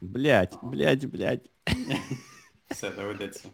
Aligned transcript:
Блять, 0.00 0.54
блять, 0.62 1.06
блять. 1.06 1.50
Все, 2.70 2.90
доведеться. 2.90 3.48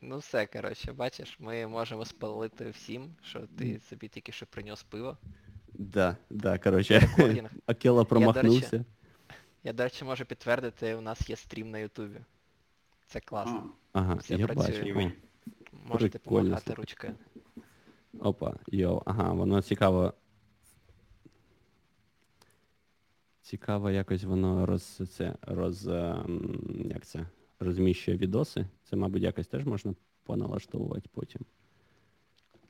Ну 0.00 0.18
все, 0.18 0.46
коротше, 0.46 0.92
бачиш, 0.92 1.36
ми 1.40 1.66
можемо 1.66 2.04
спалити 2.04 2.70
всім, 2.70 3.14
що 3.22 3.46
ти 3.58 3.80
собі 3.80 4.08
тільки 4.08 4.32
що 4.32 4.46
принес 4.46 4.82
пиво. 4.82 5.16
Да, 5.74 6.16
да, 6.30 6.58
короче. 6.58 6.98
Recording. 6.98 7.50
Акела 7.66 8.04
промахнувся. 8.04 8.84
Я, 9.64 9.72
до 9.72 9.82
речі, 9.82 10.04
можу 10.04 10.24
підтвердити, 10.24 10.94
у 10.94 11.00
нас 11.00 11.30
є 11.30 11.36
стрім 11.36 11.70
на 11.70 11.78
Ютубі. 11.78 12.20
Це 13.06 13.20
класно. 13.20 13.70
Ага, 13.92 14.14
Все 14.14 14.34
я 14.34 14.46
працює. 14.46 14.92
бачу. 14.94 15.12
Можете 15.72 16.18
прикольно, 16.18 16.42
помахати 16.44 16.74
ручкою. 16.74 17.14
Опа, 18.20 18.54
йоу, 18.66 19.02
ага, 19.06 19.32
воно 19.32 19.62
цікаво. 19.62 20.14
Цікаво, 23.46 23.90
якось 23.90 24.24
воно 24.24 24.66
роз, 24.66 25.02
це, 25.10 25.36
роз, 25.42 25.86
ем, 25.86 26.90
як 26.90 27.06
це, 27.06 27.26
розміщує 27.60 28.16
відоси. 28.16 28.66
Це, 28.84 28.96
мабуть, 28.96 29.22
якось 29.22 29.46
теж 29.46 29.64
можна 29.64 29.94
поналаштовувати 30.22 31.10
потім. 31.12 31.40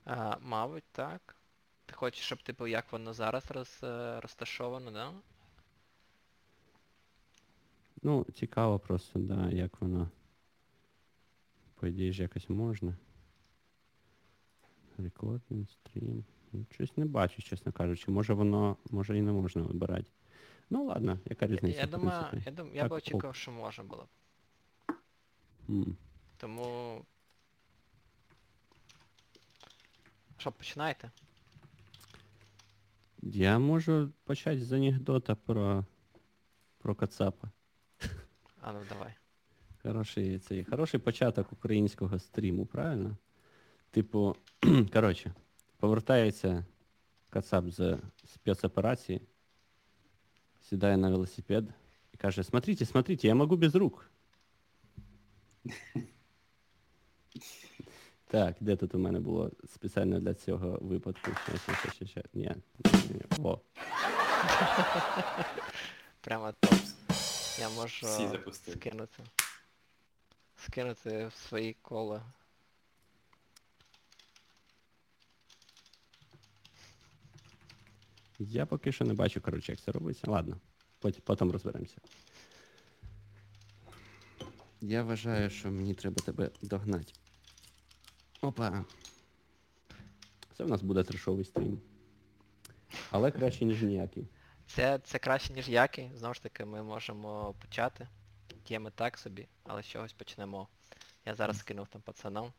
А, 0.04 0.36
мабуть, 0.40 0.84
так. 0.92 1.36
Ти 1.86 1.94
хочеш, 1.94 2.24
щоб 2.24 2.42
типу 2.42 2.66
як 2.66 2.92
воно 2.92 3.12
зараз 3.12 3.50
роз, 3.50 3.80
е, 3.82 4.20
розташовано, 4.20 4.90
да? 4.90 5.12
Ну, 8.02 8.26
цікаво 8.34 8.78
просто, 8.78 9.18
да, 9.18 9.50
як 9.50 9.80
воно. 9.80 10.10
По 11.74 11.86
ідеї 11.86 12.12
ж 12.12 12.22
якось 12.22 12.48
можна. 12.48 12.96
Рекординг, 14.98 15.68
стрім. 15.70 16.24
Ну, 16.52 16.66
Щось 16.70 16.96
не 16.96 17.04
бачу, 17.04 17.42
чесно 17.42 17.72
кажучи. 17.72 18.10
Може 18.10 18.34
воно, 18.34 18.76
може 18.90 19.18
і 19.18 19.22
не 19.22 19.32
можна 19.32 19.62
вибирати. 19.62 20.10
Ну 20.70 20.84
ладно, 20.84 21.18
яка 21.24 21.46
різниця. 21.46 21.80
я 21.80 21.86
думаю, 21.86 22.42
я, 22.46 22.52
дум, 22.52 22.70
я 22.74 22.82
Так, 22.82 22.90
би 22.90 22.96
очікував, 22.96 23.34
що 23.34 23.52
можна 23.52 23.84
було 23.84 24.04
б. 24.04 24.08
М. 25.68 25.96
Тому. 26.36 27.04
Що, 30.38 30.52
починайте? 30.52 31.10
Я 33.22 33.58
можу 33.58 34.10
почати 34.24 34.64
з 34.64 34.72
анекдота 34.72 35.34
про, 35.34 35.84
про 36.78 36.94
Кацапа. 36.94 37.50
А 38.60 38.72
ну 38.72 38.80
давай. 38.88 39.14
Хороший, 39.82 40.38
цей, 40.38 40.64
хороший 40.64 41.00
початок 41.00 41.52
українського 41.52 42.18
стріму, 42.18 42.66
правильно? 42.66 43.16
Типу, 43.90 44.36
коротше, 44.92 45.34
повертається 45.76 46.64
Кацап 47.30 47.70
з 47.70 47.98
спецоперації, 48.24 49.20
сідає 50.68 50.96
на 50.96 51.10
велосипед 51.10 51.64
і 52.14 52.16
каже, 52.16 52.44
смотрите, 52.44 52.86
смотрите, 52.86 53.28
я 53.28 53.34
можу 53.34 53.56
без 53.56 53.74
рук. 53.74 54.10
Так, 58.28 58.56
де 58.60 58.76
тут 58.76 58.94
у 58.94 58.98
мене 58.98 59.20
було 59.20 59.50
спеціально 59.74 60.20
для 60.20 60.34
цього 60.34 60.78
випадку? 60.80 61.30
Ні. 62.34 62.54
О, 63.42 63.58
Прямо 66.20 66.52
топ. 66.60 66.74
Я 67.60 67.68
можу 67.68 68.06
скинути. 68.52 69.22
Скинути 70.56 71.26
в 71.26 71.32
свої 71.48 71.76
кола. 71.82 72.22
Я 78.38 78.66
поки 78.66 78.92
що 78.92 79.04
не 79.04 79.14
бачу, 79.14 79.40
коротше, 79.40 79.72
як 79.72 79.80
це 79.80 79.92
робиться. 79.92 80.30
Ладно, 80.30 80.56
потім, 80.98 81.22
потім 81.24 81.50
розберемося. 81.50 81.96
Я 84.80 85.02
вважаю, 85.02 85.50
що 85.50 85.70
мені 85.70 85.94
треба 85.94 86.22
тебе 86.22 86.50
догнати. 86.62 87.12
Опа. 88.40 88.84
Це 90.56 90.64
в 90.64 90.68
нас 90.68 90.82
буде 90.82 91.02
трешовий 91.02 91.44
стрім. 91.44 91.80
Але 93.10 93.30
краще, 93.30 93.64
ніж 93.64 93.82
ніякий. 93.82 94.28
Це, 94.66 94.98
це 95.04 95.18
краще, 95.18 95.52
ніж 95.52 95.68
який. 95.68 96.10
Знову 96.14 96.34
ж 96.34 96.42
таки, 96.42 96.64
ми 96.64 96.82
можемо 96.82 97.54
почати. 97.60 98.08
Теми 98.68 98.92
так 98.94 99.18
собі, 99.18 99.48
але 99.64 99.82
з 99.82 99.86
чогось 99.86 100.12
почнемо. 100.12 100.68
Я 101.26 101.34
зараз 101.34 101.58
скинув 101.58 101.88
там 101.88 102.02
пацанам. 102.02 102.52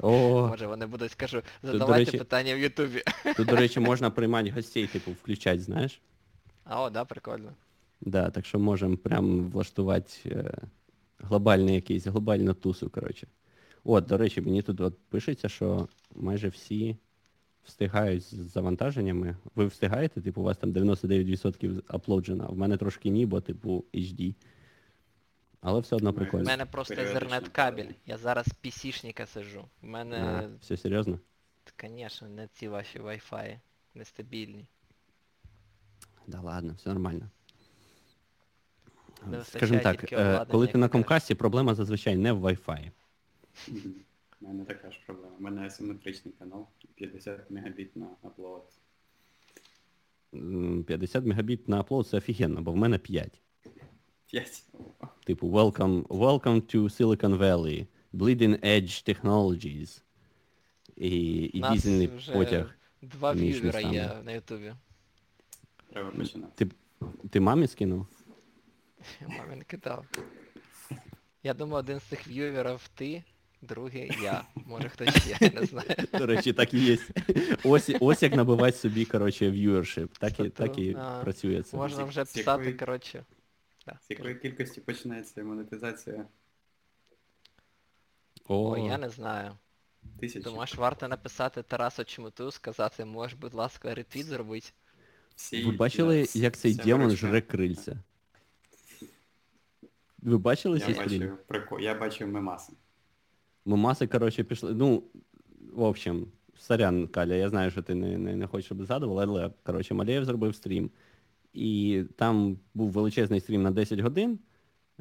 О, 0.00 0.46
Може 0.48 0.66
вони 0.66 0.86
будуть, 0.86 1.10
скажу, 1.10 1.42
до 1.62 1.72
задавайте 1.72 2.10
речі- 2.10 2.18
питання 2.18 2.54
в 2.54 2.58
Ютубі. 2.58 3.02
тут, 3.36 3.46
до 3.46 3.56
речі, 3.56 3.80
можна 3.90 4.10
приймати 4.10 4.50
гостей, 4.50 4.86
типу, 4.86 5.10
включати, 5.10 5.60
знаєш? 5.60 6.00
А 6.64 6.82
о, 6.82 6.90
да, 6.90 7.04
прикольно. 7.04 7.52
Да, 8.00 8.30
так 8.30 8.46
що 8.46 8.58
можемо 8.58 8.96
прям 8.96 9.50
влаштувати 9.50 10.12
е, 10.26 10.54
глобальний 11.18 11.74
якийсь, 11.74 12.06
глобальну 12.06 12.54
тусу, 12.54 12.90
коротше. 12.90 13.26
От, 13.84 14.06
до 14.06 14.16
речі, 14.16 14.40
мені 14.40 14.62
тут 14.62 14.80
от 14.80 14.98
пишеться, 15.08 15.48
що 15.48 15.88
майже 16.14 16.48
всі 16.48 16.96
встигають 17.64 18.22
з 18.22 18.34
завантаженнями. 18.34 19.36
Ви 19.54 19.66
встигаєте, 19.66 20.20
типу, 20.20 20.40
у 20.40 20.44
вас 20.44 20.56
там 20.56 20.72
99% 20.72 21.82
аплоджено, 21.88 22.46
а 22.48 22.52
в 22.52 22.56
мене 22.58 22.76
трошки 22.76 23.08
ні, 23.10 23.26
бо 23.26 23.40
типу 23.40 23.84
HD. 23.94 24.34
Але 25.66 25.80
все 25.80 25.96
одно 25.96 26.10
Ми- 26.10 26.16
У 26.16 26.18
прикольно. 26.18 26.44
мене 26.44 26.66
просто 26.66 26.94
Періодично 26.94 27.28
Ethernet 27.28 27.48
кабель. 27.50 27.90
Я 28.06 28.18
зараз 28.18 28.46
PC-шника 28.64 29.26
сижу. 29.26 29.64
У 29.82 29.86
мене, 29.86 30.16
А, 30.18 30.56
все 30.60 30.76
серйозно? 30.76 31.18
звісно, 31.80 32.28
не 32.28 32.46
ці 32.48 32.68
ваші 32.68 32.98
Wi-Fi 32.98 33.58
нестабільні. 33.94 34.66
Да 36.26 36.40
ладно, 36.40 36.74
все 36.78 36.88
нормально. 36.88 37.30
Не 39.26 39.44
Скажімо 39.44 39.80
так, 39.80 40.00
тільки 40.00 40.14
е, 40.14 40.18
обладнання, 40.18 40.44
коли 40.50 40.64
як 40.66 40.72
ти 40.72 40.78
на. 40.78 40.88
Комкасті, 40.88 41.34
проблема 41.34 41.74
зазвичай 41.74 42.16
не 42.16 42.32
в 42.32 42.44
Wi-Fi. 42.44 42.90
У 44.40 44.46
мене 44.46 44.64
така 44.64 44.90
ж 44.90 45.00
проблема. 45.06 45.32
У 45.38 45.42
мене 45.42 45.66
асиметричний 45.66 46.34
канал, 46.38 46.66
50 46.94 47.50
мегабіт 47.50 47.96
на 47.96 48.06
аплод. 48.22 48.72
М, 50.34 50.84
50 50.84 51.24
мегабіт 51.24 51.68
на 51.68 51.80
аплод 51.80 52.08
це 52.08 52.16
офігенно, 52.16 52.62
бо 52.62 52.72
в 52.72 52.76
мене 52.76 52.98
5. 52.98 53.40
5. 54.34 54.64
Типу, 55.26 55.48
welcome, 55.48 56.04
welcome 56.08 56.60
to 56.60 56.88
Silicon 56.88 57.38
Valley, 57.38 57.86
Bleeding 58.12 58.58
Edge 58.64 59.02
Technologies. 59.08 60.02
І, 60.96 61.50
і 61.52 61.60
нас 61.60 61.72
дізельний 61.72 62.06
вже 62.06 62.32
потяг. 62.32 62.74
Два 63.02 63.32
між 63.32 63.60
в'ювера 63.60 63.80
є 63.80 64.10
на 64.24 64.32
Ютубі. 64.32 64.74
Треба 65.92 66.10
починати. 66.10 66.64
Ти, 66.64 66.74
ти 67.30 67.40
мамі 67.40 67.66
скинув? 67.66 68.06
Мамі 69.38 69.56
не 69.56 69.64
кидав. 69.64 70.06
Я 71.42 71.54
думаю, 71.54 71.78
один 71.78 72.00
з 72.00 72.02
цих 72.02 72.28
в'юверів 72.28 72.90
ти, 72.94 73.22
другий 73.62 74.12
я. 74.22 74.44
Може 74.66 74.88
хтось 74.88 75.16
ще, 75.16 75.36
я 75.40 75.60
не 75.60 75.66
знаю. 75.66 75.88
До 76.18 76.26
речі, 76.26 76.52
так 76.52 76.74
і 76.74 76.78
є. 76.78 76.98
Ось, 77.64 77.90
ось 78.00 78.22
як 78.22 78.36
набивати 78.36 78.76
собі, 78.76 79.04
коротше, 79.04 79.50
viewership. 79.50 80.08
Так 80.18 80.40
і, 80.40 80.48
так 80.48 80.78
і 80.78 80.96
А, 80.98 81.20
працює 81.22 81.62
це. 81.62 81.76
Можна 81.76 82.04
вже 82.04 82.24
писати, 82.24 82.72
коротше. 82.72 83.24
Да. 83.86 83.98
З 84.02 84.10
якої 84.10 84.34
кількості 84.34 84.80
починається 84.80 85.44
монетизація? 85.44 86.26
О, 88.48 88.70
Ой, 88.72 88.82
я 88.82 88.98
не 88.98 89.10
знаю. 89.10 89.52
Тисячі. 90.20 90.44
Думаєш, 90.44 90.74
варто 90.74 91.08
написати 91.08 91.62
Тарасу 91.62 92.04
Чмуту, 92.04 92.50
сказати, 92.50 93.04
можеш, 93.04 93.38
будь 93.38 93.54
ласка, 93.54 93.94
ретвіт 93.94 94.26
зробити. 94.26 94.70
Всі, 95.36 95.64
ви 95.64 95.72
бачили, 95.72 96.24
да, 96.34 96.40
як 96.40 96.56
цей 96.56 96.74
демон 96.74 97.06
виручка. 97.06 97.26
жре 97.26 97.40
крильця? 97.40 97.96
Ви 100.18 100.38
бачили 100.38 100.78
Я 100.78 100.86
цей 100.86 100.94
стрім? 100.94 101.20
бачив, 101.20 101.38
прико... 101.46 101.80
я 101.80 101.94
бачив 101.94 102.28
мемаси. 102.28 102.72
Мемаси, 103.64 104.06
коротше, 104.06 104.44
пішли. 104.44 104.74
Ну, 104.74 105.02
в 105.72 105.82
общем, 105.82 106.26
сорян, 106.58 107.08
Каля, 107.08 107.34
я 107.34 107.48
знаю, 107.48 107.70
що 107.70 107.82
ти 107.82 107.94
не, 107.94 108.18
не, 108.18 108.36
не 108.36 108.46
хочеш, 108.46 108.64
щоб 108.64 108.84
згадував, 108.84 109.18
але, 109.18 109.50
коротше, 109.62 109.94
Малеєв 109.94 110.24
зробив 110.24 110.54
стрім. 110.54 110.90
І 111.54 112.02
там 112.16 112.58
був 112.74 112.90
величезний 112.90 113.40
стрім 113.40 113.62
на 113.62 113.70
10 113.70 114.00
годин. 114.00 114.38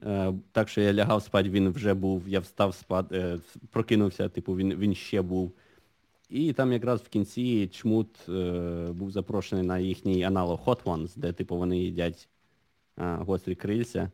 Е, 0.01 0.33
так 0.51 0.69
що 0.69 0.81
я 0.81 0.94
лягав 0.94 1.24
спати, 1.24 1.50
він 1.50 1.69
вже 1.69 1.94
був, 1.94 2.30
я 2.30 2.39
встав 2.39 2.75
спати, 2.75 3.18
е, 3.18 3.39
прокинувся, 3.69 4.30
типу, 4.30 4.56
він, 4.56 4.75
він 4.75 4.95
ще 4.95 5.22
був. 5.22 5.51
І 6.30 6.54
там 6.54 6.74
якраз 6.74 7.01
в 7.01 7.10
кінці 7.10 7.68
чмут 7.68 8.30
е, 8.30 8.88
був 8.92 9.12
запрошений 9.12 9.66
на 9.66 9.80
їхній 9.80 10.24
аналог 10.24 10.62
Hot 10.66 10.83
Ones, 10.83 11.12
де 11.16 11.33
типу 11.33 11.57
вони 11.57 11.80
їдять 11.80 12.30
гострі 12.98 13.56
крильця 13.56 14.12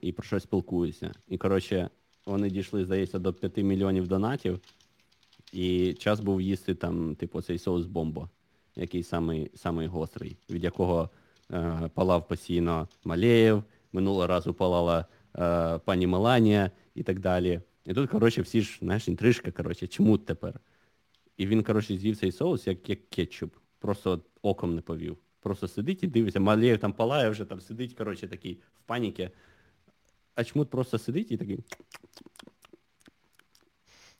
і 0.00 0.12
про 0.12 0.24
щось 0.24 0.42
спілкуються. 0.42 1.12
І 1.28 1.38
коротше, 1.38 1.90
вони 2.26 2.50
дійшли, 2.50 2.84
здається, 2.84 3.18
до 3.18 3.32
5 3.32 3.56
мільйонів 3.56 4.08
донатів, 4.08 4.60
і 5.52 5.92
час 5.92 6.20
був 6.20 6.40
їсти 6.40 6.74
там, 6.74 7.14
типу, 7.14 7.42
цей 7.42 7.58
соус 7.58 7.86
бомбо, 7.86 8.28
який 8.76 9.02
самий, 9.02 9.50
самий 9.54 9.86
гострий, 9.86 10.36
від 10.50 10.64
якого 10.64 11.10
палав 11.94 12.28
постійно 12.28 12.88
Малеєв, 13.04 13.64
минулого 13.92 14.26
разу 14.26 14.54
палала 14.54 15.06
е, 15.38 15.78
пані 15.78 16.06
Меланія 16.06 16.70
і 16.94 17.02
так 17.02 17.18
далі. 17.18 17.60
І 17.84 17.94
тут, 17.94 18.10
коротше, 18.10 18.42
всі 18.42 18.62
ж, 18.62 18.78
знаєш, 18.82 19.08
інтрижка, 19.08 19.50
коротше, 19.52 19.86
чмут 19.86 20.26
тепер. 20.26 20.60
І 21.36 21.46
він, 21.46 21.62
коротше, 21.62 21.96
з'їв 21.96 22.16
цей 22.16 22.32
соус 22.32 22.66
як, 22.66 22.88
як 22.88 23.10
кетчуп. 23.10 23.54
Просто 23.78 24.20
оком 24.42 24.74
не 24.74 24.80
повів. 24.80 25.18
Просто 25.40 25.68
сидить 25.68 26.02
і 26.02 26.06
дивиться, 26.06 26.40
Малеєв 26.40 26.78
там 26.78 26.92
палає 26.92 27.30
вже, 27.30 27.44
там 27.44 27.60
сидить, 27.60 27.94
коротше, 27.94 28.28
такий 28.28 28.60
в 28.74 28.82
паніки. 28.82 29.30
А 30.34 30.44
чмут 30.44 30.70
просто 30.70 30.98
сидить 30.98 31.32
і 31.32 31.36
такий. 31.36 31.58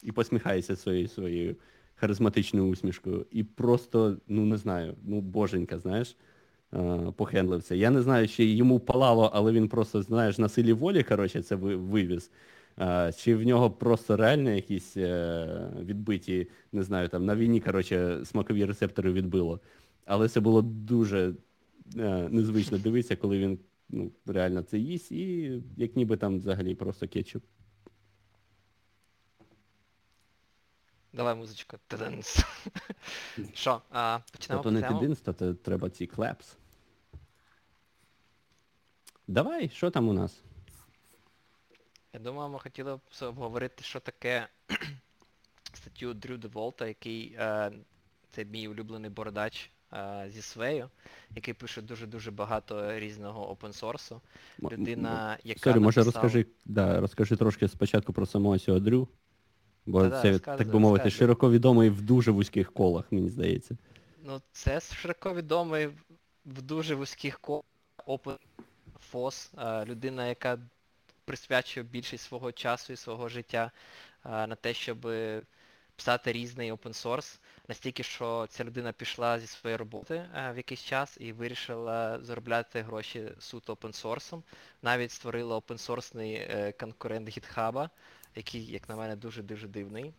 І 0.03 0.12
посміхається 0.12 0.76
своєю 0.76 1.09
своєю 1.09 1.56
харизматичною 1.94 2.69
усмішкою. 2.71 3.26
І 3.31 3.44
просто, 3.44 4.17
ну 4.29 4.44
не 4.44 4.56
знаю, 4.56 4.97
ну 5.03 5.21
боженька, 5.21 5.79
знаєш, 5.79 6.17
похендлив 7.17 7.63
це. 7.63 7.77
Я 7.77 7.91
не 7.91 8.03
знаю, 8.03 8.29
чи 8.29 8.45
йому 8.45 8.81
палало, 8.81 9.31
але 9.35 9.53
він 9.53 9.69
просто, 9.69 10.03
знаєш, 10.03 10.39
на 10.39 10.49
силі 10.49 10.73
волі, 10.73 11.03
коротше, 11.03 11.43
це 11.43 11.55
вивіз. 11.55 12.31
Чи 13.17 13.37
в 13.37 13.43
нього 13.43 13.71
просто 13.71 14.17
реально 14.17 14.51
якісь 14.51 14.97
е, 14.97 15.73
відбиті, 15.81 16.49
не 16.73 16.83
знаю, 16.83 17.09
там 17.09 17.27
на 17.27 17.37
війні, 17.37 17.61
коротше, 17.61 18.21
смакові 18.25 18.65
рецептори 18.65 19.13
відбило. 19.13 19.61
Але 20.05 20.29
це 20.29 20.41
було 20.41 20.63
дуже 20.63 21.35
е, 21.97 22.29
незвично 22.31 22.79
дивитися, 22.79 23.17
коли 23.17 23.39
він 23.39 23.59
ну, 23.89 24.13
реально 24.27 24.63
це 24.63 24.79
їсть, 24.79 25.13
і 25.13 25.53
як 25.77 25.97
ніби 25.97 26.17
там 26.17 26.39
взагалі 26.39 26.75
просто 26.75 27.09
кетчуп. 27.09 27.45
Давай 31.13 31.35
музичку. 31.35 31.77
Тиденс. 31.87 32.45
Що, 33.55 33.83
почнемо 34.33 34.63
То 34.63 34.71
не 34.71 34.83
тидинс, 34.83 35.21
то 35.21 35.55
треба 35.55 35.91
ці 35.91 36.07
клепс. 36.07 36.57
Давай, 39.31 39.69
що 39.69 39.91
там 39.91 40.09
у 40.09 40.12
нас? 40.12 40.41
Я 42.12 42.21
думаю, 42.21 42.50
ми 42.50 42.59
хотіли 42.59 42.97
б 42.97 43.00
обговорити, 43.23 43.85
що 43.85 44.00
таке 44.00 44.47
статтю 45.73 46.15
Дрю 46.15 46.37
Деволта, 46.37 46.87
який 46.87 47.37
е, 47.38 47.73
це 48.31 48.44
мій 48.44 48.69
улюблений 48.69 49.11
бородач 49.11 49.71
е, 49.93 50.27
зі 50.31 50.43
Свею, 50.43 50.91
який 51.37 51.55
пише 51.55 51.82
дуже-дуже 51.82 52.31
багато 52.31 52.99
різного 52.99 53.50
опенсорсу. 53.50 54.21
Людина, 54.62 55.38
яка 55.44 55.61
Сорі, 55.61 55.81
може 55.81 56.00
написала... 56.00 56.23
розкажи, 56.23 56.47
да, 56.65 57.00
розкажи 57.00 57.37
трошки 57.37 57.69
спочатку 57.69 58.12
про 58.12 58.26
самого 58.26 58.59
цього 58.59 58.79
Дрю. 58.81 59.09
Бо 59.87 60.03
Та-да, 60.03 60.23
це, 60.23 60.38
так 60.38 60.69
би 60.69 60.79
мовити, 60.79 61.05
розказуй. 61.05 61.19
широко 61.19 61.50
відомий 61.50 61.91
в 61.91 62.03
дуже 62.03 62.31
вузьких 62.31 62.73
колах, 62.73 63.12
мені 63.12 63.29
здається. 63.29 63.76
Ну, 64.25 64.41
це 64.53 64.81
широко 64.81 65.35
відомий 65.35 65.87
в 66.47 66.62
дуже 66.62 66.94
вузьких 66.94 67.38
колах 67.41 67.65
Open 68.06 68.37
FOS, 69.12 69.50
е, 69.58 69.85
людина, 69.85 70.26
яка 70.26 70.58
присвячує 71.25 71.85
більшість 71.85 72.25
свого 72.25 72.52
часу 72.52 72.93
і 72.93 72.97
свого 72.97 73.29
життя 73.29 73.70
е, 74.25 74.47
на 74.47 74.55
те, 74.55 74.75
щоб 74.75 75.06
писати 76.00 76.32
різний 76.32 76.73
open 76.73 77.02
source. 77.02 77.38
Настільки, 77.69 78.02
що 78.02 78.47
ця 78.50 78.64
людина 78.64 78.93
пішла 78.93 79.41
зі 79.41 79.47
своєї 79.47 79.76
роботи 79.76 80.14
е, 80.14 80.52
в 80.52 80.56
якийсь 80.56 80.85
час 80.85 81.17
і 81.20 81.32
вирішила 81.32 82.20
заробляти 82.23 82.82
гроші 82.82 83.29
суто 83.38 83.75
open 83.75 84.02
source. 84.02 84.43
Навіть 84.82 85.11
створила 85.12 85.56
опенсорсний 85.56 86.35
е, 86.35 86.73
конкурент 86.81 87.29
GitHub, 87.29 87.88
який, 88.37 88.64
як 88.64 88.88
на 88.88 88.97
мене, 88.97 89.17
дуже-дуже 89.17 89.69
дивний. 89.69 90.14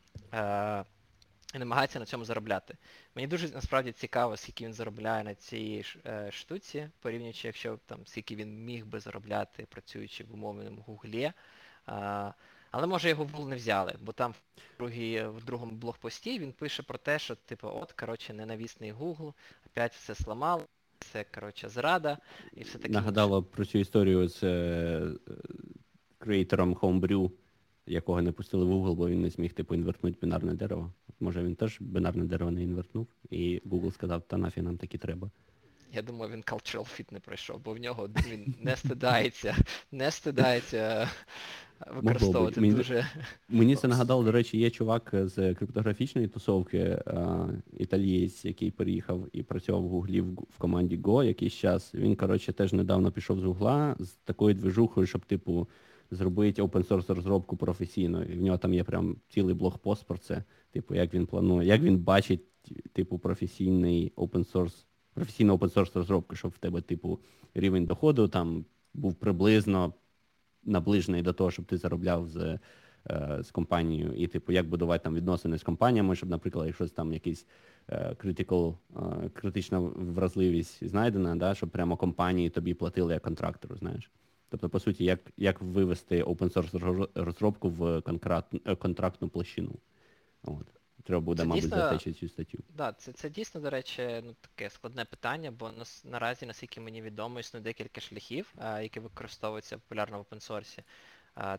Е, 1.53 1.57
і 1.57 1.59
намагається 1.59 1.99
на 1.99 2.05
цьому 2.05 2.25
заробляти. 2.25 2.77
Мені 3.15 3.27
дуже 3.27 3.49
насправді 3.49 3.91
цікаво, 3.91 4.37
скільки 4.37 4.65
він 4.65 4.73
заробляє 4.73 5.23
на 5.23 5.35
цій 5.35 5.85
е, 6.05 6.31
штуці, 6.31 6.89
порівнюючи, 6.99 7.47
якщо 7.47 7.79
там 7.85 7.99
скільки 8.05 8.35
він 8.35 8.65
міг 8.65 8.85
би 8.85 8.99
заробляти, 8.99 9.67
працюючи 9.69 10.23
в 10.23 10.33
умовному 10.33 10.81
гуглі. 10.81 11.31
Але 12.71 12.87
може 12.87 13.09
його 13.09 13.23
в 13.23 13.31
Google 13.31 13.47
не 13.47 13.55
взяли, 13.55 13.95
бо 14.01 14.11
там 14.11 14.31
в, 14.31 14.77
другій, 14.77 15.23
в 15.23 15.43
другому 15.43 15.71
блогпості 15.71 16.39
він 16.39 16.53
пише 16.53 16.83
про 16.83 16.97
те, 16.97 17.19
що 17.19 17.35
типу, 17.35 17.67
от, 17.67 17.91
коротше, 17.91 18.33
ненавісний 18.33 18.93
Google, 18.93 19.33
опять 19.65 19.93
все 19.93 20.15
сламало, 20.15 20.63
це, 20.99 21.25
коротше, 21.35 21.69
зрада 21.69 22.17
і 22.53 22.63
все 22.63 22.77
таке. 22.77 22.93
Нагадало 22.93 23.43
про 23.43 23.65
цю 23.65 23.77
історію 23.77 24.27
з 24.27 24.43
е, 24.43 25.07
креатором 26.17 26.75
Homebrew, 26.75 27.31
якого 27.91 28.21
не 28.21 28.31
пустили 28.31 28.65
в 28.65 28.71
Google, 28.73 28.95
бо 28.95 29.09
він 29.09 29.21
не 29.21 29.29
зміг 29.29 29.53
типу 29.53 29.75
інвертнути 29.75 30.17
бінарне 30.21 30.53
дерево. 30.53 30.93
Може 31.19 31.43
він 31.43 31.55
теж 31.55 31.77
бінарне 31.81 32.25
дерево 32.25 32.51
не 32.51 32.63
інвертнув, 32.63 33.07
і 33.29 33.61
Google 33.65 33.91
сказав, 33.91 34.21
та 34.21 34.37
нафіг 34.37 34.63
нам 34.63 34.77
такі 34.77 34.97
треба. 34.97 35.31
Я 35.93 36.01
думаю, 36.01 36.31
він 36.33 36.41
cultural 36.41 36.99
fit 36.99 37.13
не 37.13 37.19
пройшов, 37.19 37.61
бо 37.63 37.73
в 37.73 37.77
нього 37.77 38.09
він 38.29 38.55
не 38.61 38.75
стидається, 38.75 39.55
не 39.91 40.11
стидається 40.11 41.09
використовувати 41.89 42.61
Мені, 42.61 42.73
дуже. 42.73 43.07
Мені 43.49 43.75
це 43.75 43.87
нагадало, 43.87 44.23
до 44.23 44.31
речі, 44.31 44.57
є 44.57 44.69
чувак 44.69 45.09
з 45.13 45.53
криптографічної 45.53 46.27
тусовки, 46.27 47.01
а, 47.05 47.47
італієць, 47.77 48.45
який 48.45 48.71
переїхав 48.71 49.27
і 49.33 49.43
працював 49.43 49.83
в 49.83 49.87
Гуглі 49.87 50.21
в, 50.21 50.33
в 50.33 50.57
команді 50.57 50.97
Go 50.97 51.23
якийсь 51.23 51.53
час. 51.53 51.95
Він, 51.95 52.15
коротше, 52.15 52.53
теж 52.53 52.73
недавно 52.73 53.11
пішов 53.11 53.39
з 53.39 53.43
Гугла 53.43 53.95
з 53.99 54.09
такою 54.09 54.55
движухою, 54.55 55.07
щоб, 55.07 55.25
типу, 55.25 55.67
зробити 56.11 56.61
open 56.61 56.87
source 56.87 57.13
розробку 57.13 57.57
професійно. 57.57 58.23
І 58.23 58.37
в 58.37 58.41
нього 58.41 58.57
там 58.57 58.73
є 58.73 58.83
прям 58.83 59.15
цілий 59.29 59.55
блогпост 59.55 60.05
про 60.05 60.17
це. 60.17 60.43
Типу, 60.71 60.95
як 60.95 61.13
він 61.13 61.25
планує, 61.25 61.67
як 61.67 61.81
він 61.81 61.97
бачить, 61.97 62.41
типу, 62.93 63.19
професійний 63.19 64.13
open 64.15 64.51
source, 64.51 64.85
професійну 65.13 65.55
open 65.55 65.73
source 65.73 65.93
розробку, 65.93 66.35
щоб 66.35 66.51
в 66.51 66.57
тебе, 66.57 66.81
типу, 66.81 67.19
рівень 67.53 67.85
доходу 67.85 68.27
там 68.27 68.65
був 68.93 69.15
приблизно 69.15 69.93
наближений 70.63 71.21
до 71.21 71.33
того, 71.33 71.51
щоб 71.51 71.65
ти 71.65 71.77
заробляв 71.77 72.27
з 72.27 72.59
е, 73.09 73.39
з 73.41 73.51
компанією, 73.51 74.13
і 74.13 74.27
типу, 74.27 74.51
як 74.51 74.69
будувати 74.69 75.03
там 75.03 75.15
відносини 75.15 75.57
з 75.57 75.63
компаніями, 75.63 76.15
щоб, 76.15 76.29
наприклад, 76.29 76.67
якщо 76.67 76.87
там 76.87 77.13
якийсь 77.13 77.47
е, 77.89 78.15
critical, 78.23 78.75
е, 78.95 79.29
критична 79.29 79.79
вразливість 79.79 80.87
знайдена, 80.87 81.35
да, 81.35 81.55
щоб 81.55 81.69
прямо 81.69 81.97
компанії 81.97 82.49
тобі 82.49 82.73
платили 82.73 83.13
як 83.13 83.21
контрактору, 83.21 83.75
знаєш. 83.77 84.11
Тобто, 84.51 84.69
по 84.69 84.79
суті, 84.79 85.05
як 85.05 85.19
як 85.37 85.61
вивести 85.61 86.23
open 86.23 86.53
source 86.53 87.07
розробку 87.15 87.69
в 87.69 88.01
контрактну 88.75 89.29
площину. 89.29 89.79
От. 90.43 90.67
Треба 91.03 91.21
буде, 91.21 91.41
це 91.41 91.47
мабуть, 91.47 91.69
затечити 91.69 92.19
цю 92.19 92.29
статтю. 92.29 92.57
Да, 92.69 92.93
це 92.93 93.11
це 93.11 93.29
дійсно, 93.29 93.61
до 93.61 93.69
речі, 93.69 94.21
ну 94.23 94.35
таке 94.41 94.69
складне 94.69 95.05
питання, 95.05 95.51
бо 95.51 95.71
нас, 95.71 96.05
наразі, 96.05 96.45
наскільки 96.45 96.81
мені 96.81 97.01
відомо, 97.01 97.39
існує 97.39 97.63
декілька 97.63 98.01
шляхів, 98.01 98.53
а, 98.57 98.81
які 98.81 98.99
використовуються 98.99 99.77
популярно 99.77 100.17
в 100.17 100.21
опенсорсі. 100.21 100.83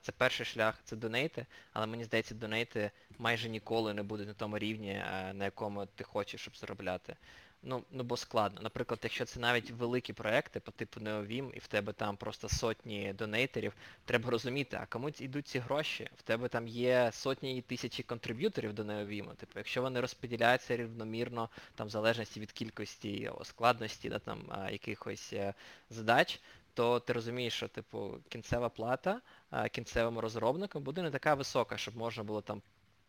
Це 0.01 0.13
перший 0.13 0.47
шлях 0.47 0.81
це 0.85 0.97
донейти, 0.97 1.47
але 1.73 1.87
мені 1.87 2.05
здається, 2.05 2.35
донейти 2.35 2.91
майже 3.19 3.49
ніколи 3.49 3.95
не 3.95 4.03
будуть 4.03 4.29
на 4.29 4.35
тому 4.35 4.59
рівні, 4.59 4.93
на 5.35 5.45
якому 5.45 5.87
ти 5.87 6.05
хочеш, 6.05 6.41
щоб 6.41 6.57
заробляти. 6.57 7.17
Ну, 7.65 7.85
ну 7.91 8.03
бо 8.05 8.17
складно. 8.17 8.61
Наприклад, 8.63 9.01
якщо 9.03 9.25
це 9.25 9.41
навіть 9.41 9.71
великі 9.71 10.13
проекти 10.13 10.61
по 10.61 10.71
типу 10.71 11.01
NeoVim, 11.01 11.53
і 11.55 11.59
в 11.59 11.67
тебе 11.67 11.93
там 11.93 12.17
просто 12.17 12.49
сотні 12.49 13.13
донейтерів, 13.13 13.73
треба 14.05 14.31
розуміти, 14.31 14.79
а 14.83 14.87
кому 14.87 15.09
йдуть 15.09 15.49
ці 15.49 15.59
гроші? 15.59 16.11
В 16.17 16.23
тебе 16.23 16.49
там 16.49 16.69
є 16.69 17.11
сотні 17.13 17.59
і 17.59 17.61
тисячі 17.61 18.03
контриб'юторів 18.03 18.73
до 18.73 18.83
NeoVim. 18.83 19.35
Типу, 19.35 19.53
якщо 19.57 19.83
вони 19.83 20.01
розподіляються 20.01 20.77
рівномірно, 20.77 21.49
там 21.75 21.87
в 21.87 21.91
залежності 21.91 22.41
від 22.41 22.53
кількості 22.53 23.31
складності, 23.43 24.09
да, 24.09 24.19
там 24.19 24.69
якихось 24.71 25.33
е, 25.33 25.55
задач, 25.91 26.41
то 26.75 27.01
ти 27.01 27.13
розумієш, 27.13 27.55
що 27.55 27.69
типу 27.69 28.19
кінцева 28.29 28.69
плата 28.69 29.21
кінцевим 29.73 30.19
розробникам 30.19 30.83
буде 30.83 31.03
не 31.03 31.11
така 31.11 31.35
висока, 31.35 31.77
щоб 31.77 31.97
можна 31.97 32.25
було 32.25 32.41
там 32.41 32.63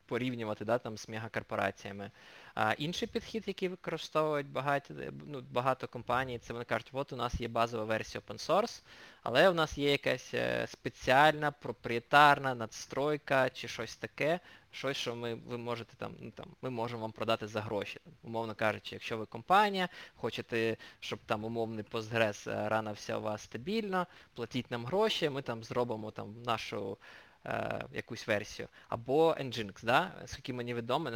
порівнювати 0.06 0.66
да, 0.66 0.78
там, 0.78 0.98
з 0.98 1.10
мегакорпораціями. 1.10 2.12
А 2.56 2.74
інший 2.74 3.08
підхід, 3.08 3.44
який 3.48 3.70
використовують 3.70 4.48
багато 4.48 4.94
ну, 5.28 5.44
багато 5.52 5.88
компаній, 5.88 6.40
це 6.40 6.54
вони 6.54 6.66
кажуть, 6.66 6.90
от 6.94 7.14
у 7.14 7.16
нас 7.16 7.42
є 7.42 7.48
базова 7.48 7.84
версія 7.84 8.22
open 8.28 8.48
source, 8.48 8.84
але 9.24 9.50
у 9.50 9.54
нас 9.54 9.78
є 9.78 9.92
якась 9.92 10.34
е, 10.34 10.68
спеціальна, 10.68 11.52
проприєтарна 11.52 12.56
надстройка 12.56 13.50
чи 13.50 13.68
щось 13.68 13.96
таке, 13.96 14.40
щось, 14.72 14.98
що 14.98 15.16
ми 15.16 15.36
ви 15.36 15.58
можете 15.58 15.96
там, 15.96 16.16
ну 16.20 16.32
там, 16.32 16.46
ми 16.62 16.70
можемо 16.70 17.02
вам 17.02 17.12
продати 17.12 17.48
за 17.48 17.62
гроші. 17.62 18.00
Умовно 18.24 18.56
кажучи, 18.56 18.96
якщо 18.96 19.18
ви 19.18 19.26
компанія, 19.26 19.90
хочете, 20.16 20.78
щоб 21.00 21.20
там 21.26 21.46
умовний 21.46 21.86
Postgres 21.92 22.52
е, 22.52 22.70
ранався 22.70 23.18
у 23.18 23.22
вас 23.22 23.42
стабільно, 23.42 24.08
платіть 24.36 24.72
нам 24.72 24.86
гроші, 24.86 25.30
ми 25.30 25.42
там 25.42 25.64
зробимо 25.64 26.12
там 26.12 26.42
нашу 26.46 26.98
е, 27.46 27.86
якусь 27.94 28.28
версію. 28.28 28.68
Або 28.90 29.34
Nginx, 29.34 29.86
да? 29.86 30.12
скільки 30.26 30.54
мені 30.54 30.74
відомо, 30.74 31.10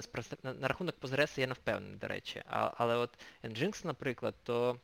на, 0.43 0.53
на, 0.53 0.67
рахунок 0.67 0.95
Postgres 1.01 1.39
я 1.39 1.47
не 1.47 1.53
впевнений, 1.53 1.97
до 1.97 2.07
речі. 2.07 2.43
А, 2.49 2.71
але 2.77 2.95
от 2.95 3.09
Nginx, 3.43 3.85
наприклад, 3.85 4.35
то 4.43 4.79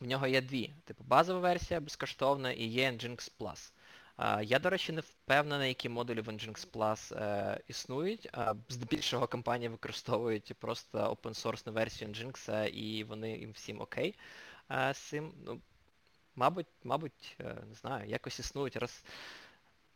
в 0.00 0.06
нього 0.06 0.26
є 0.26 0.40
дві. 0.40 0.70
Типу 0.84 1.04
базова 1.04 1.40
версія 1.40 1.80
безкоштовна 1.80 2.52
і 2.52 2.64
є 2.64 2.90
Nginx 2.90 3.30
Plus. 3.38 3.72
Я, 4.42 4.58
до 4.58 4.70
речі, 4.70 4.92
не 4.92 5.00
впевнений, 5.00 5.68
які 5.68 5.88
модулі 5.88 6.20
в 6.20 6.28
Nginx 6.28 6.70
Plus 6.70 7.16
uh, 7.16 7.60
існують. 7.68 8.30
Здебільшого 8.68 9.26
компанії 9.26 9.68
використовують 9.68 10.54
просто 10.58 10.98
open-source 10.98 11.70
версію 11.70 12.10
Nginx, 12.10 12.68
і 12.68 13.04
вони 13.04 13.38
їм 13.38 13.52
всім 13.52 13.80
окей 13.80 14.14
з 14.92 14.98
цим. 14.98 15.32
Ну, 15.44 15.60
Мабуть, 16.38 16.66
мабуть, 16.84 17.36
не 17.68 17.74
знаю, 17.74 18.08
якось 18.08 18.38
існують. 18.38 18.76
Раз 18.76 19.04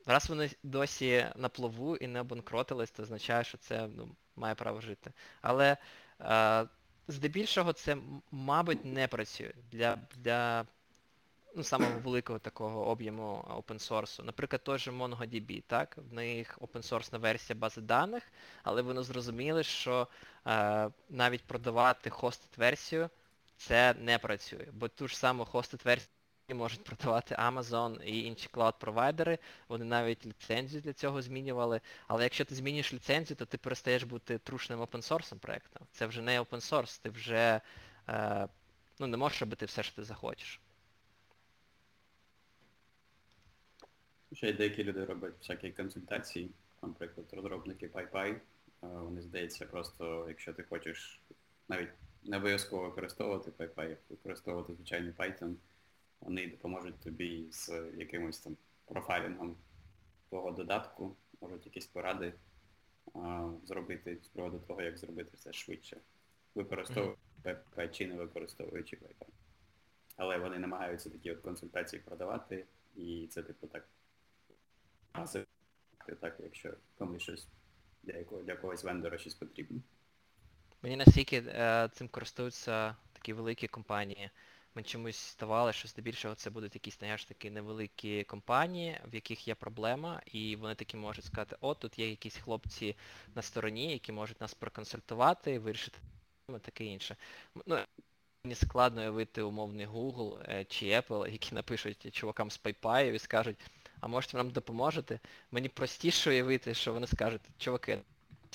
Раз 0.07 0.28
вони 0.28 0.50
досі 0.62 1.26
на 1.37 1.49
плаву 1.49 1.97
і 1.97 2.07
не 2.07 2.21
обанкротились, 2.21 2.90
це 2.90 3.02
означає, 3.02 3.45
що 3.45 3.59
це 3.59 3.88
ну, 3.97 4.16
має 4.37 4.54
право 4.54 4.80
жити. 4.80 5.12
Але 5.42 5.76
е, 6.21 6.66
здебільшого 7.09 7.73
це, 7.73 7.97
мабуть, 8.30 8.85
не 8.85 9.09
працює 9.09 9.52
для, 9.73 9.99
для 10.16 10.66
ну, 11.57 11.64
самого 11.64 11.99
великого 12.00 12.38
такого 12.38 12.87
об'єму 12.87 13.45
опенсорсу. 13.49 14.23
Наприклад, 14.23 14.64
той 14.64 14.78
же 14.78 14.90
MongoDB, 14.90 15.62
так? 15.66 15.97
В 16.11 16.12
них 16.12 16.59
опенсорсна 16.61 17.19
версія 17.19 17.59
бази 17.59 17.80
даних, 17.80 18.23
але 18.62 18.83
вони 18.83 19.02
зрозуміли, 19.02 19.62
що 19.62 20.09
е, 20.47 20.90
навіть 21.09 21.45
продавати 21.45 22.11
хостед 22.11 22.50
версію 22.57 23.11
це 23.57 23.95
не 23.95 24.19
працює. 24.19 24.66
Бо 24.73 24.88
ту 24.88 25.09
ж 25.09 25.19
саму 25.19 25.45
хостед 25.45 25.80
версію 25.85 26.11
можуть 26.54 26.85
продавати 26.85 27.35
Amazon 27.35 28.02
і 28.02 28.25
інші 28.25 28.49
клауд-провайдери, 28.52 29.38
вони 29.69 29.85
навіть 29.85 30.26
ліцензію 30.26 30.83
для 30.83 30.92
цього 30.92 31.23
змінювали. 31.23 31.80
Але 32.09 32.23
якщо 32.23 32.45
ти 32.45 32.54
змінюєш 32.54 32.92
ліцензію, 32.95 33.37
то 33.37 33.47
ти 33.47 33.59
перестаєш 33.59 34.02
бути 34.02 34.38
трушним 34.38 34.80
опенсорсом 34.80 35.38
проєктом. 35.38 35.87
Це 35.92 36.07
вже 36.07 36.23
не 36.23 36.40
open-source, 36.40 37.02
ти 37.02 37.11
вже 37.11 37.61
е, 38.09 38.49
ну, 38.99 39.07
не 39.07 39.16
можеш 39.16 39.40
робити 39.40 39.66
все, 39.66 39.83
що 39.83 39.97
ти 39.97 40.04
захочеш. 40.04 40.61
Ще 44.33 44.49
й 44.49 44.52
деякі 44.52 44.85
люди 44.85 45.04
роблять 45.04 45.38
всякі 45.38 45.71
консультації, 45.71 46.50
наприклад, 46.83 47.26
розробники 47.33 47.87
PyPy. 47.87 48.28
Е, 48.28 48.40
Вони 48.80 49.23
здається, 49.23 49.66
просто 49.66 50.25
якщо 50.28 50.52
ти 50.52 50.62
хочеш 50.62 51.21
навіть 51.69 51.90
не 52.25 52.37
обов'язково 52.37 52.83
використовувати 52.83 53.50
PyPy, 53.50 53.97
використовувати 54.11 54.75
звичайний 54.75 55.12
Python, 55.12 55.54
вони 56.21 56.47
допоможуть 56.47 57.00
тобі 57.00 57.47
з 57.50 57.69
якимось 57.97 58.39
там 58.39 58.57
профайлінгом 58.85 59.57
твого 60.29 60.50
додатку, 60.50 61.17
можуть 61.41 61.67
якісь 61.67 61.87
поради 61.87 62.35
а, 63.15 63.53
зробити 63.65 64.19
з 64.23 64.29
приводу 64.29 64.59
того, 64.59 64.83
як 64.83 64.99
зробити 64.99 65.37
це 65.37 65.53
швидше. 65.53 65.97
Використовуючи 66.55 67.21
PyPy 67.45 67.91
чи 67.91 68.07
не 68.07 68.15
використовуючи 68.15 68.97
PyPy. 68.97 69.27
Але 70.17 70.39
вони 70.39 70.59
намагаються 70.59 71.11
такі 71.11 71.33
от 71.33 71.41
консультації 71.41 72.03
продавати, 72.03 72.67
і 72.97 73.27
це 73.31 73.43
типу 73.43 73.67
так 73.67 73.89
так, 76.21 76.37
якщо 76.41 76.75
комусь 76.99 77.23
щось 77.23 77.49
для 78.03 78.17
якого 78.19 78.43
для 78.43 78.57
когось 78.57 78.85
вендора 78.85 79.19
щось 79.19 79.35
потрібно. 79.35 79.81
Мені 80.83 80.97
настільки 80.97 81.37
е, 81.47 81.89
цим 81.93 82.09
користуються 82.09 82.97
такі 83.12 83.33
великі 83.33 83.69
компанії. 83.69 84.31
Мені 84.75 84.89
чомусь 84.89 85.33
здавалося, 85.33 85.79
що 85.79 85.89
здебільшого 85.89 86.35
це 86.35 86.50
будуть 86.50 86.75
якісь 86.75 86.99
знаєш, 86.99 87.25
такі 87.25 87.50
невеликі 87.50 88.25
компанії, 88.25 89.00
в 89.12 89.15
яких 89.15 89.49
є 89.49 89.55
проблема, 89.55 90.21
і 90.27 90.57
вони 90.57 90.75
такі 90.75 90.97
можуть 90.97 91.25
сказати, 91.25 91.57
о, 91.61 91.75
тут 91.75 91.99
є 91.99 92.11
якісь 92.11 92.37
хлопці 92.37 92.97
на 93.35 93.43
стороні, 93.43 93.93
які 93.93 94.12
можуть 94.12 94.41
нас 94.41 94.55
проконсультувати, 94.55 95.59
вирішити 95.59 95.99
проблеми, 96.47 96.61
таке 96.65 96.85
інше. 96.85 97.17
Ну, 97.67 97.79
мені 98.45 98.55
складно 98.55 99.00
уявити 99.00 99.43
умовний 99.43 99.87
Google 99.87 100.53
е, 100.53 100.65
чи 100.65 100.87
Apple, 100.87 101.33
які 101.33 101.55
напишуть 101.55 102.15
чувакам 102.15 102.50
з 102.50 102.61
PayPal 102.61 103.12
і 103.12 103.19
скажуть, 103.19 103.57
а 104.00 104.07
можете 104.07 104.37
нам 104.37 104.50
допоможете? 104.50 105.21
Мені 105.50 105.69
простіше 105.69 106.31
уявити, 106.31 106.75
що 106.75 106.93
вони 106.93 107.07
скажуть, 107.07 107.43
чуваки, 107.59 107.99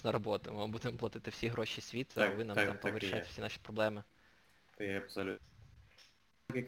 на 0.04 0.12
роботу, 0.12 0.54
ми 0.54 0.68
будемо 0.68 0.98
платити 0.98 1.32
всі 1.32 1.48
гроші 1.48 1.82
світу, 1.82 2.22
а 2.22 2.28
ви 2.28 2.44
нам 2.44 2.56
так, 2.56 2.66
там 2.66 2.74
так 2.74 2.82
повирішаєте 2.82 3.28
всі 3.30 3.42
наші 3.42 3.60
проблеми. 3.64 4.04
Ти 4.78 4.96
абсолютно. 4.96 5.55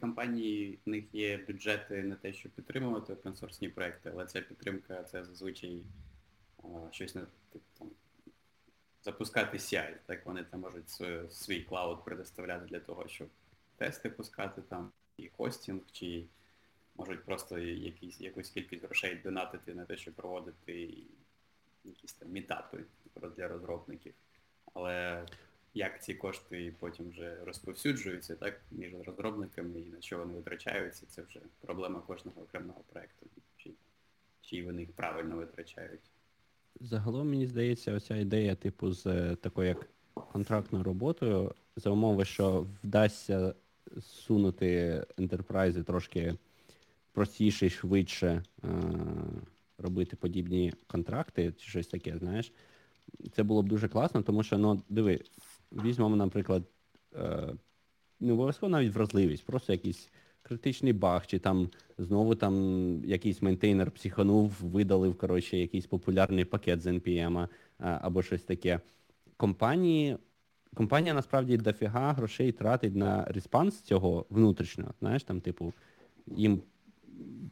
Компанії, 0.00 0.78
в 0.86 0.88
них 0.88 1.04
є 1.14 1.36
бюджети 1.36 2.02
на 2.02 2.14
те, 2.14 2.32
щоб 2.32 2.52
підтримувати 2.52 3.12
опенсорсні 3.12 3.68
проекти, 3.68 4.10
але 4.14 4.26
ця 4.26 4.40
підтримка 4.40 5.02
це 5.02 5.24
зазвичай 5.24 5.82
щось 6.90 7.14
на 7.14 7.20
типу, 7.52 7.64
там, 7.78 7.90
запускати 9.02 9.56
CI. 9.56 9.94
Так 10.06 10.26
вони 10.26 10.44
там 10.44 10.60
можуть 10.60 10.90
свій, 10.90 11.20
свій 11.30 11.62
клауд 11.62 12.04
предоставляти 12.04 12.66
для 12.66 12.80
того, 12.80 13.08
щоб 13.08 13.28
тести 13.76 14.10
пускати 14.10 14.62
там, 14.62 14.92
і 15.16 15.28
хостинг, 15.28 15.80
чи 15.92 16.24
можуть 16.96 17.24
просто 17.24 17.58
якісь, 17.58 18.20
якусь 18.20 18.50
кількість 18.50 18.84
грошей 18.84 19.14
донатити 19.14 19.74
на 19.74 19.84
те, 19.84 19.96
щоб 19.96 20.14
проводити 20.14 20.94
якісь 21.84 22.12
там 22.12 22.30
мітапи 22.30 22.84
для 23.36 23.48
розробників. 23.48 24.14
Але 24.74 25.26
як 25.74 26.02
ці 26.02 26.14
кошти 26.14 26.74
потім 26.78 27.08
вже 27.08 27.36
розповсюджуються 27.44 28.36
так, 28.36 28.60
між 28.70 28.92
розробниками 29.06 29.80
і 29.80 29.84
на 29.84 30.00
що 30.00 30.18
вони 30.18 30.34
витрачаються, 30.34 31.06
це 31.08 31.22
вже 31.22 31.40
проблема 31.60 32.00
кожного 32.00 32.42
окремого 32.42 32.80
проєкту. 32.92 33.26
Чи, 33.56 33.70
чи 34.40 34.64
вони 34.64 34.80
їх 34.80 34.92
правильно 34.92 35.36
витрачають. 35.36 36.10
Загалом, 36.80 37.30
мені 37.30 37.46
здається, 37.46 37.94
оця 37.94 38.16
ідея, 38.16 38.54
типу, 38.54 38.92
з 38.92 39.06
е, 39.06 39.36
такою 39.36 39.68
як 39.68 39.88
контрактною 40.14 40.84
роботою, 40.84 41.54
за 41.76 41.90
умови, 41.90 42.24
що 42.24 42.66
вдасться 42.84 43.54
сунути 44.00 45.04
ентерпрайзи 45.18 45.82
трошки 45.82 46.34
простіше 47.12 47.66
і 47.66 47.70
швидше 47.70 48.42
е- 48.64 48.68
робити 49.78 50.16
подібні 50.16 50.72
контракти 50.86 51.52
чи 51.58 51.68
щось 51.68 51.86
таке, 51.86 52.18
знаєш, 52.18 52.52
це 53.32 53.42
було 53.42 53.62
б 53.62 53.68
дуже 53.68 53.88
класно, 53.88 54.22
тому 54.22 54.42
що, 54.42 54.58
ну, 54.58 54.82
диви, 54.88 55.20
візьмемо, 55.72 56.16
наприклад, 56.16 56.62
е- 57.14 57.54
не 58.20 58.32
обов'язково 58.32 58.70
навіть 58.70 58.94
вразливість, 58.94 59.46
просто 59.46 59.72
якийсь 59.72 60.10
критичний 60.42 60.92
баг, 60.92 61.26
чи 61.26 61.38
там 61.38 61.68
знову 61.98 62.34
там 62.34 62.54
якийсь 63.04 63.42
мейнтейнер 63.42 63.90
психанув, 63.90 64.52
видалив, 64.60 65.18
коротше, 65.18 65.56
якийсь 65.56 65.86
популярний 65.86 66.44
пакет 66.44 66.80
з 66.80 66.86
NPM 66.86 67.48
а, 67.78 67.98
або 68.02 68.22
щось 68.22 68.42
таке. 68.42 68.80
Компанії, 69.36 70.16
компанія 70.74 71.14
насправді 71.14 71.56
дофіга 71.56 72.12
грошей 72.12 72.52
тратить 72.52 72.96
на 72.96 73.24
респанс 73.24 73.80
цього 73.80 74.26
внутрішнього. 74.30 74.94
Знаєш, 75.00 75.24
там, 75.24 75.40
типу, 75.40 75.72
їм 76.26 76.62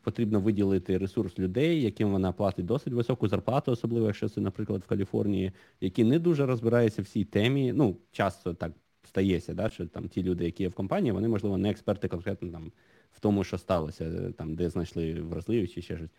потрібно 0.02 0.40
виділити 0.40 0.98
ресурс 0.98 1.38
людей, 1.38 1.82
яким 1.82 2.10
вона 2.10 2.32
платить 2.32 2.66
досить 2.66 2.92
високу 2.92 3.28
зарплату, 3.28 3.72
особливо 3.72 4.06
якщо 4.06 4.28
це, 4.28 4.40
наприклад, 4.40 4.82
в 4.82 4.86
Каліфорнії, 4.86 5.52
які 5.80 6.04
не 6.04 6.18
дуже 6.18 6.46
розбираються 6.46 7.02
в 7.02 7.06
цій 7.06 7.24
темі. 7.24 7.72
Ну, 7.72 7.96
часто 8.12 8.54
так 8.54 8.72
стається, 9.04 9.54
да, 9.54 9.70
що 9.70 9.86
там 9.86 10.08
ті 10.08 10.22
люди, 10.22 10.44
які 10.44 10.62
є 10.62 10.68
в 10.68 10.74
компанії, 10.74 11.12
вони, 11.12 11.28
можливо, 11.28 11.58
не 11.58 11.70
експерти 11.70 12.08
конкретно 12.08 12.48
там 12.48 12.72
в 13.12 13.20
тому, 13.20 13.44
що 13.44 13.58
сталося, 13.58 14.32
там, 14.38 14.54
де 14.54 14.70
знайшли 14.70 15.14
вразливість 15.14 15.74
чи 15.74 15.82
ще 15.82 15.96
щось. 15.96 16.10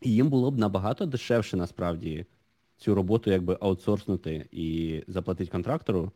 І 0.00 0.14
їм 0.14 0.30
було 0.30 0.50
б 0.50 0.58
набагато 0.58 1.06
дешевше, 1.06 1.56
насправді, 1.56 2.26
цю 2.76 2.94
роботу 2.94 3.30
якби 3.30 3.58
аутсорснути 3.60 4.48
і 4.50 5.00
заплатити 5.06 5.50
контрактору, 5.50 6.12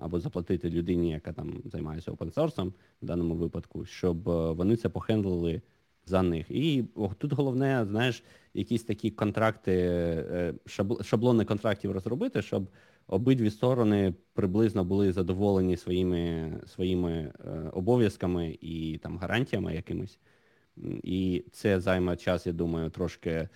або 0.00 0.20
заплатити 0.20 0.70
людині, 0.70 1.10
яка 1.10 1.32
там 1.32 1.62
займається 1.64 2.12
опенсорсом 2.12 2.74
в 3.02 3.06
даному 3.06 3.34
випадку, 3.34 3.84
щоб 3.84 4.28
е, 4.28 4.52
вони 4.52 4.76
це 4.76 4.88
похендлили 4.88 5.62
за 6.06 6.22
них. 6.22 6.46
І 6.50 6.84
тут 7.18 7.32
головне, 7.32 7.84
знаєш, 7.88 8.22
якісь 8.54 8.84
такі 8.84 9.10
контракти, 9.10 9.72
е, 9.72 10.54
шаблони 11.02 11.44
контрактів 11.44 11.92
розробити, 11.92 12.42
щоб 12.42 12.68
обидві 13.06 13.50
сторони 13.50 14.14
приблизно 14.32 14.84
були 14.84 15.12
задоволені 15.12 15.76
своїми, 15.76 16.52
своїми 16.66 17.12
е, 17.12 17.70
обов'язками 17.72 18.58
і 18.60 18.98
там 18.98 19.18
гарантіями 19.18 19.74
якимись. 19.74 20.18
І 21.02 21.44
це 21.52 21.80
займе 21.80 22.16
час, 22.16 22.46
я 22.46 22.52
думаю, 22.52 22.90
трошки 22.90 23.30
е, 23.30 23.48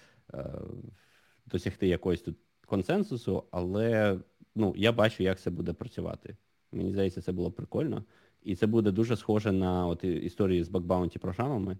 досягти 1.46 1.88
якогось 1.88 2.20
тут 2.20 2.36
консенсусу, 2.66 3.44
але 3.50 4.18
ну, 4.54 4.74
я 4.76 4.92
бачу, 4.92 5.22
як 5.22 5.40
це 5.40 5.50
буде 5.50 5.72
працювати. 5.72 6.36
Мені 6.72 6.92
здається, 6.92 7.22
це 7.22 7.32
було 7.32 7.50
прикольно. 7.50 8.04
І 8.42 8.56
це 8.56 8.66
буде 8.66 8.90
дуже 8.90 9.16
схоже 9.16 9.52
на 9.52 9.86
от 9.86 10.04
історії 10.04 10.64
з 10.64 10.68
бакбаунті 10.68 11.18
програмами, 11.18 11.78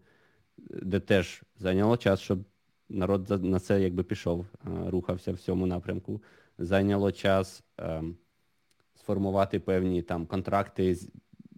де 0.82 1.00
теж 1.00 1.42
зайняло 1.56 1.96
час, 1.96 2.20
щоб 2.20 2.44
народ 2.88 3.44
на 3.44 3.60
це 3.60 3.82
якби 3.82 4.02
пішов, 4.02 4.46
е, 4.64 4.90
рухався 4.90 5.32
в 5.32 5.38
цьому 5.38 5.66
напрямку. 5.66 6.22
Зайняло 6.58 7.12
час 7.12 7.62
ем, 7.78 8.16
сформувати 8.94 9.60
певні 9.60 10.02
там 10.02 10.26
контракти, 10.26 10.96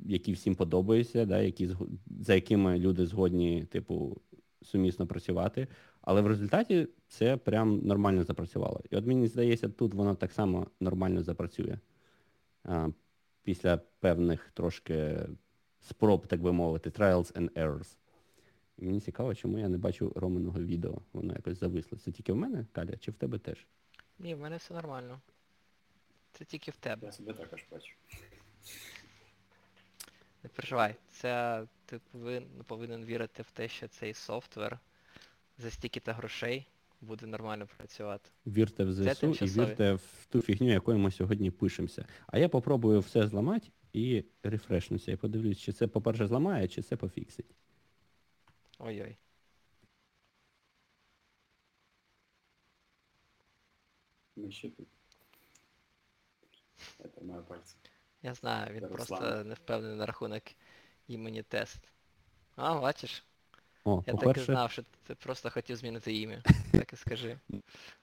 які 0.04 0.32
всім 0.32 0.54
подобаються, 0.54 1.26
да, 1.26 1.40
які, 1.40 1.70
за 2.20 2.34
якими 2.34 2.78
люди 2.78 3.06
згодні, 3.06 3.64
типу, 3.64 4.20
сумісно 4.62 5.06
працювати. 5.06 5.68
Але 6.02 6.20
в 6.20 6.26
результаті 6.26 6.88
це 7.08 7.36
прям 7.36 7.78
нормально 7.78 8.24
запрацювало. 8.24 8.80
І 8.90 8.96
от 8.96 9.06
мені 9.06 9.26
здається, 9.26 9.68
тут 9.68 9.94
воно 9.94 10.14
так 10.14 10.32
само 10.32 10.66
нормально 10.80 11.22
запрацює. 11.22 11.78
А, 12.64 12.88
після 13.42 13.76
певних 13.76 14.50
трошки 14.54 15.26
спроб, 15.80 16.26
так 16.26 16.42
би 16.42 16.52
мовити, 16.52 16.90
trials 16.90 17.32
and 17.32 17.50
errors. 17.50 17.96
І 18.78 18.84
мені 18.84 19.00
цікаво, 19.00 19.34
чому 19.34 19.58
я 19.58 19.68
не 19.68 19.78
бачу 19.78 20.12
Романого 20.16 20.60
відео. 20.60 20.98
Воно 21.12 21.32
якось 21.32 21.58
зависло. 21.58 21.98
Це 21.98 22.12
тільки 22.12 22.32
в 22.32 22.36
мене, 22.36 22.66
Каля, 22.72 22.96
чи 22.96 23.10
в 23.10 23.14
тебе 23.14 23.38
теж? 23.38 23.66
Ні, 24.18 24.34
в 24.34 24.38
мене 24.38 24.56
все 24.56 24.74
нормально. 24.74 25.20
Це 26.32 26.44
тільки 26.44 26.70
в 26.70 26.76
тебе. 26.76 27.06
Я 27.06 27.12
себе 27.12 27.32
також 27.32 27.64
бачу. 27.70 27.94
Не 30.42 30.50
переживай. 30.50 30.94
Це 31.10 31.62
ти 31.86 32.00
повин, 32.12 32.46
повинен 32.66 33.04
вірити 33.04 33.42
в 33.42 33.50
те, 33.50 33.68
що 33.68 33.88
цей 33.88 34.14
софтвер 34.14 34.78
за 35.62 35.70
стільки-то 35.70 36.12
грошей 36.12 36.66
буде 37.00 37.26
нормально 37.26 37.68
працювати. 37.76 38.30
Вірте 38.46 38.84
в 38.84 38.92
ЗСУ 38.92 39.26
і 39.26 39.44
вірте 39.44 39.92
в 39.94 40.26
ту 40.28 40.42
фігню, 40.42 40.70
якою 40.72 40.98
ми 40.98 41.10
сьогодні 41.10 41.50
пишемося. 41.50 42.06
А 42.26 42.38
я 42.38 42.48
попробую 42.48 43.00
все 43.00 43.28
зламати 43.28 43.68
і 43.92 44.24
рефрешнуся. 44.42 45.12
І 45.12 45.16
подивлюсь, 45.16 45.58
чи 45.58 45.72
це, 45.72 45.86
по-перше, 45.86 46.26
зламає, 46.26 46.68
чи 46.68 46.82
це 46.82 46.96
пофіксить. 46.96 47.54
Ой-ой. 48.78 49.16
Ми 54.36 54.50
ще 54.50 54.70
тут. 54.70 54.88
Я 56.98 57.08
тримаю 57.08 57.42
пальці. 57.42 57.76
Я 58.22 58.34
знаю, 58.34 58.74
він 58.74 58.80
Та 58.80 58.86
просто 58.86 59.44
не 59.44 59.54
впевнений 59.54 59.96
на 59.96 60.06
рахунок 60.06 60.42
імені 61.06 61.42
тест. 61.42 61.88
А, 62.56 62.80
бачиш, 62.80 63.24
О, 63.84 64.02
я 64.06 64.12
так 64.12 64.22
і 64.22 64.26
по-перше, 64.26 64.52
знав, 64.52 64.70
що 64.70 64.82
ти 65.06 65.14
просто 65.14 65.50
хотів 65.50 65.76
змінити 65.76 66.16
ім'я. 66.16 66.42
Так 66.72 66.92
і 66.92 66.96
скажи. 66.96 67.38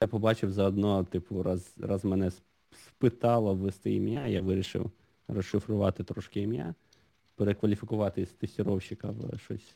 я 0.02 0.08
побачив 0.08 0.52
заодно, 0.52 1.04
типу, 1.04 1.44
раз, 1.44 1.74
раз 1.78 2.06
мене 2.06 2.26
сп- 2.26 2.42
спитало 2.88 3.56
ввести 3.56 3.94
ім'я, 3.94 4.28
я 4.28 4.42
вирішив 4.42 4.92
розшифрувати 5.28 6.04
трошки 6.04 6.42
ім'я, 6.42 6.76
перекваліфікувати 7.36 8.26
з 8.26 8.30
тестіровщика 8.30 9.10
в 9.10 9.40
щось 9.40 9.76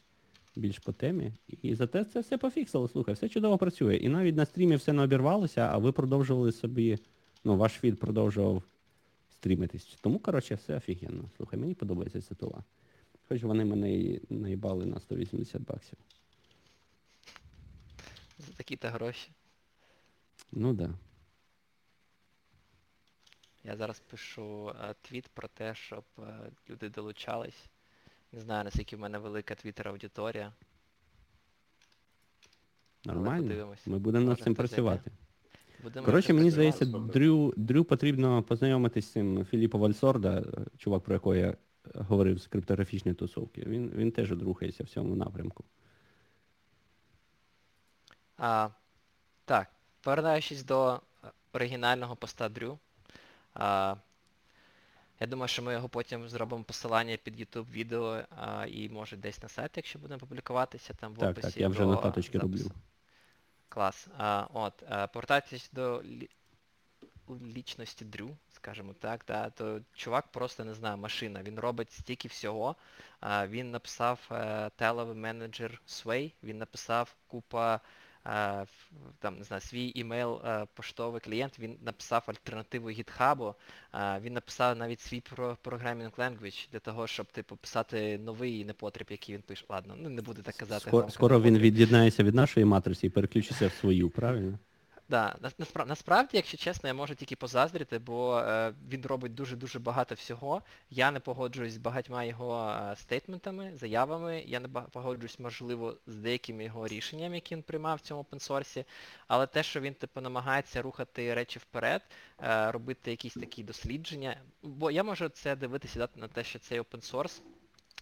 більш 0.55 0.79
по 0.79 0.91
темі. 0.91 1.31
І 1.61 1.75
зате 1.75 2.05
це 2.05 2.19
все 2.19 2.37
пофіксило, 2.37 2.87
слухай, 2.87 3.13
все 3.13 3.29
чудово 3.29 3.57
працює. 3.57 3.95
І 3.95 4.09
навіть 4.09 4.35
на 4.35 4.45
стрімі 4.45 4.75
все 4.75 4.93
не 4.93 5.01
обірвалося, 5.01 5.69
а 5.71 5.77
ви 5.77 5.91
продовжували 5.91 6.51
собі, 6.51 6.97
ну, 7.43 7.57
ваш 7.57 7.71
фід 7.71 7.99
продовжував 7.99 8.63
стрімитись. 9.31 9.97
Тому, 10.01 10.19
коротше, 10.19 10.55
все 10.55 10.77
офігенно. 10.77 11.23
Слухай, 11.37 11.59
мені 11.59 11.73
подобається 11.73 12.21
ця 12.21 12.35
тула. 12.35 12.63
Хоч 13.33 13.43
вони 13.43 13.65
мене 13.65 13.93
і 13.93 14.21
наїбали 14.29 14.85
на 14.85 14.99
180 14.99 15.61
баксів. 15.61 15.97
За 18.39 18.53
такі-то 18.53 18.87
гроші. 18.87 19.29
Ну 20.51 20.73
да. 20.73 20.89
Я 23.63 23.75
зараз 23.75 23.99
пишу 23.99 24.69
е, 24.69 24.95
твіт 25.01 25.27
про 25.27 25.47
те, 25.47 25.75
щоб 25.75 26.03
е, 26.19 26.51
люди 26.69 26.89
долучались. 26.89 27.65
Не 28.31 28.39
знаю, 28.39 28.63
наскільки 28.63 28.95
в 28.95 28.99
мене 28.99 29.17
велика 29.17 29.55
твіттер 29.55 29.87
аудиторія. 29.87 30.53
Нормально. 33.05 33.43
подивимось. 33.43 33.87
Ми 33.87 33.99
будемо 33.99 34.25
над 34.25 34.29
Може, 34.29 34.43
цим 34.43 34.53
хтось 34.53 34.69
зайде. 34.69 34.83
працювати. 34.83 35.11
Будемо 35.83 36.05
Коротше, 36.05 36.33
мені 36.33 36.51
здається. 36.51 36.85
Дрю, 36.85 37.53
Дрю 37.57 37.83
потрібно 37.83 38.43
познайомитись 38.43 39.05
з 39.05 39.11
цим 39.11 39.45
Філіппо 39.45 39.77
Вальсорда, 39.77 40.39
е, 40.39 40.65
чувак, 40.77 41.03
про 41.03 41.13
якого 41.13 41.35
я 41.35 41.57
говорив 41.95 42.37
з 42.37 42.47
криптографічної 42.47 43.15
тусовки. 43.15 43.61
Він, 43.61 43.91
він 43.95 44.11
теж 44.11 44.31
рухається 44.31 44.83
в 44.83 44.87
цьому 44.89 45.15
напрямку. 45.15 45.63
А, 48.37 48.69
так, 49.45 49.67
повертаючись 50.01 50.63
до 50.63 51.01
е, 51.23 51.27
оригінального 51.53 52.15
поста 52.15 52.49
Дрю. 52.49 52.79
А, 53.53 53.95
я 55.19 55.27
думаю, 55.27 55.47
що 55.47 55.63
ми 55.63 55.73
його 55.73 55.89
потім 55.89 56.27
зробимо 56.29 56.63
посилання 56.63 57.17
під 57.17 57.41
YouTube 57.41 57.71
відео 57.71 58.23
а, 58.29 58.65
і 58.65 58.89
може 58.89 59.17
десь 59.17 59.43
на 59.43 59.49
сайті, 59.49 59.73
якщо 59.75 59.99
будемо 59.99 60.19
публікуватися 60.19 60.93
там 60.93 61.13
в 61.13 61.17
Так, 61.17 61.31
описі. 61.31 61.47
так, 61.47 61.57
я 61.57 61.67
вже 61.67 61.85
нотаточки 61.85 62.39
роблю. 62.39 62.71
Клас. 63.69 64.07
А, 64.17 64.47
от, 64.53 64.83
а, 64.89 65.07
повертаючись 65.07 65.69
до 65.71 66.03
лі... 66.03 66.29
лічності 67.29 68.05
Дрю, 68.05 68.37
скажімо 68.63 68.93
так, 68.99 69.21
да, 69.27 69.49
то 69.49 69.79
чувак 69.93 70.27
просто 70.31 70.65
не 70.65 70.73
знаю, 70.73 70.97
машина. 70.97 71.43
Він 71.43 71.59
робить 71.59 71.91
стільки 71.91 72.27
всього. 72.27 72.75
А, 73.19 73.47
він 73.47 73.71
написав 73.71 74.19
е, 74.31 74.69
телевий 74.75 75.15
менеджер 75.15 75.81
Sway, 75.87 76.31
він 76.43 76.57
написав 76.57 77.15
купа 77.27 77.79
е, 78.25 78.65
там, 79.19 79.37
не 79.37 79.43
знаю, 79.43 79.61
свій 79.61 79.91
імейл 79.95 80.41
е, 80.45 80.65
поштовий 80.73 81.21
клієнт, 81.21 81.59
він 81.59 81.77
написав 81.81 82.23
альтернативу 82.27 82.89
е, 82.89 83.53
він 84.19 84.33
написав 84.33 84.77
навіть 84.77 85.01
свій 85.01 85.23
programming 85.63 86.15
language 86.15 86.67
для 86.71 86.79
того, 86.79 87.07
щоб 87.07 87.25
типу 87.25 87.55
писати 87.55 88.17
новий 88.17 88.65
непотріб, 88.65 89.07
який 89.09 89.35
він 89.35 89.41
пише. 89.41 89.65
Ладно, 89.69 89.95
ну 89.97 90.09
не 90.09 90.21
буду 90.21 90.41
так 90.41 90.55
казати. 90.55 90.85
Скоро, 90.87 91.09
скоро 91.09 91.41
він 91.41 91.57
від'єднається 91.57 92.23
від 92.23 92.35
нашої 92.35 92.65
матриці 92.65 93.07
і 93.07 93.09
переключиться 93.09 93.67
в 93.67 93.71
свою, 93.71 94.09
правильно? 94.09 94.59
Да, 95.09 95.35
нас- 95.41 95.55
насправді, 95.87 96.37
якщо 96.37 96.57
чесно, 96.57 96.87
я 96.87 96.93
можу 96.93 97.15
тільки 97.15 97.35
позаздрити, 97.35 97.99
бо 97.99 98.39
е, 98.39 98.73
він 98.89 99.05
робить 99.05 99.33
дуже-дуже 99.33 99.79
багато 99.79 100.15
всього. 100.15 100.61
Я 100.89 101.11
не 101.11 101.19
погоджуюсь 101.19 101.73
з 101.73 101.77
багатьма 101.77 102.23
його 102.23 102.69
е, 102.91 102.95
стейтментами, 102.95 103.71
заявами, 103.75 104.43
я 104.47 104.59
не 104.59 104.67
погоджуюсь, 104.67 105.39
можливо, 105.39 105.97
з 106.07 106.15
деякими 106.15 106.63
його 106.63 106.87
рішеннями, 106.87 107.35
які 107.35 107.55
він 107.55 107.63
приймав 107.63 107.97
в 107.97 108.01
цьому 108.01 108.21
опенсорсі, 108.21 108.85
але 109.27 109.47
те, 109.47 109.63
що 109.63 109.79
він 109.81 109.93
типу 109.93 110.21
намагається 110.21 110.81
рухати 110.81 111.33
речі 111.33 111.59
вперед, 111.59 112.01
е, 112.41 112.71
робити 112.71 113.11
якісь 113.11 113.33
такі 113.33 113.63
дослідження, 113.63 114.37
бо 114.61 114.91
я 114.91 115.03
можу 115.03 115.29
це 115.29 115.55
дивитися 115.55 116.07
на 116.15 116.27
те, 116.27 116.43
що 116.43 116.59
цей 116.59 116.79
опенсорс 116.79 117.41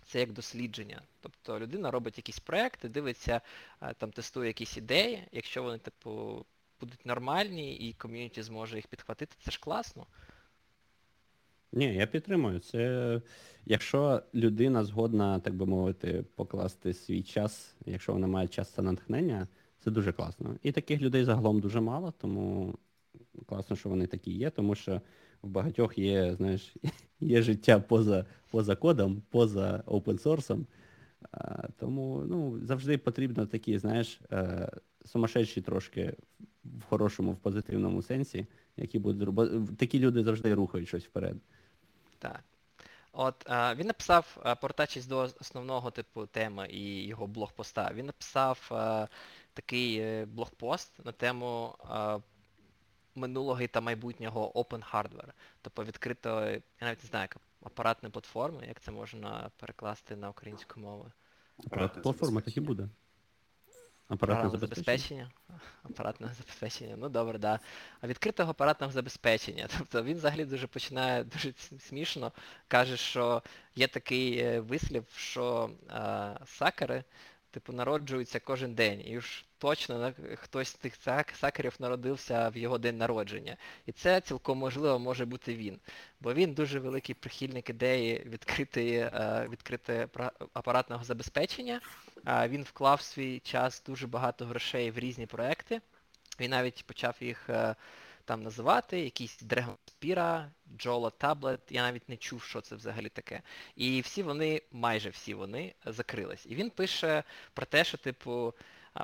це 0.06 0.20
як 0.20 0.32
дослідження. 0.32 1.02
Тобто 1.22 1.60
людина 1.60 1.92
робить 1.92 2.18
якісь 2.18 2.40
проекти, 2.40 2.90
дивиться, 2.90 3.42
е, 3.82 3.94
там 3.94 4.12
тестує 4.12 4.48
якісь 4.48 4.78
ідеї, 4.78 5.28
якщо 5.32 5.64
вони, 5.64 5.78
типу, 5.78 6.46
будуть 6.82 7.06
нормальні 7.06 7.76
і 7.76 7.94
ком'юніті 7.94 8.42
зможе 8.42 8.76
їх 8.76 8.88
підхватити, 8.88 9.36
це 9.40 9.52
ж 9.52 9.60
класно. 9.60 10.06
Ні, 11.74 11.96
я 11.96 12.08
підтримую. 12.08 12.60
Це 12.60 13.22
якщо 13.66 14.22
людина 14.34 14.84
згодна, 14.84 15.40
так 15.40 15.56
би 15.56 15.66
мовити, 15.66 16.26
покласти 16.36 16.94
свій 16.94 17.24
час, 17.24 17.76
якщо 17.86 18.14
вона 18.14 18.28
має 18.28 18.48
час 18.48 18.70
та 18.70 18.82
натхнення, 18.82 19.48
це 19.80 19.92
дуже 19.92 20.12
класно. 20.12 20.56
І 20.64 20.72
таких 20.72 21.02
людей 21.02 21.24
загалом 21.24 21.60
дуже 21.60 21.82
мало, 21.82 22.14
тому 22.18 22.76
класно, 23.46 23.76
що 23.76 23.90
вони 23.90 24.08
такі 24.08 24.32
є, 24.32 24.50
тому 24.50 24.76
що 24.76 25.02
в 25.42 25.50
багатьох 25.50 25.98
є, 25.98 26.36
знаєш, 26.36 26.76
є 27.20 27.42
життя 27.42 27.80
поза, 27.80 28.26
поза 28.52 28.76
кодом, 28.76 29.22
поза 29.30 29.84
опенсорсом. 29.86 30.68
Тому 31.78 32.24
ну, 32.28 32.60
завжди 32.66 32.98
потрібно 32.98 33.46
такі, 33.46 33.78
знаєш, 33.78 34.22
е, 34.32 34.72
сумасшедші 35.06 35.62
трошки 35.62 36.14
в 36.64 36.84
хорошому, 36.84 37.32
в 37.32 37.38
позитивному 37.38 38.02
сенсі, 38.02 38.48
які 38.78 39.00
будуть 39.00 39.28
роб- 39.28 39.76
такі 39.76 40.00
люди 40.00 40.24
завжди 40.24 40.54
рухають 40.54 40.88
щось 40.88 41.06
вперед. 41.06 41.38
Так. 42.20 42.44
От 43.14 43.50
е, 43.50 43.76
він 43.76 43.88
написав, 43.88 44.38
е, 44.46 44.56
повертаючись 44.56 45.06
до 45.06 45.18
основного 45.18 45.92
типу 45.92 46.26
теми 46.26 46.68
і 46.70 47.08
його 47.08 47.28
блогпоста, 47.28 47.92
він 47.94 48.06
написав 48.06 48.70
е, 48.72 49.08
такий 49.54 50.26
блогпост 50.26 51.06
на 51.06 51.12
тему 51.12 51.76
е, 51.92 52.20
минулого 53.16 53.68
та 53.68 53.82
майбутнього 53.82 54.52
Open 54.52 54.92
Hardware. 54.92 55.32
Тобто 55.62 55.84
відкрито, 55.84 56.30
я 56.30 56.62
навіть 56.82 57.04
не 57.04 57.10
знаю, 57.10 57.24
як 57.24 57.38
апаратної 57.64 58.12
платформи, 58.12 58.66
як 58.68 58.82
це 58.82 58.92
можна 58.92 59.52
перекласти 59.58 60.16
на 60.16 60.30
українську 60.30 60.80
мову. 60.80 61.06
Апаратне 61.66 62.02
Платформа 62.02 62.42
так 62.42 62.58
і 62.58 62.62
буде. 62.62 62.90
Апаратне 64.12 64.60
забезпечення. 64.60 65.30
Апаратного 65.84 66.34
забезпечення. 66.34 66.96
Ну 66.98 67.10
добре, 67.10 67.38
да. 67.38 67.60
А 68.02 68.08
відкритого 68.08 68.52
апаратного 68.52 68.94
забезпечення. 68.94 69.68
Тобто 69.78 70.04
він 70.04 70.18
взагалі 70.18 70.46
дуже 70.46 70.68
починає 70.68 71.24
дуже 71.36 71.54
смішно. 71.80 72.32
Каже, 72.68 72.98
що 72.98 73.44
є 73.76 73.88
такий 73.88 74.38
е, 74.38 74.60
вислів, 74.60 75.06
що 75.16 75.70
е, 75.90 76.38
сакери, 76.46 77.04
типу, 77.52 77.74
народжуються 77.74 78.40
кожен 78.40 78.74
день. 78.74 79.02
І 79.06 79.20
ж 79.20 79.46
точно 79.58 80.14
хтось 80.36 80.68
з 80.68 80.74
тих 80.74 80.94
сак- 81.08 81.36
сакерів 81.36 81.76
народився 81.80 82.50
в 82.50 82.58
його 82.58 82.78
день 82.78 82.98
народження. 82.98 83.58
І 83.86 83.92
це 83.92 84.22
цілком 84.22 84.58
можливо 84.58 85.00
може 85.00 85.26
бути 85.26 85.56
він. 85.56 85.80
Бо 86.20 86.34
він 86.34 86.54
дуже 86.54 86.80
великий 86.80 87.16
прихильник 87.16 87.70
ідеї 87.70 88.24
відкритої, 88.26 88.98
е, 89.00 89.48
відкрити 89.52 90.10
апаратного 90.54 91.04
забезпечення. 91.04 91.82
Він 92.48 92.64
вклав 92.64 92.98
в 92.98 93.02
свій 93.02 93.40
час 93.40 93.84
дуже 93.86 94.08
багато 94.08 94.46
грошей 94.46 94.92
в 94.92 95.00
різні 95.00 95.26
проекти. 95.26 95.82
Він 96.40 96.52
навіть 96.52 96.86
почав 96.86 97.16
їх 97.20 97.50
е, 97.50 97.76
там 98.32 98.44
називати, 98.44 99.00
якісь 99.00 99.44
Dragon 99.44 99.76
Spira, 99.88 100.50
Jola 100.78 101.12
Tablet, 101.20 101.60
я 101.70 101.82
навіть 101.82 102.10
не 102.10 102.18
чув, 102.18 102.42
що 102.42 102.62
це 102.62 102.76
взагалі 102.76 103.10
таке. 103.10 103.42
І 103.76 104.02
всі 104.02 104.24
вони, 104.24 104.62
майже 104.72 105.10
всі 105.10 105.34
вони, 105.34 105.74
закрились. 105.86 106.46
І 106.46 106.56
він 106.56 106.70
пише 106.70 107.24
про 107.54 107.66
те, 107.66 107.84
що, 107.84 107.98
типу, 107.98 108.54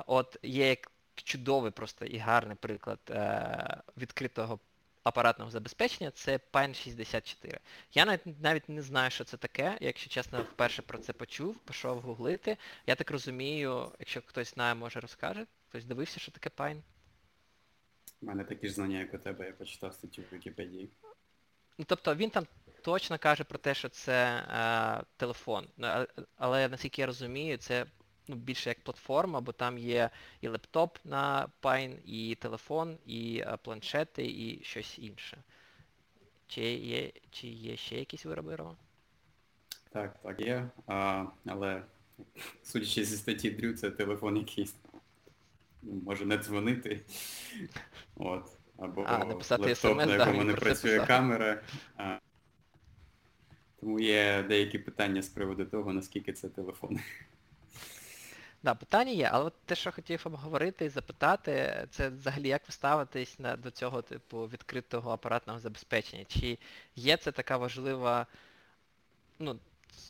от 0.06 0.36
є 0.42 0.76
чудовий 1.14 1.70
просто 1.70 2.04
і 2.04 2.18
гарний 2.18 2.56
приклад 2.56 2.98
е, 3.10 3.82
відкритого 3.96 4.58
апаратного 5.02 5.50
забезпечення, 5.50 6.10
це 6.10 6.40
Pine 6.52 6.74
64. 6.74 7.58
Я 7.92 8.04
навіть, 8.04 8.40
навіть 8.40 8.68
не 8.68 8.82
знаю, 8.82 9.10
що 9.10 9.24
це 9.24 9.36
таке, 9.36 9.78
якщо 9.80 10.10
чесно, 10.10 10.42
вперше 10.42 10.82
про 10.82 10.98
це 10.98 11.12
почув, 11.12 11.58
пішов 11.58 12.00
гуглити. 12.00 12.56
Я 12.86 12.94
так 12.94 13.10
розумію, 13.10 13.92
якщо 13.98 14.22
хтось 14.26 14.54
знає, 14.54 14.74
може 14.74 15.00
розкаже. 15.00 15.46
Хтось 15.68 15.84
дивився, 15.84 16.20
що 16.20 16.32
таке 16.32 16.50
Pine? 16.56 16.80
У 18.22 18.26
мене 18.26 18.44
такі 18.44 18.68
ж 18.68 18.74
знання, 18.74 18.98
як 18.98 19.14
у 19.14 19.18
тебе, 19.18 19.46
я 19.46 19.52
почитав 19.52 19.94
статтю 19.94 20.22
в 20.22 20.34
Вікіпедії. 20.34 20.90
Ну, 21.78 21.84
тобто 21.88 22.14
він 22.14 22.30
там 22.30 22.46
точно 22.82 23.18
каже 23.18 23.44
про 23.44 23.58
те, 23.58 23.74
що 23.74 23.88
це 23.88 24.44
е, 24.48 25.04
телефон. 25.16 25.68
Ну, 25.76 26.06
Але 26.36 26.68
наскільки 26.68 27.00
я 27.00 27.06
розумію, 27.06 27.56
це 27.56 27.86
ну, 28.28 28.36
більше 28.36 28.70
як 28.70 28.80
платформа, 28.80 29.40
бо 29.40 29.52
там 29.52 29.78
є 29.78 30.10
і 30.40 30.48
лептоп 30.48 30.98
на 31.04 31.48
Pine, 31.62 31.96
і 32.04 32.34
телефон, 32.34 32.98
і 33.06 33.44
а, 33.46 33.56
планшети, 33.56 34.26
і 34.26 34.60
щось 34.64 34.98
інше. 34.98 35.38
Чи 36.46 36.62
є, 36.62 37.12
чи 37.30 37.48
є 37.48 37.76
ще 37.76 37.98
якісь 37.98 38.24
вироби 38.24 38.56
Ро? 38.56 38.76
Так, 39.90 40.18
так, 40.22 40.40
є. 40.40 40.70
А, 40.86 41.26
але 41.46 41.82
судячи 42.62 43.04
зі 43.04 43.16
статті 43.16 43.50
Дрю, 43.50 43.74
це 43.74 43.90
телефон 43.90 44.36
якийсь 44.36 44.74
може 45.82 46.26
не 46.26 46.38
дзвонити. 46.38 47.00
От. 48.16 48.44
Або 48.78 49.04
А, 49.06 49.24
написати 49.24 49.62
лептоп, 49.62 49.98
SMS, 49.98 50.06
на 50.06 50.14
якому 50.14 50.40
він 50.40 50.46
не 50.46 50.54
працює 50.54 50.90
писав. 50.90 51.06
камера. 51.06 51.62
А, 51.96 52.18
тому 53.80 54.00
є 54.00 54.44
деякі 54.48 54.78
питання 54.78 55.22
з 55.22 55.28
приводу 55.28 55.64
того, 55.64 55.92
наскільки 55.92 56.32
це 56.32 56.48
телефон. 56.48 56.98
Да, 58.62 58.74
питання 58.74 59.12
є, 59.12 59.28
але 59.32 59.44
от 59.44 59.54
те, 59.64 59.74
що 59.74 59.92
хотів 59.92 60.22
обговорити 60.24 60.84
і 60.84 60.88
запитати, 60.88 61.86
це 61.90 62.08
взагалі 62.08 62.48
як 62.48 62.62
ви 62.66 62.72
ставитесь 62.72 63.38
на, 63.38 63.56
до 63.56 63.70
цього 63.70 64.02
типу 64.02 64.46
відкритого 64.46 65.10
апаратного 65.10 65.58
забезпечення? 65.58 66.24
Чи 66.28 66.58
є 66.96 67.16
це 67.16 67.32
така 67.32 67.56
важлива 67.56 68.26
ну, 69.38 69.58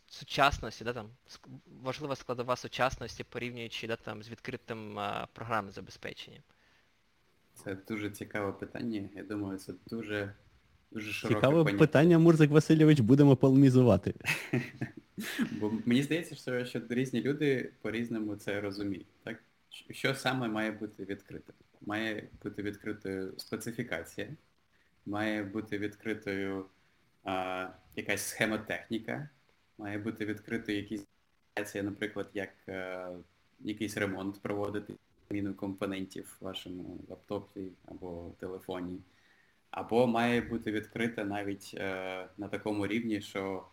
сучасності, 0.07 0.85
да, 0.85 0.93
там, 0.93 1.11
важлива 1.83 2.17
складова 2.17 2.57
сучасності, 2.57 3.25
порівнюючи 3.25 3.87
да, 3.87 3.97
там, 3.97 4.23
з 4.23 4.31
відкритим 4.31 4.99
а, 4.99 5.27
програмним 5.33 5.73
забезпеченням? 5.73 6.43
Це 7.65 7.77
дуже 7.89 8.11
цікаве 8.11 8.53
питання. 8.53 9.09
Я 9.17 9.23
думаю, 9.23 9.59
це 9.59 9.73
дуже, 9.91 10.33
дуже 10.91 11.13
широке 11.13 11.41
Цікаве 11.41 11.65
поняття. 11.65 11.79
питання, 11.79 12.19
Мурзик 12.19 12.51
Васильович, 12.51 13.01
будемо 13.01 13.37
полемізувати. 13.37 14.15
Бо 15.61 15.73
мені 15.85 16.03
здається, 16.03 16.35
що, 16.35 16.65
що 16.65 16.81
різні 16.89 17.23
люди 17.23 17.73
по-різному 17.83 18.37
це 18.37 18.61
розуміють. 18.61 19.07
Так? 19.25 19.43
Що 19.91 20.15
саме 20.15 20.49
має 20.49 20.71
бути 20.71 21.05
відкритим? 21.05 21.55
Має 21.81 22.29
бути 22.43 22.63
відкритою 22.63 23.35
специфікація, 23.37 24.29
має 25.07 25.43
бути 25.43 25.79
відкритою 25.79 26.67
а, 27.25 27.69
якась 27.97 28.23
схемотехніка, 28.29 29.29
має 29.79 29.99
бути 29.99 30.25
відкритою 30.25 30.79
якісь 30.79 31.07
наприклад, 31.75 32.31
як 32.35 32.51
а, 32.69 33.11
якийсь 33.61 33.97
ремонт 33.97 34.43
проводити, 34.43 34.95
зміну 35.31 35.55
компонентів 35.55 36.37
в 36.41 36.45
вашому 36.45 37.01
лаптопі 37.09 37.73
або 37.87 38.33
телефоні. 38.39 39.01
Або 39.71 40.07
має 40.07 40.41
бути 40.41 40.73
відкрита 40.73 41.25
навіть 41.25 41.71
е, 41.75 42.29
на 42.39 42.49
такому 42.49 42.87
рівні, 42.87 43.21
що 43.21 43.67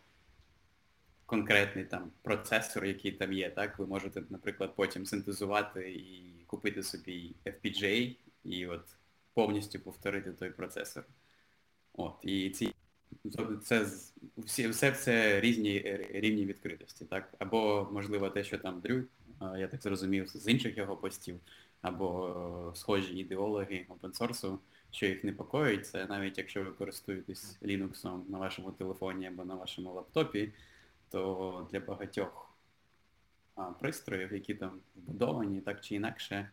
конкретний 1.26 1.86
там 1.86 2.12
процесор, 2.22 2.86
який 2.86 3.12
там 3.12 3.34
є, 3.34 3.50
так, 3.50 3.80
ви 3.80 3.88
можете, 3.88 4.24
наприклад, 4.30 4.74
потім 4.76 5.06
синтезувати 5.06 5.91
і 5.91 6.44
купити 6.48 6.84
собі 6.84 7.36
FPGA 7.46 8.15
і 8.44 8.68
от 8.68 8.86
повністю 9.34 9.80
повторити 9.80 10.32
той 10.32 10.50
процесор. 10.50 11.06
От, 11.94 12.15
і 12.22 12.50
ці 12.50 12.74
це 13.63 13.86
всі, 14.38 14.67
все 14.67 14.91
це 14.91 15.39
різні 15.39 15.75
е, 15.75 16.08
рівні 16.13 16.45
відкритості, 16.45 17.06
так? 17.06 17.34
Або, 17.39 17.89
можливо, 17.91 18.30
те, 18.30 18.43
що 18.43 18.58
там 18.58 18.80
Дрю, 18.80 19.04
я 19.58 19.67
так 19.67 19.82
зрозумів, 19.82 20.30
з 20.30 20.47
інших 20.47 20.78
його 20.78 20.97
постів, 20.97 21.39
або 21.82 22.28
е, 22.73 22.75
схожі 22.75 23.13
ідеологи 23.13 23.86
опенсорсу, 23.89 24.60
що 24.91 25.06
їх 25.06 25.23
непокоїть, 25.23 25.88
це 25.88 26.06
навіть 26.06 26.38
якщо 26.38 26.63
ви 26.63 26.71
користуєтесь 26.71 27.58
Linux 27.62 28.21
на 28.30 28.38
вашому 28.38 28.71
телефоні 28.71 29.28
або 29.28 29.45
на 29.45 29.56
вашому 29.56 29.93
лаптопі, 29.93 30.54
то 31.10 31.67
для 31.71 31.80
багатьох 31.80 32.45
пристроїв, 33.80 34.34
які 34.34 34.56
там 34.56 34.80
вбудовані 34.95 35.62
так 35.62 35.82
чи 35.82 35.95
інакше, 35.95 36.49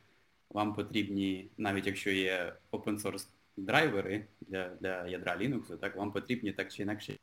вам 0.51 0.75
потрібні, 0.75 1.49
навіть 1.59 1.87
якщо 1.87 2.11
є 2.11 2.55
open 2.73 3.01
source 3.01 3.27
драйвери 3.57 4.27
для, 4.41 4.69
для 4.69 5.07
ядра 5.07 5.37
Linux, 5.37 5.77
так 5.77 5.97
вам 5.97 6.13
потрібні 6.13 6.53
так 6.53 6.73
чи 6.73 6.83
інакше, 6.83 7.19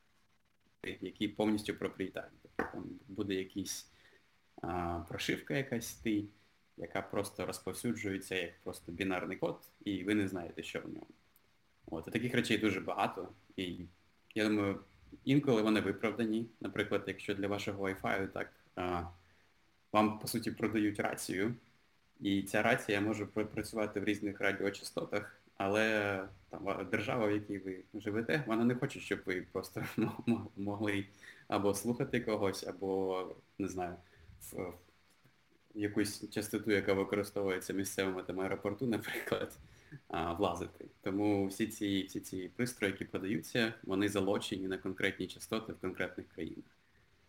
які 1.02 1.28
повністю 1.28 1.74
проприєтарні. 1.74 2.40
Буде 3.08 3.34
якийсь 3.34 3.92
а, 4.62 5.00
прошивка 5.10 5.54
якась 5.54 5.94
ти, 5.94 6.24
яка 6.78 7.02
просто 7.02 7.46
розповсюджується 7.46 8.36
як 8.36 8.60
просто 8.64 8.92
бінарний 8.92 9.38
код, 9.38 9.60
і 9.86 10.04
ви 10.04 10.16
не 10.16 10.28
знаєте, 10.28 10.64
що 10.64 10.80
в 10.82 10.86
ньому. 10.86 11.08
От, 11.86 12.08
і 12.08 12.12
таких 12.12 12.34
речей 12.34 12.58
дуже 12.58 12.82
багато. 12.82 13.30
І 13.56 13.80
я 14.36 14.50
думаю, 14.50 14.80
інколи 15.26 15.62
вони 15.62 15.82
виправдані. 15.82 16.50
Наприклад, 16.60 17.04
якщо 17.08 17.36
для 17.36 17.48
вашого 17.48 17.88
Wi-Fi 17.88 18.28
так 18.28 18.54
а, 18.76 19.04
вам 19.92 20.20
по 20.20 20.28
суті 20.28 20.52
продають 20.52 21.00
рацію, 21.00 21.56
і 22.20 22.44
ця 22.44 22.62
рація 22.62 23.02
може 23.02 23.26
пр- 23.26 23.46
працювати 23.46 24.00
в 24.00 24.04
різних 24.04 24.42
радіочастотах, 24.42 25.39
але 25.60 26.24
там 26.50 26.88
держава, 26.92 27.28
в 27.28 27.32
якій 27.32 27.58
ви 27.58 27.84
живете, 27.94 28.44
вона 28.48 28.64
не 28.64 28.76
хоче, 28.76 29.00
щоб 29.00 29.20
ви 29.26 29.46
просто 29.52 29.84
могли 30.58 31.06
або 31.48 31.74
слухати 31.74 32.20
когось, 32.20 32.68
або 32.68 33.36
не 33.60 33.68
знаю, 33.68 33.96
в, 34.42 34.56
в 35.76 35.80
якусь 35.80 36.30
частоту, 36.30 36.72
яка 36.72 36.94
використовується 36.94 37.74
місцевими 37.74 38.24
там 38.24 38.40
аеропорту, 38.40 38.88
наприклад, 38.88 39.58
а, 40.08 40.34
влазити. 40.34 40.86
Тому 41.02 41.48
всі 41.48 41.68
ці, 41.68 42.04
всі 42.04 42.20
ці 42.20 42.52
пристрої, 42.56 42.94
які 42.94 43.06
продаються, 43.06 43.74
вони 43.84 44.10
залочені 44.10 44.68
на 44.68 44.78
конкретні 44.78 45.28
частоти 45.28 45.74
в 45.74 45.80
конкретних 45.80 46.28
країнах. 46.36 46.79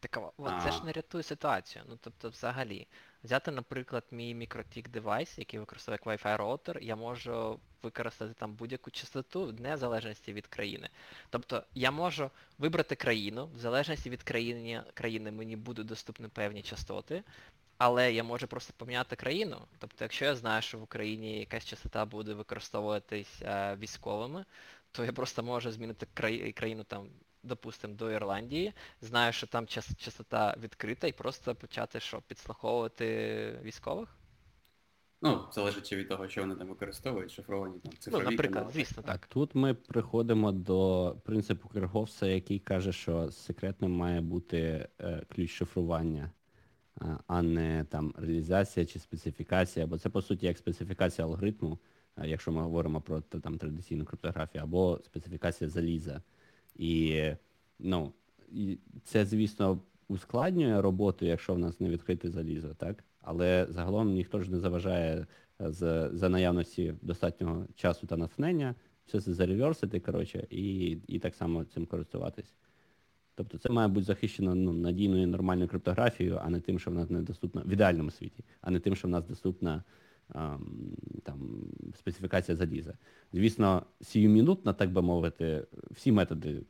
Так, 0.00 0.32
от 0.36 0.52
це 0.62 0.72
ж 0.72 0.84
не 0.84 0.92
рятує 0.92 1.22
ситуацію. 1.24 1.84
Ну 1.88 1.98
тобто 2.00 2.28
взагалі. 2.30 2.86
Взяти, 3.24 3.50
наприклад, 3.50 4.04
мій 4.10 4.34
MikroTik 4.34 4.88
девайс, 4.88 5.38
який 5.38 5.60
використовує 5.60 5.98
як 6.04 6.20
Wi-Fi 6.20 6.36
роутер, 6.36 6.78
я 6.82 6.96
можу 6.96 7.60
використати 7.82 8.34
там 8.34 8.54
будь-яку 8.54 8.90
частоту 8.90 9.46
в 9.46 9.60
незалежності 9.60 10.32
від 10.32 10.46
країни. 10.46 10.88
Тобто 11.30 11.64
я 11.74 11.90
можу 11.90 12.30
вибрати 12.58 12.94
країну, 12.94 13.46
в 13.54 13.58
залежності 13.58 14.10
від 14.10 14.22
країни, 14.22 14.82
країни 14.94 15.30
мені 15.32 15.56
будуть 15.56 15.86
доступні 15.86 16.28
певні 16.28 16.62
частоти, 16.62 17.22
але 17.78 18.12
я 18.12 18.24
можу 18.24 18.46
просто 18.46 18.72
поміняти 18.76 19.16
країну. 19.16 19.60
Тобто, 19.78 20.04
якщо 20.04 20.24
я 20.24 20.34
знаю, 20.34 20.62
що 20.62 20.78
в 20.78 20.82
Україні 20.82 21.38
якась 21.38 21.64
частота 21.64 22.04
буде 22.04 22.34
використовуватись 22.34 23.42
е, 23.42 23.76
військовими, 23.76 24.44
то 24.92 25.04
я 25.04 25.12
просто 25.12 25.42
можу 25.42 25.70
змінити 25.72 26.06
краї- 26.14 26.52
країну 26.52 26.84
там, 26.84 27.08
допустимо, 27.42 27.94
до 27.94 28.11
Ірландії, 28.12 28.72
знаю, 29.00 29.33
що 29.33 29.46
там 29.46 29.66
час- 29.66 29.96
частота 29.96 30.57
відкрита, 30.62 31.07
і 31.07 31.12
просто 31.12 31.55
почати 31.55 32.00
що, 32.00 32.22
підслуховувати 32.26 33.61
військових? 33.62 34.16
Ну, 35.22 35.44
залежить 35.53 35.92
від 35.92 36.09
того, 36.09 36.29
що 36.29 36.40
вони 36.40 36.55
там 36.55 36.68
використовують, 36.68 37.31
шифровані 37.31 37.79
там 37.79 37.92
цифрові 37.98 38.24
ну, 38.24 38.31
наприклад, 38.31 38.55
канали. 38.55 38.72
звісно, 38.72 39.03
так. 39.03 39.26
Тут 39.26 39.55
ми 39.55 39.74
приходимо 39.74 40.53
до 40.53 41.16
принципу 41.24 41.68
Керговса, 41.68 42.26
який 42.26 42.59
каже, 42.59 42.92
що 42.92 43.31
секретним 43.31 43.92
має 43.92 44.20
бути 44.20 44.88
е, 45.00 45.22
ключ 45.35 45.50
шифрування, 45.50 46.31
а- 47.00 47.16
а 47.26 47.42
не 47.42 47.85
там 47.85 48.14
реалізація 48.18 48.87
чи 48.87 48.98
специфікація, 48.98 49.87
бо 49.87 49.98
це 49.98 50.09
по 50.09 50.22
суті 50.22 50.46
як 50.46 50.59
специфікація 50.59 51.26
алгоритму, 51.26 51.79
е, 52.18 52.29
якщо 52.29 52.53
ми 52.53 52.62
говоримо 52.62 53.00
про 53.00 53.20
там 53.20 53.59
традиційну 53.59 54.05
криптографію, 54.05 54.64
або 54.64 55.00
специфікація 55.05 55.70
заліза. 55.70 56.22
І 56.76 57.22
ну, 57.78 58.12
це, 59.04 59.26
звісно, 59.26 59.80
ускладнює 60.09 60.80
роботу, 60.80 61.26
якщо 61.26 61.54
в 61.54 61.59
нас 61.59 61.80
не 61.80 61.88
відкрите 61.88 62.30
залізо, 62.30 62.74
так? 62.74 63.04
Але 63.20 63.66
загалом 63.70 64.12
ніхто 64.12 64.40
ж 64.40 64.50
не 64.50 64.59
заважає 64.59 65.26
е, 65.61 65.72
з, 65.72 66.11
за 66.12 66.28
наявності 66.28 66.94
достатнього 67.02 67.66
часу 67.74 68.06
та 68.06 68.16
натхнення 68.16 68.74
все 69.06 69.20
це 69.20 69.33
зареверсити, 69.33 70.00
коротше, 70.00 70.46
і, 70.50 70.90
і 71.06 71.18
так 71.18 71.35
само 71.35 71.64
цим 71.64 71.87
користуватись. 71.87 72.54
Тобто 73.35 73.59
це 73.59 73.70
має 73.70 73.88
бути 73.88 74.06
захищено 74.06 74.54
ну, 74.54 74.72
надійною 74.72 75.26
нормальною 75.26 75.68
криптографією, 75.68 76.40
а 76.42 76.50
не 76.50 76.61
тим, 76.61 76.78
що 76.78 76.90
в 76.90 76.94
нас 76.94 77.11
недоступна 77.11 77.62
в 77.62 77.72
ідеальному 77.72 78.11
світі, 78.11 78.44
а 78.61 78.70
не 78.70 78.80
тим, 78.80 78.96
що 78.96 79.09
в 79.09 79.11
нас 79.11 79.24
доступна 79.24 79.85
там, 81.22 81.66
специфікація 81.94 82.56
заліза. 82.56 82.94
Звісно, 83.32 83.86
сіюмінутно, 84.00 84.72
так 84.72 84.92
би 84.92 85.02
мовити, 85.02 85.66
всі 85.90 86.12
методи. 86.12 86.62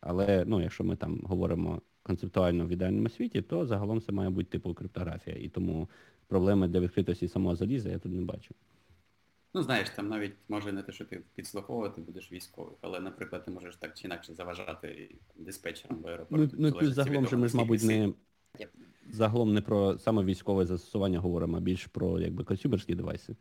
Але 0.00 0.44
ну, 0.46 0.60
якщо 0.60 0.84
ми 0.84 0.96
там 0.96 1.20
говоримо 1.24 1.82
концептуально 2.02 2.66
в 2.66 2.68
ідеальному 2.68 3.08
світі, 3.08 3.42
то 3.42 3.66
загалом 3.66 4.00
це 4.00 4.12
має 4.12 4.30
бути 4.30 4.50
типу 4.50 4.74
криптографія. 4.74 5.36
І 5.36 5.48
тому 5.48 5.88
проблеми 6.26 6.68
для 6.68 6.80
відкритості 6.80 7.28
самого 7.28 7.56
заліза 7.56 7.88
я 7.88 7.98
тут 7.98 8.12
не 8.12 8.22
бачу. 8.22 8.54
Ну, 9.54 9.62
знаєш, 9.62 9.90
там 9.90 10.08
навіть 10.08 10.32
може 10.48 10.72
не 10.72 10.82
те, 10.82 10.92
що 10.92 11.04
ти 11.04 11.22
підслуховувати 11.34 12.00
будеш 12.00 12.32
військових, 12.32 12.74
але, 12.80 13.00
наприклад, 13.00 13.44
ти 13.44 13.50
можеш 13.50 13.76
так 13.76 13.94
чи 13.94 14.06
інакше 14.06 14.34
заважати 14.34 15.14
диспетчерам 15.36 16.02
в 16.02 16.06
аеропорту. 16.06 16.56
Ну, 16.58 16.72
ну 16.82 16.90
загалом, 16.90 17.26
що 17.26 17.38
ми 17.38 17.48
ж, 17.48 17.56
мабуть, 17.56 17.82
не 17.82 18.12
загалом 19.12 19.54
не 19.54 19.60
про 19.60 19.98
саме 19.98 20.24
військове 20.24 20.66
застосування 20.66 21.18
говоримо, 21.18 21.56
а 21.56 21.60
більш 21.60 21.86
про 21.86 22.20
якби 22.20 22.44
консюмерські 22.44 22.94
девайси. 22.94 23.36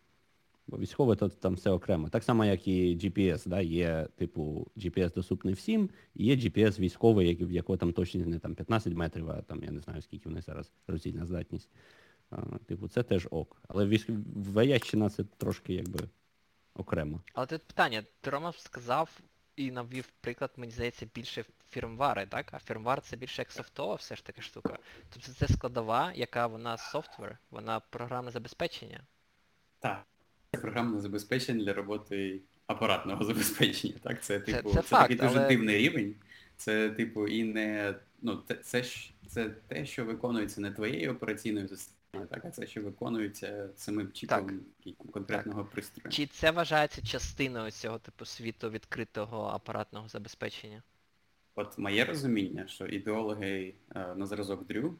Бо 0.67 0.77
військове 0.77 1.15
то 1.15 1.29
там 1.29 1.53
все 1.53 1.69
окремо. 1.69 2.09
Так 2.09 2.23
само, 2.23 2.45
як 2.45 2.67
і 2.67 2.97
GPS, 2.97 3.47
да, 3.47 3.61
є, 3.61 4.07
типу, 4.15 4.67
GPS 4.77 5.13
доступний 5.13 5.53
всім, 5.53 5.89
і 6.15 6.25
є 6.25 6.35
GPS 6.35 6.79
військовий, 6.79 7.45
в 7.45 7.51
якого 7.51 7.77
там 7.77 7.93
точність 7.93 8.27
не 8.27 8.39
там 8.39 8.55
15 8.55 8.93
метрів, 8.93 9.29
а 9.29 9.41
там 9.41 9.63
я 9.63 9.71
не 9.71 9.79
знаю, 9.79 10.01
скільки 10.01 10.29
вони 10.29 10.41
зараз 10.41 10.71
роздільна 10.87 11.25
здатність. 11.25 11.69
А, 12.29 12.41
Типу, 12.65 12.87
це 12.87 13.03
теж 13.03 13.27
ок. 13.31 13.61
Але 13.67 13.99
вояччина 14.35 15.09
це 15.09 15.23
трошки 15.23 15.73
якби 15.73 15.99
окремо. 16.75 17.21
Але 17.33 17.47
тут 17.47 17.61
питання, 17.63 18.03
ти 18.21 18.29
Рома 18.29 18.53
сказав 18.57 19.19
і 19.55 19.71
навів 19.71 20.09
приклад, 20.21 20.51
мені 20.57 20.71
здається, 20.71 21.07
більше 21.15 21.45
фірмвари, 21.71 22.25
так? 22.25 22.45
А 22.51 22.59
фірмвар 22.59 23.01
це 23.01 23.17
більше 23.17 23.41
як 23.41 23.51
софтова 23.51 23.95
все 23.95 24.15
ж 24.15 24.25
таки 24.25 24.41
штука. 24.41 24.77
Тобто 25.13 25.31
це 25.31 25.47
складова, 25.53 26.11
яка 26.15 26.47
вона 26.47 26.77
софтвер, 26.77 27.37
вона 27.51 27.79
програмне 27.79 28.31
забезпечення. 28.31 29.01
Так. 29.79 30.05
Це 30.51 30.61
програмне 30.61 30.99
забезпечення 30.99 31.65
для 31.65 31.73
роботи 31.73 32.41
апаратного 32.67 33.23
забезпечення. 33.25 33.93
Так, 34.01 34.23
Це 34.23 34.39
типу, 34.39 34.69
це, 34.69 34.75
це, 34.75 34.81
це 34.81 34.87
факт, 34.87 35.01
такий 35.01 35.27
дуже 35.27 35.39
але... 35.39 35.47
дивний 35.47 35.77
рівень. 35.77 36.15
Це, 36.57 36.89
типу, 36.89 37.27
і 37.27 37.43
не. 37.43 37.95
Ну, 38.21 38.43
це, 38.47 38.55
це, 38.55 38.83
це 39.27 39.49
те, 39.49 39.85
що 39.85 40.05
виконується 40.05 40.61
не 40.61 40.71
твоєю 40.71 41.11
операційною 41.11 41.67
системою, 41.67 42.29
так, 42.29 42.45
а 42.45 42.49
це, 42.49 42.67
що 42.67 42.81
виконується 42.81 43.69
самим 43.75 44.11
чіпом 44.11 44.59
конкретного 45.11 45.61
так. 45.61 45.71
пристрою. 45.71 46.11
Чи 46.11 46.25
це 46.25 46.51
вважається 46.51 47.01
частиною 47.01 47.71
цього 47.71 47.99
типу 47.99 48.25
світу 48.25 48.69
відкритого 48.69 49.47
апаратного 49.47 50.07
забезпечення? 50.07 50.83
От 51.55 51.77
моє 51.77 52.05
розуміння, 52.05 52.67
що 52.67 52.85
ідеологи 52.85 53.73
е, 53.95 54.15
на 54.15 54.25
зразок 54.25 54.67
Дрю, 54.67 54.95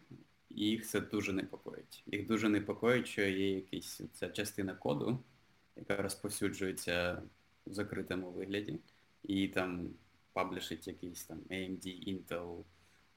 їх 0.50 0.88
це 0.88 1.02
дуже 1.02 1.34
непокоїть. 1.34 2.04
Їх 2.06 2.28
дуже 2.28 2.50
непокоїть, 2.50 3.08
що 3.08 3.22
є 3.22 3.56
якась 3.56 4.02
ця 4.14 4.30
частина 4.30 4.74
коду, 4.74 5.20
яка 5.76 5.96
розповсюджується 5.96 7.22
в 7.68 7.74
закритому 7.74 8.32
вигляді, 8.32 8.80
і 9.24 9.48
там 9.48 9.90
паблішить 10.34 10.88
якийсь 10.88 11.24
там 11.24 11.38
AMD, 11.50 11.86
Intel, 11.86 12.64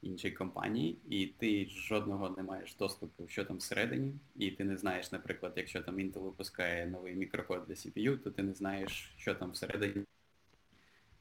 інші 0.02 0.30
компанії, 0.30 0.98
і 1.08 1.26
ти 1.26 1.66
жодного 1.66 2.34
не 2.36 2.42
маєш 2.42 2.74
доступу, 2.74 3.28
що 3.28 3.44
там 3.44 3.56
всередині, 3.56 4.14
і 4.36 4.50
ти 4.50 4.64
не 4.64 4.76
знаєш, 4.76 5.12
наприклад, 5.12 5.52
якщо 5.56 5.82
там 5.82 5.98
Intel 5.98 6.18
випускає 6.18 6.86
новий 6.86 7.14
мікрокод 7.14 7.64
для 7.66 7.74
CPU, 7.74 8.18
то 8.18 8.30
ти 8.30 8.42
не 8.42 8.54
знаєш, 8.54 9.14
що 9.16 9.34
там 9.34 9.50
всередині. 9.50 10.04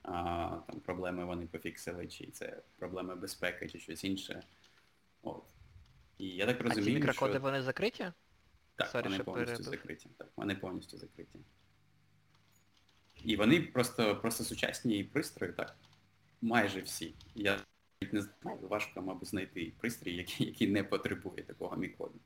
А, 0.03 0.11
там 0.67 0.79
Проблеми 0.79 1.25
вони 1.25 1.45
пофіксили, 1.45 2.07
чи 2.07 2.27
це 2.27 2.61
проблеми 2.77 3.15
безпеки, 3.15 3.69
чи 3.69 3.79
щось 3.79 4.03
інше. 4.03 4.43
От. 5.21 5.43
І 6.17 6.27
я 6.27 6.45
так 6.45 6.61
розумію, 6.61 6.81
А 6.81 6.85
ці 6.85 6.93
мікрокоди 6.95 7.33
що... 7.33 7.41
вони 7.41 7.61
закриті? 7.61 8.11
Так, 8.75 8.93
Sorry, 8.93 9.03
вони 9.03 9.19
повністю 9.19 9.45
перебив. 9.45 9.63
закриті. 9.65 10.07
Так, 10.17 10.27
вони 10.35 10.55
повністю 10.55 10.97
закриті. 10.97 11.39
І 13.23 13.35
вони 13.35 13.61
просто 13.61 14.15
просто 14.15 14.43
сучасні 14.43 15.03
пристрої, 15.03 15.53
так. 15.53 15.75
Майже 16.41 16.81
всі. 16.81 17.15
Я 17.35 17.59
не 18.11 18.21
знаю, 18.21 18.59
важко, 18.61 19.01
мабуть, 19.01 19.27
знайти 19.27 19.73
пристрій, 19.79 20.15
який, 20.15 20.47
який 20.47 20.67
не 20.67 20.83
потребує 20.83 21.43
такого 21.43 21.75
мікоду. 21.75 22.19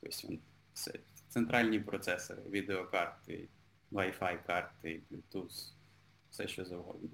Тобто 0.00 0.28
він 0.28 0.40
все. 0.74 0.92
Центральні 1.28 1.80
процесори, 1.80 2.42
відеокарти, 2.42 3.48
Wi-Fi 3.92 4.46
карти, 4.46 5.02
Bluetooth, 5.10 5.72
все 6.30 6.48
що 6.48 6.64
завгодно. 6.64 7.08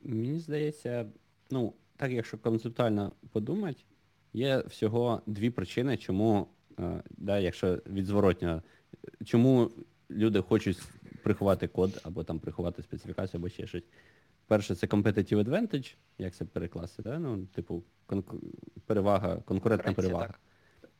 Мені 0.00 0.38
здається, 0.38 1.06
ну, 1.50 1.74
так 1.96 2.12
якщо 2.12 2.38
концептуально 2.38 3.12
подумати, 3.32 3.82
є 4.32 4.58
всього 4.58 5.22
дві 5.26 5.50
причини, 5.50 5.96
чому, 5.96 6.48
е, 6.78 7.02
да, 7.10 7.38
якщо 7.38 7.78
від 7.86 8.06
зворотнього, 8.06 8.62
чому 9.24 9.70
люди 10.10 10.40
хочуть 10.40 10.78
приховати 11.22 11.68
код 11.68 12.00
або 12.02 12.24
там 12.24 12.38
приховати 12.38 12.82
специфікацію, 12.82 13.40
або 13.40 13.48
ще 13.48 13.66
щось. 13.66 13.84
Перше, 14.46 14.74
це 14.74 14.86
competitive 14.86 15.44
advantage, 15.44 15.96
як 16.18 16.34
це 16.34 16.44
перекласти, 16.44 17.02
да? 17.02 17.18
ну, 17.18 17.46
типу, 17.46 17.82
конку... 18.06 18.40
перевага, 18.86 19.36
конкурентна 19.36 19.92
перевага. 19.92 20.34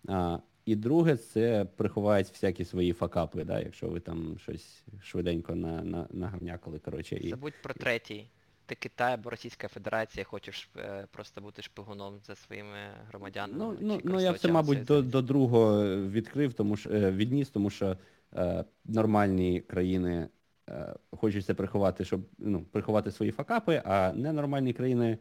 А, 0.09 0.39
І 0.69 0.77
друге, 0.77 1.17
це 1.17 1.67
приховають 1.77 2.29
всякі 2.29 2.65
свої 2.65 2.93
факапи, 2.93 3.45
да? 3.45 3.61
якщо 3.61 3.89
ви 3.89 4.01
там 4.01 4.39
щось 4.39 4.83
швиденько 5.03 5.55
на, 5.55 5.83
на, 5.83 6.07
нагавнякали. 6.11 6.79
коротше. 6.79 7.17
І... 7.17 7.31
Забудь 7.31 7.53
про 7.63 7.75
третій. 7.75 8.27
Ти 8.67 8.75
Китай 8.75 9.15
або 9.15 9.31
Російська 9.31 9.69
Федерація 9.69 10.25
хочеш 10.25 10.71
е, 10.77 11.07
просто 11.11 11.41
бути 11.41 11.63
шпигуном 11.63 12.21
за 12.27 12.35
своїми 12.35 12.77
громадянами. 13.09 13.59
Ну, 13.59 13.77
ну, 13.81 14.01
ну 14.05 14.21
я 14.21 14.35
це, 14.35 14.49
мабуть, 14.49 14.85
до, 14.85 15.03
до 15.03 15.23
другого 15.23 15.97
відкрив, 15.97 16.53
тому 16.53 16.77
що 16.77 16.91
е, 16.91 17.11
відніс, 17.11 17.49
тому 17.49 17.71
що 17.71 17.97
е, 18.35 18.65
нормальні 18.85 19.61
країни 19.61 20.29
е, 20.69 20.95
хочуть 21.11 21.45
це 21.47 21.55
приховати, 21.55 22.05
щоб 22.05 22.21
ну, 22.39 22.63
приховати 22.63 23.11
свої 23.11 23.33
факапи, 23.33 23.83
а 23.85 24.13
ненормальні 24.13 24.73
країни 24.73 25.19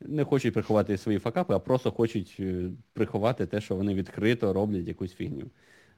не 0.00 0.24
хочуть 0.24 0.54
приховати 0.54 0.98
свої 0.98 1.18
факапи, 1.18 1.54
а 1.54 1.58
просто 1.58 1.90
хочуть 1.90 2.36
е, 2.40 2.70
приховати 2.92 3.46
те, 3.46 3.60
що 3.60 3.76
вони 3.76 3.94
відкрито 3.94 4.52
роблять 4.52 4.88
якусь 4.88 5.14
фігню. 5.14 5.50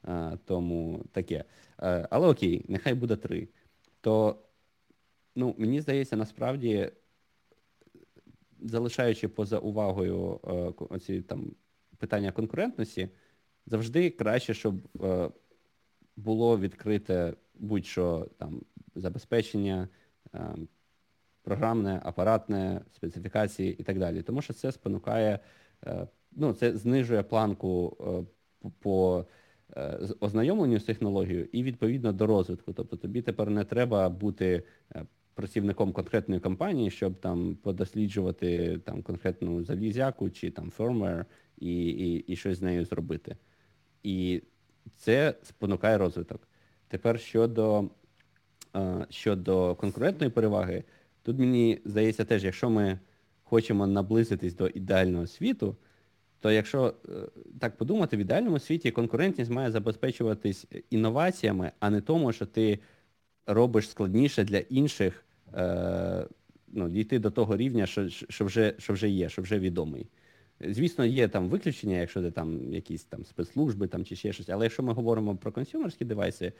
Е, 0.09 0.39
тому 0.45 1.05
таке. 1.13 1.45
Е, 1.83 2.09
але 2.11 2.29
окей, 2.29 2.65
нехай 2.69 2.95
буде 2.95 3.17
три. 3.17 3.49
То 4.01 4.39
ну, 5.37 5.55
мені 5.59 5.81
здається, 5.81 6.17
насправді, 6.17 6.91
залишаючи 8.61 9.29
поза 9.29 9.59
увагою 9.59 10.41
е, 10.45 10.51
оці 10.79 11.23
там 11.23 11.55
питання 11.99 12.33
конкурентності, 12.33 13.09
завжди 13.67 14.11
краще, 14.11 14.55
щоб 14.55 14.75
е, 15.03 15.31
було 16.17 16.59
відкрите 16.59 17.35
будь-що 17.55 18.29
там 18.39 18.63
забезпечення, 18.95 19.89
е, 20.35 20.55
програмне, 21.43 22.01
апаратне, 22.05 22.81
специфікації 22.93 23.77
і 23.79 23.83
так 23.83 23.99
далі. 23.99 24.23
Тому 24.23 24.43
що 24.43 24.53
це 24.53 24.73
спонукає, 24.73 25.39
е, 25.87 26.07
ну, 26.33 26.53
це 26.53 26.77
знижує 26.77 27.23
планку 27.23 27.97
е, 28.65 28.71
по 28.79 29.27
е, 29.77 29.99
ознайомленню 30.21 30.79
з 30.79 30.85
технологією 30.85 31.49
і 31.53 31.63
відповідно 31.63 32.13
до 32.13 32.27
розвитку. 32.27 32.73
Тобто 32.73 32.97
тобі 32.97 33.23
тепер 33.23 33.51
не 33.51 33.65
треба 33.65 34.09
бути 34.09 34.63
працівником 35.35 35.93
конкретної 35.93 36.41
компанії, 36.41 36.91
щоб 36.91 37.21
там 37.21 37.57
подосліджувати 37.63 38.79
там 38.79 39.03
конкретну 39.03 39.65
залізяку 39.65 40.31
чи 40.31 40.51
там 40.51 40.73
firmware 40.79 41.25
і, 41.59 41.85
і, 41.87 42.17
і 42.19 42.37
щось 42.37 42.59
з 42.59 42.63
нею 42.63 42.85
зробити. 42.85 43.37
І 44.03 44.43
це 44.97 45.35
спонукає 45.43 45.99
розвиток. 45.99 46.49
Тепер 46.89 47.21
щодо 47.21 47.91
щодо 49.11 49.75
конкурентної 49.75 50.31
переваги, 50.31 50.85
тут 51.23 51.39
мені 51.39 51.81
здається 51.85 52.25
теж, 52.25 52.45
якщо 52.45 52.71
ми 52.71 52.99
хочемо 53.43 53.87
наблизитись 53.87 54.55
до 54.55 54.67
ідеального 54.67 55.27
світу, 55.27 55.77
то 56.41 56.51
якщо 56.51 56.95
так 57.61 57.77
подумати, 57.77 58.17
в 58.17 58.21
ідеальному 58.21 58.59
світі 58.59 58.91
конкурентність 58.91 59.51
має 59.51 59.71
забезпечуватись 59.71 60.67
інноваціями, 60.91 61.73
а 61.81 61.91
не 61.91 62.01
тому, 62.01 62.33
що 62.33 62.47
ти 62.47 62.79
робиш 63.47 63.89
складніше 63.89 64.45
для 64.45 64.59
інших 64.59 65.25
е, 65.55 66.27
ну, 66.69 66.89
дійти 66.89 67.19
до 67.19 67.31
того 67.31 67.57
рівня, 67.57 67.87
що 67.87 68.09
що, 68.09 68.45
вже 68.45 68.75
що 68.79 68.93
вже 68.93 69.09
є, 69.09 69.29
що 69.29 69.43
вже 69.43 69.59
відомий. 69.59 70.07
Звісно, 70.61 71.05
є 71.05 71.29
там 71.29 71.49
виключення, 71.49 71.97
якщо 71.97 72.23
це 72.23 72.31
там 72.31 72.75
якісь 72.75 73.05
там 73.05 73.25
спецслужби 73.25 73.87
там, 73.87 74.05
чи 74.05 74.17
ще 74.17 74.33
щось, 74.33 74.49
але 74.49 74.65
якщо 74.65 74.83
ми 74.83 74.93
говоримо 74.93 75.37
про 75.37 75.53
консюмерські 75.53 76.05
девайси, 76.05 76.53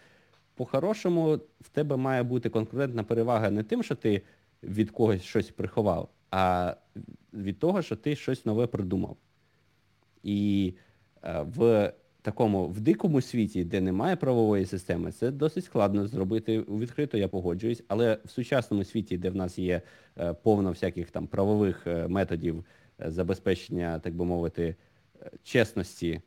по-хорошому 0.55 1.41
в 1.61 1.69
тебе 1.69 1.97
має 1.97 2.23
бути 2.23 2.49
конкурентна 2.49 3.05
перевага 3.05 3.51
не 3.51 3.63
тим, 3.63 3.83
що 3.83 3.95
ти 3.95 4.23
від 4.63 4.91
когось 4.91 5.23
щось 5.23 5.51
приховав, 5.51 6.09
а 6.31 6.75
від 7.35 7.59
того, 7.59 7.83
що 7.83 7.97
ти 7.97 8.17
щось 8.17 8.47
нове 8.47 8.67
придумав. 8.67 9.17
І 10.23 10.75
е, 11.25 11.47
в 11.57 11.93
такому 12.23 12.67
в 12.67 12.81
дикому 12.81 13.21
світі, 13.21 13.65
де 13.65 13.81
немає 13.81 14.17
правової 14.17 14.67
системи, 14.67 15.13
це 15.13 15.31
досить 15.31 15.65
складно 15.65 16.07
зробити 16.07 16.61
відкрито, 16.61 17.19
я 17.19 17.29
погоджуюсь. 17.29 17.83
Але 17.89 18.19
в 18.25 18.31
сучасному 18.31 18.85
світі, 18.85 19.19
де 19.19 19.31
в 19.31 19.37
нас 19.37 19.59
є 19.59 19.83
е, 20.19 20.33
повно 20.33 20.71
всяких 20.71 21.11
там 21.11 21.27
правових 21.27 21.87
е, 21.87 22.09
методів 22.09 22.65
забезпечення, 22.99 23.99
так 23.99 24.15
би 24.15 24.25
мовити, 24.25 24.77
чесності 25.43 26.21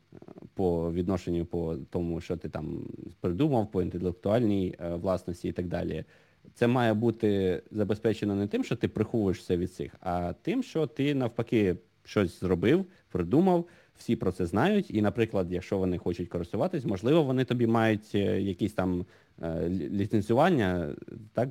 по 0.54 0.92
відношенню 0.92 1.46
по 1.46 1.76
тому, 1.90 2.20
що 2.20 2.36
ти 2.36 2.48
там 2.48 2.86
придумав, 3.20 3.70
по 3.70 3.82
інтелектуальній 3.82 4.76
власності 4.80 5.48
і 5.48 5.52
так 5.52 5.66
далі. 5.66 6.04
Це 6.54 6.66
має 6.66 6.94
бути 6.94 7.62
забезпечено 7.70 8.34
не 8.34 8.46
тим, 8.46 8.64
що 8.64 8.76
ти 8.76 8.88
приховуєш 8.88 9.38
все 9.38 9.56
від 9.56 9.72
цих, 9.72 9.94
а 10.00 10.32
тим, 10.32 10.62
що 10.62 10.86
ти 10.86 11.14
навпаки 11.14 11.76
щось 12.04 12.40
зробив, 12.40 12.86
придумав 13.08 13.66
всі 13.98 14.16
про 14.16 14.32
це 14.32 14.46
знають, 14.46 14.90
і, 14.90 15.02
наприклад, 15.02 15.52
якщо 15.52 15.78
вони 15.78 15.98
хочуть 15.98 16.28
користуватись, 16.28 16.84
можливо, 16.84 17.22
вони 17.22 17.44
тобі 17.44 17.66
мають 17.66 18.14
е, 18.14 18.40
якісь 18.40 18.72
там 18.72 19.06
е, 19.42 19.68
ліцензування, 19.68 20.94
так, 21.32 21.48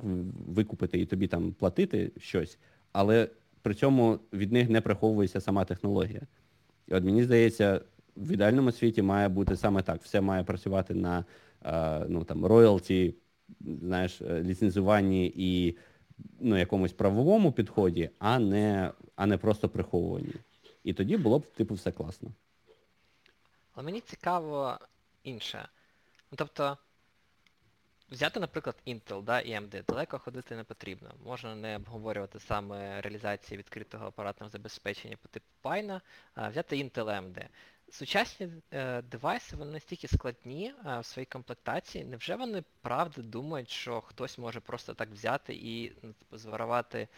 викупити 0.48 1.00
і 1.00 1.06
тобі 1.06 1.26
там 1.26 1.52
платити 1.52 2.12
щось, 2.18 2.58
але 2.92 3.28
при 3.62 3.74
цьому 3.74 4.18
від 4.32 4.52
них 4.52 4.68
не 4.68 4.80
приховується 4.80 5.40
сама 5.40 5.64
технологія. 5.64 6.22
І 6.88 6.94
от 6.94 7.04
мені 7.04 7.24
здається, 7.24 7.80
в 8.16 8.32
ідеальному 8.32 8.72
світі 8.72 9.02
має 9.02 9.28
бути 9.28 9.56
саме 9.56 9.82
так. 9.82 10.02
Все 10.02 10.20
має 10.20 10.44
працювати 10.44 10.94
на 10.94 11.24
ну, 12.08 12.24
там, 12.24 12.46
роялті, 12.46 13.14
знаєш, 13.60 14.20
ліцензуванні 14.22 15.32
і 15.36 15.78
ну, 16.40 16.58
якомусь 16.58 16.92
правовому 16.92 17.52
підході, 17.52 18.10
а 18.18 18.38
не 18.38 18.92
а 19.16 19.26
не 19.26 19.38
просто 19.38 19.68
приховуванні. 19.68 20.34
І 20.84 20.92
тоді 20.92 21.16
було 21.16 21.38
б, 21.38 21.46
типу, 21.46 21.74
все 21.74 21.92
класно. 21.92 22.30
Але 23.74 23.84
мені 23.84 24.00
цікаво 24.00 24.78
інше. 25.22 25.68
Ну, 26.30 26.36
Тобто, 26.36 26.78
взяти, 28.10 28.40
наприклад, 28.40 28.76
Intel 28.86 29.22
да, 29.22 29.40
і 29.40 29.52
AMD, 29.52 29.84
далеко 29.88 30.18
ходити 30.18 30.56
не 30.56 30.64
потрібно. 30.64 31.10
Можна 31.24 31.54
не 31.54 31.76
обговорювати 31.76 32.40
саме 32.40 33.00
реалізації 33.00 33.58
відкритого 33.58 34.06
апаратного 34.06 34.50
забезпечення 34.50 35.16
по 35.22 35.28
типу 35.28 35.46
Pine, 35.62 36.00
а 36.34 36.48
взяти 36.48 36.76
Intel 36.76 37.04
AMD. 37.04 37.46
Сучасні 37.90 38.48
е, 38.72 39.02
девайси, 39.02 39.56
вони 39.56 39.72
настільки 39.72 40.08
складні 40.08 40.74
е, 40.86 41.00
в 41.00 41.04
своїй 41.04 41.26
комплектації. 41.26 42.04
Невже 42.04 42.36
вони 42.36 42.64
правда 42.80 43.22
думають, 43.22 43.70
що 43.70 44.00
хтось 44.00 44.38
може 44.38 44.60
просто 44.60 44.94
так 44.94 45.10
взяти 45.10 45.54
і 45.54 45.92
ну, 46.02 46.12
типу, 46.12 46.38
зварувати 46.38 47.08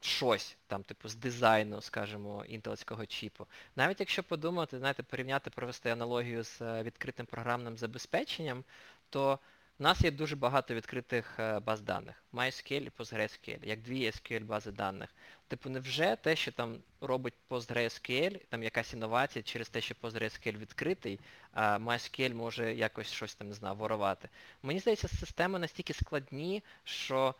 щось 0.00 0.56
там, 0.66 0.82
типу, 0.82 1.08
з 1.08 1.14
дизайну, 1.14 1.80
скажімо, 1.80 2.44
інтелецького 2.48 3.06
чіпу. 3.06 3.46
Навіть 3.76 4.00
якщо 4.00 4.22
подумати, 4.22 4.78
знаєте, 4.78 5.02
порівняти, 5.02 5.50
провести 5.50 5.90
аналогію 5.90 6.44
з 6.44 6.62
е, 6.62 6.82
відкритим 6.82 7.26
програмним 7.26 7.76
забезпеченням, 7.76 8.64
то 9.10 9.38
у 9.78 9.82
нас 9.82 10.00
є 10.00 10.10
дуже 10.10 10.36
багато 10.36 10.74
відкритих 10.74 11.38
е, 11.38 11.60
баз 11.60 11.80
даних. 11.80 12.24
MySQL 12.32 12.80
і 12.80 12.90
PostgreSQL, 12.90 13.66
як 13.66 13.82
дві 13.82 14.06
SQL 14.06 14.44
бази 14.44 14.72
даних. 14.72 15.14
Типу, 15.48 15.70
невже 15.70 16.16
те, 16.22 16.36
що 16.36 16.52
там 16.52 16.78
робить 17.00 17.34
PostgreSQL, 17.50 18.40
там 18.48 18.62
якась 18.62 18.92
інновація 18.92 19.42
через 19.42 19.68
те, 19.68 19.80
що 19.80 19.94
PostgreSQL 20.02 20.58
відкритий, 20.58 21.20
а 21.52 21.78
MySQL 21.78 22.34
може 22.34 22.74
якось 22.74 23.12
щось 23.12 23.34
там, 23.34 23.48
не 23.48 23.54
знаю, 23.54 23.76
ворувати. 23.76 24.28
Мені 24.62 24.80
здається, 24.80 25.08
системи 25.08 25.58
настільки 25.58 25.94
складні, 25.94 26.62
що 26.84 27.34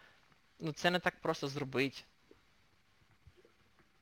ну, 0.60 0.72
це 0.72 0.90
не 0.90 0.98
так 0.98 1.20
просто 1.20 1.48
зробити. 1.48 2.02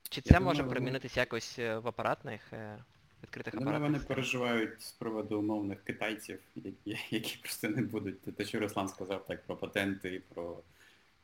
Чи 0.09 0.21
це 0.21 0.39
може 0.39 0.57
думаю, 0.57 0.71
примінитися 0.71 1.19
якось 1.19 1.59
е, 1.59 1.77
в 1.77 1.87
апаратних 1.87 2.53
е, 2.53 2.83
відкритих 3.25 3.53
апаратах? 3.53 3.81
Вони 3.81 3.99
переживають 3.99 4.81
з 4.81 4.91
приводу 4.91 5.39
умовних 5.39 5.83
китайців, 5.83 6.39
які 6.55 6.97
які 7.11 7.37
просто 7.41 7.69
не 7.69 7.81
будуть. 7.81 8.21
Те, 8.21 8.45
що 8.45 8.59
Руслан 8.59 8.87
сказав 8.87 9.25
так 9.25 9.45
про 9.45 9.55
патенти, 9.55 10.21
про 10.33 10.59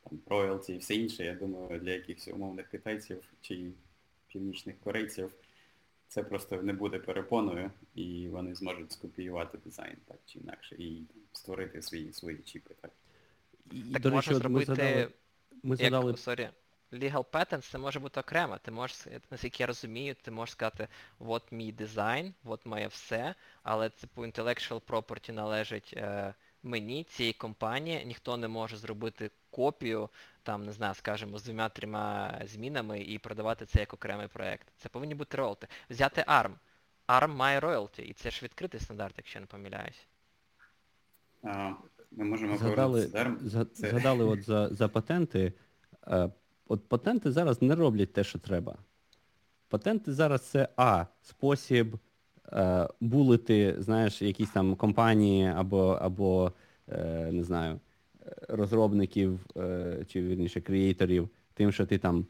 там, 0.04 0.18
роялті 0.26 0.74
і 0.74 0.78
все 0.78 0.94
інше, 0.94 1.24
я 1.24 1.34
думаю, 1.34 1.80
для 1.80 1.90
якихось 1.90 2.28
умовних 2.28 2.68
китайців 2.68 3.22
чи 3.40 3.70
північних 4.28 4.76
корейців 4.84 5.32
це 6.08 6.22
просто 6.22 6.62
не 6.62 6.72
буде 6.72 6.98
перепоною, 6.98 7.70
і 7.94 8.28
вони 8.28 8.54
зможуть 8.54 8.92
скопіювати 8.92 9.58
дизайн 9.64 9.96
так 10.08 10.18
чи 10.26 10.38
інакше, 10.38 10.76
і 10.78 11.02
створити 11.32 11.82
свої 11.82 12.12
свої 12.12 12.38
чіпи. 12.38 12.74
Так, 12.80 12.90
так 13.92 14.02
До 14.02 14.10
речі, 14.10 14.14
можна 14.14 14.34
зробити... 14.34 14.70
Ми 14.70 14.76
задали... 14.76 15.08
Ми 15.62 15.76
задали... 15.76 16.10
Як, 16.10 16.20
sorry, 16.20 16.48
legal 16.92 17.24
patents 17.32 17.70
це 17.70 17.78
може 17.78 18.00
бути 18.00 18.20
окремо. 18.20 18.58
Ти 18.62 18.70
можеш, 18.70 19.06
наскільки 19.30 19.62
я 19.62 19.66
розумію, 19.66 20.14
ти 20.22 20.30
можеш 20.30 20.52
сказати, 20.52 20.88
от 21.18 21.52
мій 21.52 21.72
дизайн, 21.72 22.34
от 22.44 22.66
моє 22.66 22.86
все, 22.86 23.34
але 23.62 23.88
типу 23.88 24.22
intellectual 24.26 24.80
property 24.80 25.32
належить 25.32 25.94
е, 25.96 26.34
мені, 26.62 27.04
цієї 27.04 27.32
компанії, 27.32 28.04
ніхто 28.06 28.36
не 28.36 28.48
може 28.48 28.76
зробити 28.76 29.30
копію, 29.50 30.08
там, 30.42 30.66
не 30.66 30.72
знаю, 30.72 30.94
скажімо, 30.94 31.38
з 31.38 31.48
двома-трьома 31.48 32.40
змінами 32.46 33.00
і 33.00 33.18
продавати 33.18 33.66
це 33.66 33.80
як 33.80 33.94
окремий 33.94 34.28
проєкт. 34.28 34.66
Це 34.76 34.88
повинні 34.88 35.14
бути 35.14 35.36
роялти. 35.36 35.68
Взяти 35.90 36.20
ARM. 36.28 36.52
ARM 37.08 37.28
має 37.34 37.60
роялті, 37.60 38.02
і 38.02 38.12
це 38.12 38.30
ж 38.30 38.40
відкритий 38.42 38.80
стандарт, 38.80 39.14
якщо 39.16 39.38
я 39.38 39.40
не 39.40 39.46
помиляюсь. 39.46 40.06
А, 41.42 41.72
Ми 42.10 42.24
можемо 42.24 42.56
Згадали, 42.56 43.06
за, 43.40 43.64
це... 43.64 43.90
згадали 43.90 44.24
от 44.24 44.42
за, 44.42 44.68
за 44.68 44.88
патенти. 44.88 45.52
От 46.68 46.88
патенти 46.88 47.32
зараз 47.32 47.62
не 47.62 47.74
роблять 47.74 48.12
те, 48.12 48.24
що 48.24 48.38
треба. 48.38 48.78
Патенти 49.68 50.12
зараз 50.12 50.42
це 50.42 50.68
А, 50.76 51.06
спосіб 51.22 51.96
е, 52.52 52.88
булити, 53.00 53.76
знаєш, 53.78 54.22
якісь 54.22 54.50
там 54.50 54.76
компанії 54.76 55.46
або, 55.46 55.98
або 56.00 56.52
е, 56.88 57.28
не 57.32 57.44
знаю, 57.44 57.80
розробників 58.48 59.40
е, 59.56 60.04
чи 60.08 60.22
вірніше 60.22 60.60
креаторів, 60.60 61.28
тим, 61.54 61.72
що 61.72 61.86
ти 61.86 61.98
там 61.98 62.26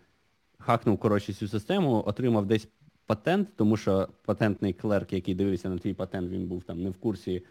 хакнув 0.58 0.98
коротше 0.98 1.32
цю 1.32 1.48
систему, 1.48 2.02
отримав 2.06 2.46
десь 2.46 2.68
патент, 3.06 3.48
тому 3.56 3.76
що 3.76 4.08
патентний 4.24 4.72
клерк, 4.72 5.12
який 5.12 5.34
дивився 5.34 5.68
на 5.68 5.78
твій 5.78 5.94
патент, 5.94 6.30
він 6.30 6.46
був 6.46 6.62
там 6.62 6.82
не 6.82 6.90
в 6.90 6.96
курсі 6.96 7.42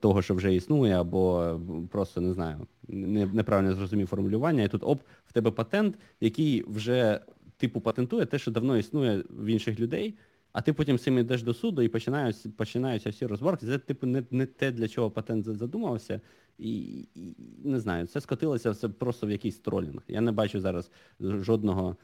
того, 0.00 0.22
що 0.22 0.34
вже 0.34 0.54
існує, 0.54 1.00
або 1.00 1.60
просто 1.90 2.20
не 2.20 2.32
знаю, 2.32 2.66
неправильно 2.88 3.74
зрозумів 3.74 4.06
формулювання, 4.06 4.62
і 4.62 4.68
тут 4.68 4.82
оп, 4.84 5.02
в 5.26 5.32
тебе 5.32 5.50
патент, 5.50 5.98
який 6.20 6.64
вже 6.68 7.20
типу 7.56 7.80
патентує 7.80 8.26
те, 8.26 8.38
що 8.38 8.50
давно 8.50 8.76
існує 8.76 9.24
в 9.30 9.46
інших 9.46 9.80
людей, 9.80 10.14
а 10.52 10.60
ти 10.60 10.72
потім 10.72 10.98
з 10.98 11.02
цим 11.02 11.18
йдеш 11.18 11.42
до 11.42 11.54
суду 11.54 11.82
і 11.82 11.88
починаються, 11.88 12.50
починаються 12.56 13.10
всі 13.10 13.26
розборки. 13.26 13.66
Це 13.66 13.78
типу 13.78 14.06
не 14.06 14.24
не 14.30 14.46
те, 14.46 14.70
для 14.70 14.88
чого 14.88 15.10
патент 15.10 15.44
задумався. 15.44 16.20
І, 16.58 17.00
і 17.14 17.36
не 17.64 17.80
знаю, 17.80 18.06
це 18.06 18.20
скотилося 18.20 18.70
все 18.70 18.88
просто 18.88 19.26
в 19.26 19.30
якийсь 19.30 19.58
тролінг. 19.58 20.02
Я 20.08 20.20
не 20.20 20.32
бачу 20.32 20.60
зараз 20.60 20.90
жодного 21.20 21.96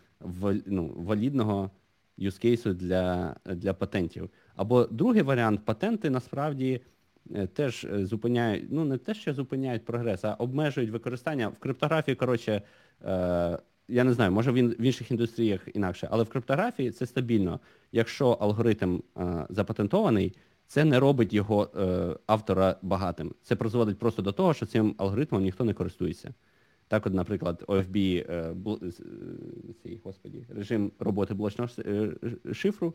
ну, 0.66 0.92
валідного 0.96 1.70
юзкейсу 2.16 2.74
для, 2.74 3.36
для 3.46 3.74
патентів. 3.74 4.30
Або 4.54 4.84
другий 4.84 5.22
варіант, 5.22 5.64
патенти 5.64 6.10
насправді. 6.10 6.80
Е, 7.34 7.46
теж 7.46 7.84
е, 7.84 8.06
зупиняють, 8.06 8.64
ну 8.70 8.84
не 8.84 8.98
те, 8.98 9.14
що 9.14 9.34
зупиняють 9.34 9.84
прогрес, 9.84 10.24
а 10.24 10.34
обмежують 10.34 10.90
використання. 10.90 11.48
В 11.48 11.58
криптографії, 11.58 12.14
коротше, 12.14 12.62
е, 13.04 13.58
я 13.88 14.04
не 14.04 14.12
знаю, 14.12 14.32
може 14.32 14.52
він 14.52 14.68
в 14.68 14.82
інших 14.82 15.10
індустріях 15.10 15.60
інакше, 15.74 16.08
але 16.10 16.24
в 16.24 16.28
криптографії 16.28 16.90
це 16.90 17.06
стабільно. 17.06 17.60
Якщо 17.92 18.30
алгоритм 18.30 19.00
запатентований, 19.48 20.34
це 20.66 20.84
не 20.84 21.00
робить 21.00 21.32
його 21.32 21.70
автора 22.26 22.76
багатим. 22.82 23.34
Це 23.42 23.56
призводить 23.56 23.98
просто 23.98 24.22
до 24.22 24.32
того, 24.32 24.54
що 24.54 24.66
цим 24.66 24.94
алгоритмом 24.98 25.42
ніхто 25.42 25.64
не 25.64 25.74
користується. 25.74 26.34
Так 26.88 27.06
от, 27.06 27.14
наприклад, 27.14 27.64
OFB, 27.66 28.24
господі, 30.04 30.46
режим 30.48 30.92
роботи 30.98 31.34
блочного 31.34 31.70
шифру, 32.52 32.94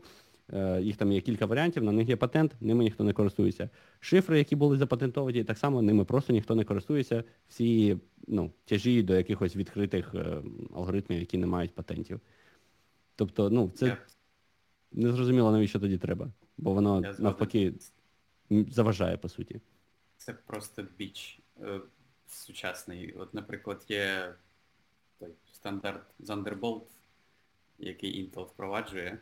їх 0.80 0.96
там 0.96 1.12
є 1.12 1.20
кілька 1.20 1.46
варіантів, 1.46 1.84
на 1.84 1.92
них 1.92 2.08
є 2.08 2.16
патент, 2.16 2.56
ними 2.60 2.84
ніхто 2.84 3.04
не 3.04 3.12
користується. 3.12 3.70
Шифри, 4.00 4.38
які 4.38 4.56
були 4.56 4.76
запатентовані, 4.76 5.44
так 5.44 5.58
само 5.58 5.82
ними 5.82 6.04
просто 6.04 6.32
ніхто 6.32 6.54
не 6.54 6.64
користується. 6.64 7.24
Всі 7.48 7.98
ну, 8.26 8.52
тяжі 8.64 9.02
до 9.02 9.14
якихось 9.14 9.56
відкритих 9.56 10.14
е, 10.14 10.42
алгоритмів, 10.74 11.20
які 11.20 11.38
не 11.38 11.46
мають 11.46 11.74
патентів. 11.74 12.20
Тобто, 13.16 13.50
ну, 13.50 13.72
це 13.74 13.86
yeah. 13.86 13.96
не 14.92 15.32
навіщо 15.32 15.80
тоді 15.80 15.98
треба, 15.98 16.32
бо 16.58 16.72
воно 16.72 17.00
навпаки 17.18 17.74
заважає, 18.50 19.16
по 19.16 19.28
суті. 19.28 19.60
Це 20.16 20.32
просто 20.32 20.84
біч 20.98 21.40
е, 21.60 21.80
сучасний. 22.28 23.12
От, 23.12 23.34
наприклад, 23.34 23.84
є 23.88 24.34
той 25.18 25.30
стандарт 25.52 26.02
Thunderbolt, 26.20 26.86
який 27.78 28.24
Intel 28.24 28.44
впроваджує. 28.44 29.18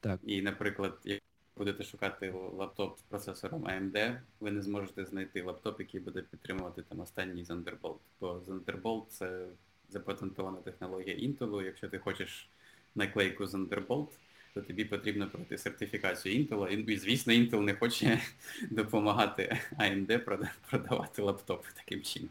Так. 0.00 0.20
І, 0.26 0.42
наприклад, 0.42 0.98
як 1.04 1.22
будете 1.56 1.84
шукати 1.84 2.30
лаптоп 2.30 2.98
з 2.98 3.02
процесором 3.02 3.64
AMD, 3.64 4.20
ви 4.40 4.50
не 4.50 4.62
зможете 4.62 5.04
знайти 5.04 5.42
лаптоп, 5.42 5.80
який 5.80 6.00
буде 6.00 6.22
підтримувати 6.22 6.82
там 6.82 7.00
останній 7.00 7.44
Thunderbolt. 7.44 7.98
Бо 8.20 8.42
Thunderbolt 8.46 9.06
це 9.08 9.46
запатентована 9.88 10.58
технологія 10.58 11.16
Intel. 11.16 11.64
Якщо 11.64 11.88
ти 11.88 11.98
хочеш 11.98 12.48
наклейку 12.94 13.44
Thunderbolt, 13.44 14.08
то 14.54 14.62
тобі 14.62 14.84
потрібно 14.84 15.30
пройти 15.30 15.58
сертифікацію 15.58 16.44
Intel. 16.44 16.68
І, 16.68 16.96
звісно, 16.96 17.32
Intel 17.32 17.60
не 17.60 17.74
хоче 17.74 18.20
допомагати 18.70 19.58
AMD 19.78 20.40
продавати 20.70 21.22
лаптопи 21.22 21.68
таким 21.74 22.02
чином. 22.02 22.30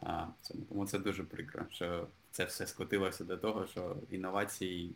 А, 0.00 0.26
Тому 0.68 0.86
це 0.86 0.98
дуже 0.98 1.22
прикро, 1.22 1.64
що 1.70 2.06
це 2.30 2.44
все 2.44 2.66
скотилося 2.66 3.24
до 3.24 3.36
того, 3.36 3.66
що 3.66 3.96
інновації 4.10 4.94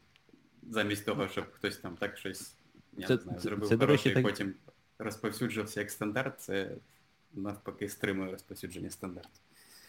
замість 0.70 1.07
того, 1.07 1.29
щоб 1.29 1.44
хтось 1.53 1.77
там 1.77 1.96
так 1.96 2.18
щось 2.18 2.55
я 2.96 3.07
це, 3.07 3.14
не 3.14 3.20
знаю, 3.20 3.40
зробив 3.40 3.68
це, 3.68 3.77
хороше 3.77 4.11
і 4.11 4.14
так... 4.14 4.22
потім 4.22 4.55
розповсюджувався 4.98 5.81
як 5.81 5.90
стандарт, 5.90 6.40
це 6.40 6.77
навпаки 7.35 7.88
стримує 7.88 8.31
розповсюдження 8.31 8.90
стандарту. 8.90 9.31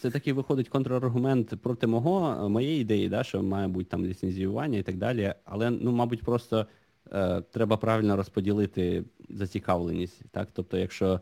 Це 0.01 0.11
такий 0.11 0.33
виходить 0.33 0.69
контраргумент 0.69 1.61
проти 1.61 1.87
мого, 1.87 2.49
моєї 2.49 2.81
ідеї, 2.81 3.09
да, 3.09 3.23
що 3.23 3.43
має 3.43 3.67
бути 3.67 3.89
там 3.89 4.05
ліцензіювання 4.05 4.77
і 4.77 4.83
так 4.83 4.97
далі. 4.97 5.33
Але, 5.45 5.69
ну, 5.69 5.91
мабуть, 5.91 6.23
просто 6.23 6.67
е, 7.11 7.41
треба 7.41 7.77
правильно 7.77 8.15
розподілити 8.15 9.03
зацікавленість. 9.29 10.21
Так? 10.31 10.49
Тобто, 10.53 10.77
якщо 10.77 11.21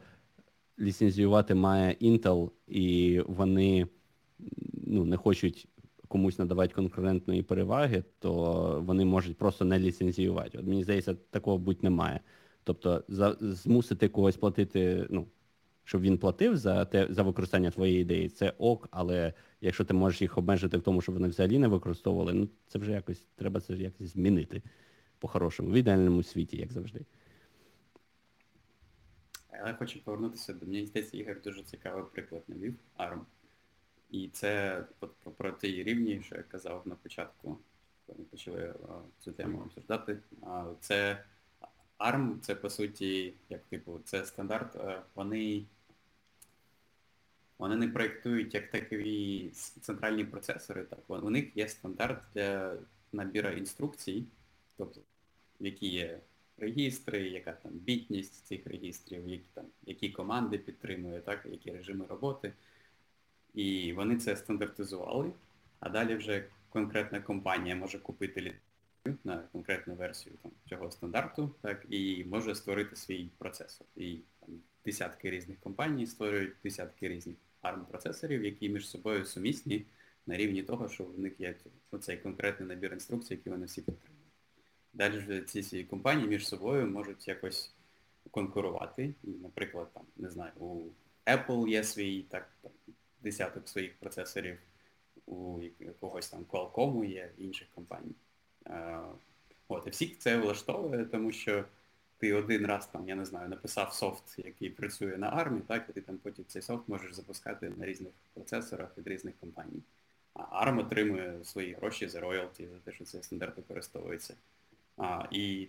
ліцензіювати 0.80 1.56
має 1.56 1.94
Intel 2.02 2.52
і 2.68 3.22
вони 3.28 3.88
ну, 4.88 5.06
не 5.06 5.18
хочуть 5.18 5.68
комусь 6.12 6.40
надавати 6.40 6.74
конкурентної 6.74 7.44
переваги, 7.44 8.04
то 8.20 8.84
вони 8.86 9.06
можуть 9.06 9.38
просто 9.38 9.66
не 9.66 9.80
ліцензіювати. 9.80 10.58
От 10.58 10.66
Мені 10.66 10.84
здається, 10.84 11.16
такого 11.30 11.58
будь 11.58 11.84
немає. 11.84 12.20
Тобто 12.64 13.04
за, 13.08 13.38
змусити 13.40 14.08
когось 14.08 14.38
платити, 14.38 15.08
ну, 15.10 15.28
щоб 15.84 16.02
він 16.02 16.18
платив 16.18 16.58
за 16.58 16.86
те, 16.86 17.08
за 17.10 17.24
використання 17.24 17.72
твоєї 17.72 18.02
ідеї, 18.02 18.30
це 18.30 18.54
ок, 18.58 18.88
але 18.92 19.34
якщо 19.62 19.86
ти 19.86 19.94
можеш 19.94 20.22
їх 20.22 20.38
обмежити 20.38 20.78
в 20.78 20.82
тому, 20.82 21.02
щоб 21.02 21.16
вони 21.16 21.28
взагалі 21.28 21.60
не 21.60 21.68
використовували, 21.68 22.34
ну 22.34 22.50
це 22.68 22.80
вже 22.80 22.92
якось, 22.92 23.28
треба 23.36 23.60
це 23.60 23.74
якось 23.74 24.14
змінити 24.14 24.62
по-хорошому, 25.20 25.72
в 25.72 25.74
ідеальному 25.74 26.24
світі, 26.24 26.58
як 26.58 26.72
завжди. 26.72 27.06
Я 29.54 29.76
хочу 29.80 30.04
повернутися 30.04 30.54
до 30.54 30.66
мені 30.66 30.86
здається, 30.86 31.18
Ігор 31.18 31.42
дуже 31.44 31.64
цікавий 31.64 32.04
приклад 32.14 32.44
навів 32.48 32.76
ARM. 32.98 33.20
І 34.12 34.30
це 34.34 34.84
про, 35.38 35.52
ті 35.52 35.84
рівні, 35.84 36.22
що 36.24 36.36
я 36.36 36.44
казав 36.44 36.82
на 36.86 36.96
початку, 36.96 37.58
коли 38.08 38.20
ми 38.20 38.26
почали 38.26 38.74
цю 39.20 39.32
тему 39.32 39.62
обсуждати. 39.62 40.18
Це 40.80 41.24
ARM, 42.00 42.40
це 42.40 42.56
по 42.56 42.70
суті, 42.70 43.34
як 43.50 43.62
типу, 43.62 44.00
це 44.06 44.26
стандарт, 44.26 44.78
вони 45.16 45.66
вони 47.62 47.76
не 47.76 47.88
проєктують 47.88 48.54
як 48.54 48.72
такові 48.72 49.50
центральні 49.82 50.26
процесори. 50.26 50.84
Так, 50.84 51.00
У 51.08 51.30
них 51.30 51.58
є 51.58 51.68
стандарт 51.68 52.24
для 52.34 52.78
набіру 53.12 53.50
інструкцій, 53.50 54.26
тобто 54.78 55.02
які 55.60 55.88
є 55.88 56.20
регістри, 56.58 57.30
яка 57.30 57.52
там 57.52 57.72
бітність 57.72 58.46
цих 58.46 58.68
регістрів, 58.68 59.28
які 59.28 59.46
там, 59.54 59.66
які 59.86 60.10
команди 60.10 60.58
підтримує, 60.58 61.20
так, 61.20 61.46
які 61.46 61.72
режими 61.72 62.06
роботи. 62.10 62.54
І 63.54 63.94
вони 63.94 64.18
це 64.18 64.36
стандартизували, 64.36 65.32
а 65.80 65.90
далі 65.90 66.16
вже 66.16 66.46
конкретна 66.70 67.22
компанія 67.22 67.76
може 67.76 68.00
купити 68.00 68.42
ліцензію 68.42 68.62
на 69.24 69.38
конкретну 69.52 69.96
версію 69.96 70.36
там, 70.44 70.52
цього 70.70 70.92
стандарту, 70.92 71.52
так, 71.62 71.86
і 71.90 72.26
може 72.30 72.56
створити 72.56 72.96
свій 72.96 73.30
процесор. 73.38 73.88
І 73.96 74.18
там, 74.40 74.50
десятки 74.86 75.30
різних 75.30 75.60
компаній 75.60 76.08
створюють 76.08 76.54
десятки 76.64 77.10
різних 77.10 77.36
ARM-процесорів, 77.64 78.44
які 78.44 78.70
між 78.70 78.90
собою 78.90 79.26
сумісні 79.26 79.86
на 80.28 80.38
рівні 80.38 80.64
того, 80.64 80.90
що 80.90 81.04
в 81.04 81.20
них 81.20 81.40
є 81.40 81.56
оцей 81.92 82.18
конкретний 82.18 82.70
набір 82.70 82.94
інструкцій, 82.94 83.34
які 83.34 83.50
вони 83.50 83.66
всі 83.66 83.82
підтримують. 83.82 84.22
Далі 84.94 85.18
вже 85.18 85.42
ці 85.42 85.64
ці 85.64 85.84
компанії 85.84 86.28
між 86.28 86.48
собою 86.48 86.88
можуть 86.88 87.28
якось 87.28 87.74
конкурувати. 88.32 89.14
І, 89.24 89.28
наприклад, 89.28 89.88
там, 89.94 90.04
не 90.18 90.30
знаю, 90.30 90.52
у 90.60 90.84
Apple 91.26 91.68
є 91.68 91.84
свій 91.84 92.22
так, 92.22 92.50
десяток 93.24 93.70
своїх 93.70 93.94
процесорів, 94.00 94.58
у 95.26 95.62
якогось 95.80 96.30
там 96.30 96.46
Qualcomm 96.52 97.06
є 97.06 97.32
інших 97.38 97.68
компаній. 97.76 98.16
А, 98.66 99.04
от, 99.68 99.88
І 99.88 99.90
всіх 99.90 100.18
це 100.18 100.38
влаштовує, 100.38 101.06
тому 101.06 101.32
що 101.32 101.66
ти 102.18 102.34
один 102.34 102.66
раз 102.66 102.88
там, 102.88 103.10
я 103.10 103.16
не 103.16 103.26
знаю, 103.26 103.50
написав 103.50 103.94
софт, 103.94 104.24
який 104.38 104.70
працює 104.70 105.18
на 105.18 105.30
армії, 105.30 105.64
так, 105.68 105.86
і 105.90 105.94
ти 105.94 106.02
там 106.02 106.18
потім 106.18 106.46
цей 106.48 106.62
софт 106.62 106.90
можеш 106.90 107.14
запускати 107.14 107.72
на 107.78 107.86
різних 107.86 108.12
процесорах 108.34 108.98
від 108.98 109.08
різних 109.08 109.34
компаній. 109.40 109.82
А 110.34 110.66
ARM 110.66 110.80
отримує 110.80 111.44
свої 111.44 111.74
гроші 111.74 112.08
за 112.08 112.20
роялті, 112.20 112.68
за 112.68 112.80
те, 112.80 112.92
що 112.92 113.06
цей 113.06 113.24
стандарт 113.24 113.58
використовується. 113.58 114.36
А, 114.98 115.28
І, 115.32 115.68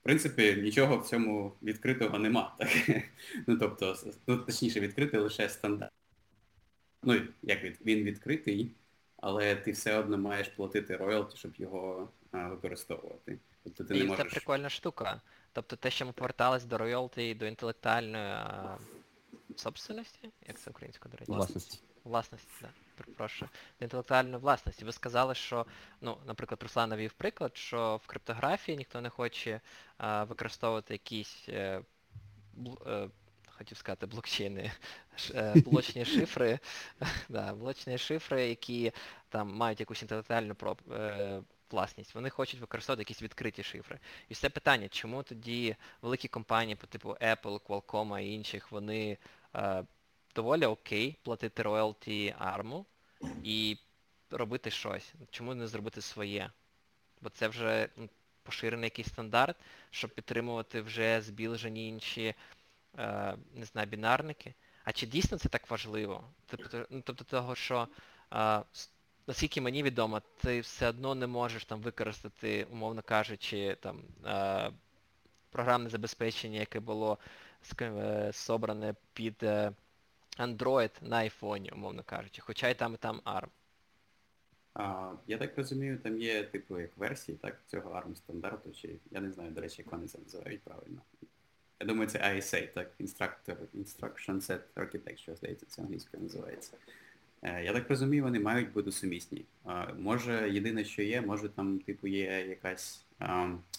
в 0.00 0.02
принципі, 0.02 0.54
нічого 0.62 0.98
в 0.98 1.06
цьому 1.08 1.52
відкритого 1.62 2.18
нема. 2.18 2.54
Так? 2.58 2.68
Ну, 3.46 3.56
тобто, 3.58 3.96
ну, 4.26 4.36
точніше, 4.36 4.80
відкритий 4.80 5.20
лише 5.20 5.48
стандарт. 5.48 5.92
Ну, 7.02 7.22
як 7.42 7.64
від, 7.64 7.78
він 7.86 8.04
відкритий, 8.04 8.70
але 9.16 9.56
ти 9.56 9.72
все 9.72 9.98
одно 9.98 10.18
маєш 10.18 10.48
платити 10.48 10.96
роялті, 10.96 11.36
щоб 11.36 11.56
його 11.56 12.08
а, 12.32 12.48
використовувати. 12.48 13.38
Тобто 13.64 13.84
ти 13.84 13.96
І 13.96 14.00
не 14.00 14.04
можеш... 14.04 14.26
це 14.26 14.30
прикольна 14.30 14.68
штука. 14.70 15.20
Тобто 15.52 15.76
те, 15.76 15.90
що 15.90 16.06
ми 16.06 16.12
повертались 16.12 16.64
до 16.64 16.78
роялті, 16.78 17.34
до 17.34 17.46
інтелектуальної 17.46 18.24
а... 18.24 18.78
собственності, 19.56 20.30
як 20.48 20.58
це 20.58 20.70
українською, 20.70 21.12
до 21.12 21.16
речі? 21.16 21.32
Власності. 21.32 21.78
Власності, 22.04 22.48
так. 22.60 22.70
Да 22.70 22.90
перепрошую, 23.00 23.48
до 23.78 23.84
інтелектуальної 23.84 24.36
власності. 24.36 24.84
Ви 24.84 24.92
сказали, 24.92 25.34
що, 25.34 25.66
ну, 26.00 26.16
наприклад, 26.26 26.62
Руслан 26.62 26.90
навів 26.90 27.12
приклад, 27.12 27.56
що 27.56 28.00
в 28.04 28.06
криптографії 28.06 28.78
ніхто 28.78 29.00
не 29.00 29.08
хоче 29.08 29.60
а, 29.98 30.24
використовувати 30.24 30.94
якісь, 30.94 31.44
е, 31.48 31.82
бл, 32.54 32.78
е, 32.86 33.08
хотів 33.60 33.78
сказати, 33.78 34.06
блокчейни, 34.06 34.72
е, 35.34 35.54
блочні 35.64 36.04
шифри, 36.04 36.58
да, 37.28 37.54
блочні 37.54 37.98
шифри, 37.98 38.48
які 38.48 38.92
там 39.28 39.54
мають 39.54 39.80
якусь 39.80 40.02
інтелектуальну 40.02 40.56
е, 40.92 41.42
власність. 41.70 42.14
Вони 42.14 42.30
хочуть 42.30 42.60
використовувати 42.60 43.00
якісь 43.00 43.22
відкриті 43.22 43.62
шифри. 43.62 43.98
І 44.28 44.34
все 44.34 44.48
питання, 44.50 44.88
чому 44.88 45.22
тоді 45.22 45.76
великі 46.02 46.28
компанії 46.28 46.76
по 46.76 46.86
типу 46.86 47.08
Apple, 47.10 47.60
Qualcomm 47.60 48.18
і 48.18 48.34
інших, 48.34 48.72
вони 48.72 49.18
е, 49.56 49.84
доволі 50.34 50.66
окей 50.66 51.16
платити 51.22 51.62
роялті 51.62 52.34
арму 52.38 52.86
і 53.44 53.76
робити 54.30 54.70
щось. 54.70 55.14
Чому 55.30 55.54
не 55.54 55.66
зробити 55.66 56.00
своє? 56.00 56.50
Бо 57.20 57.30
це 57.30 57.48
вже 57.48 57.88
ну, 57.96 58.08
поширений 58.42 58.86
якийсь 58.86 59.08
стандарт, 59.08 59.56
щоб 59.90 60.10
підтримувати 60.10 60.80
вже 60.80 61.20
збілжені 61.20 61.88
інші, 61.88 62.34
не 63.54 63.64
знаю, 63.64 63.88
бінарники. 63.88 64.54
А 64.84 64.92
чи 64.92 65.06
дійсно 65.06 65.38
це 65.38 65.48
так 65.48 65.70
важливо? 65.70 66.24
Тобто, 66.46 66.86
ну, 66.90 67.02
тобто 67.04 67.24
того, 67.24 67.54
що 67.54 67.88
е, 68.32 68.62
наскільки 69.26 69.60
мені 69.60 69.82
відомо, 69.82 70.22
ти 70.36 70.60
все 70.60 70.88
одно 70.88 71.14
не 71.14 71.26
можеш 71.26 71.64
там 71.64 71.80
використати, 71.80 72.64
умовно 72.64 73.02
кажучи, 73.02 73.76
там 73.80 74.02
е, 74.26 74.72
програмне 75.50 75.88
забезпечення, 75.90 76.60
яке 76.60 76.80
було 76.80 77.18
собране 78.32 78.90
е, 78.90 78.94
під 79.12 79.42
е, 79.42 79.72
Android 80.38 80.90
на 81.02 81.16
айфоні, 81.16 81.70
умовно 81.70 82.02
кажучи, 82.02 82.42
хоча 82.42 82.68
й 82.68 82.74
там 82.74 82.94
і 82.94 82.96
там 82.96 83.20
ARM. 83.24 83.48
А, 84.74 85.12
Я 85.26 85.38
так 85.38 85.58
розумію, 85.58 85.98
там 85.98 86.18
є 86.18 86.44
типу 86.44 86.78
як 86.78 86.96
версії, 86.96 87.38
так, 87.38 87.60
цього 87.66 87.90
ARM 87.90 88.14
стандарту, 88.14 88.72
чи 88.72 89.00
я 89.10 89.20
не 89.20 89.32
знаю, 89.32 89.50
до 89.50 89.60
речі, 89.60 89.82
як 89.82 89.92
вони 89.92 90.08
це 90.08 90.18
називають 90.18 90.62
правильно. 90.62 91.02
Я 91.80 91.86
думаю, 91.86 92.10
це 92.10 92.18
ISA, 92.18 92.72
так, 92.72 92.90
Instructor, 93.00 93.56
Instruction 93.76 94.34
Set 94.34 94.60
Architecture, 94.76 95.36
здається, 95.36 95.66
це 95.68 95.82
англійською 95.82 96.22
називається. 96.22 96.72
Е, 97.42 97.64
я 97.64 97.72
так 97.72 97.90
розумію, 97.90 98.22
вони 98.22 98.40
мають 98.40 98.72
бути 98.72 98.92
сумісні. 98.92 99.44
Може, 99.98 100.50
єдине, 100.50 100.84
що 100.84 101.02
є, 101.02 101.20
може 101.20 101.48
там 101.48 101.78
типу 101.78 102.06
є 102.06 102.46
якась 102.48 103.04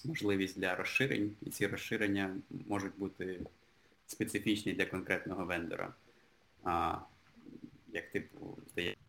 можливість 0.06 0.60
для 0.60 0.76
розширень, 0.76 1.32
і 1.42 1.50
ці 1.50 1.68
розширення 1.68 2.36
можуть 2.68 2.98
бути 2.98 3.40
специфічні 4.08 4.74
для 4.74 4.86
конкретного 4.86 5.46
вендора 5.46 5.94
як 7.94 8.12
типу, 8.12 8.58
здається, 8.72 9.04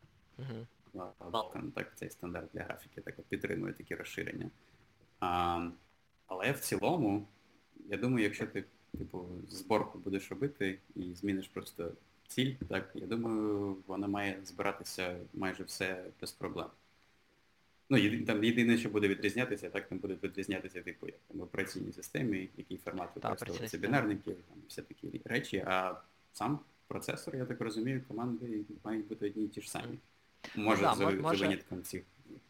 Vulkan, 1.21 1.71
так, 1.71 1.93
цей 1.95 2.11
стандарт 2.11 2.49
для 2.55 2.63
графіки, 2.63 3.01
так 3.01 3.23
підтримує 3.23 3.73
такі 3.73 3.95
розширення. 3.95 4.51
Але 6.27 6.53
в 6.53 6.61
цілому, 6.61 7.27
я 7.89 7.97
думаю, 7.97 8.25
якщо 8.25 8.47
ти 8.47 8.65
типу, 8.99 9.27
зборку 9.49 9.99
будеш 9.99 10.31
робити 10.31 10.79
і 10.97 11.15
зміниш 11.15 11.49
просто 11.49 11.93
ціль, 12.27 12.55
так, 12.69 12.91
я 12.95 13.07
думаю, 13.07 13.77
вона 13.87 14.09
має 14.09 14.39
збиратися 14.45 15.17
майже 15.35 15.65
все 15.65 16.05
без 16.21 16.33
проблем. 16.33 16.67
Ну, 17.91 17.99
єди, 17.99 18.25
там 18.25 18.45
єдине, 18.45 18.79
що 18.79 18.89
буде 18.89 19.09
відрізнятися, 19.09 19.71
так 19.71 19.89
там 19.89 19.99
будуть 19.99 20.23
відрізнятися, 20.23 20.83
типу, 20.83 21.07
як 21.07 21.17
там 21.29 21.39
в 21.39 21.43
операційній 21.43 21.93
системі, 21.93 22.49
який 22.57 22.77
формат 22.77 23.09
використовується 23.15 23.79
бінарники, 23.79 24.31
там 24.31 24.59
всі 24.69 24.83
такі 24.83 25.21
речі, 25.25 25.65
а 25.67 25.95
сам 26.33 26.59
процесор, 26.87 27.37
я 27.37 27.45
так 27.45 27.61
розумію, 27.61 28.03
команди 28.09 28.65
мають 28.85 29.07
бути 29.07 29.27
одні 29.27 29.45
і 29.45 29.49
ті 29.49 29.61
ж 29.61 29.71
самі. 29.71 29.99
Може, 30.57 30.83
ну, 30.83 30.89
да, 30.89 30.95
за, 30.95 31.11
може... 31.11 31.39
за 31.39 31.45
винятком 31.45 31.83
цих 31.83 32.03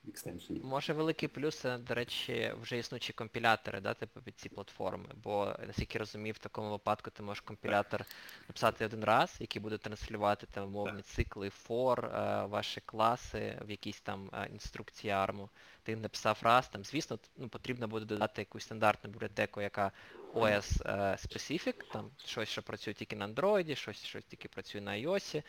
екстеншенів. 0.08 0.64
Може 0.64 0.92
великий 0.92 1.28
плюс, 1.28 1.62
до 1.62 1.94
речі, 1.94 2.52
вже 2.60 2.78
існуючі 2.78 3.12
компілятори, 3.12 3.80
да, 3.80 3.94
типу 3.94 4.20
під 4.20 4.38
ці 4.38 4.48
платформи. 4.48 5.08
Бо, 5.14 5.56
наскільки 5.66 5.98
розумію, 5.98 6.32
в 6.32 6.38
такому 6.38 6.70
випадку 6.70 7.10
ти 7.10 7.22
можеш 7.22 7.40
компілятор 7.40 8.04
написати 8.48 8.84
один 8.84 9.04
раз, 9.04 9.36
який 9.40 9.62
буде 9.62 9.78
транслювати 9.78 10.46
там 10.46 10.64
умовні 10.64 11.02
цикли 11.02 11.50
for, 11.68 12.06
е, 12.06 12.46
ваші 12.46 12.80
класи 12.80 13.58
в 13.66 13.70
якійсь 13.70 14.00
там 14.00 14.30
е, 14.32 14.48
інструкції 14.52 15.10
арму. 15.10 15.50
Ти 15.82 15.96
написав 15.96 16.38
раз, 16.42 16.68
там, 16.68 16.84
звісно, 16.84 17.18
ну, 17.36 17.48
потрібно 17.48 17.88
буде 17.88 18.06
додати 18.06 18.40
якусь 18.40 18.64
стандартну 18.64 19.10
бібліотеку, 19.10 19.60
яка 19.60 19.92
OS 20.34 20.82
е, 20.86 21.16
specific, 21.16 21.92
там 21.92 22.10
щось, 22.24 22.48
що 22.48 22.62
працює 22.62 22.94
тільки 22.94 23.16
на 23.16 23.28
Android, 23.28 23.74
щось, 23.74 24.04
що 24.04 24.20
тільки 24.20 24.48
працює 24.48 24.80
на 24.80 24.92
iOS. 24.92 25.42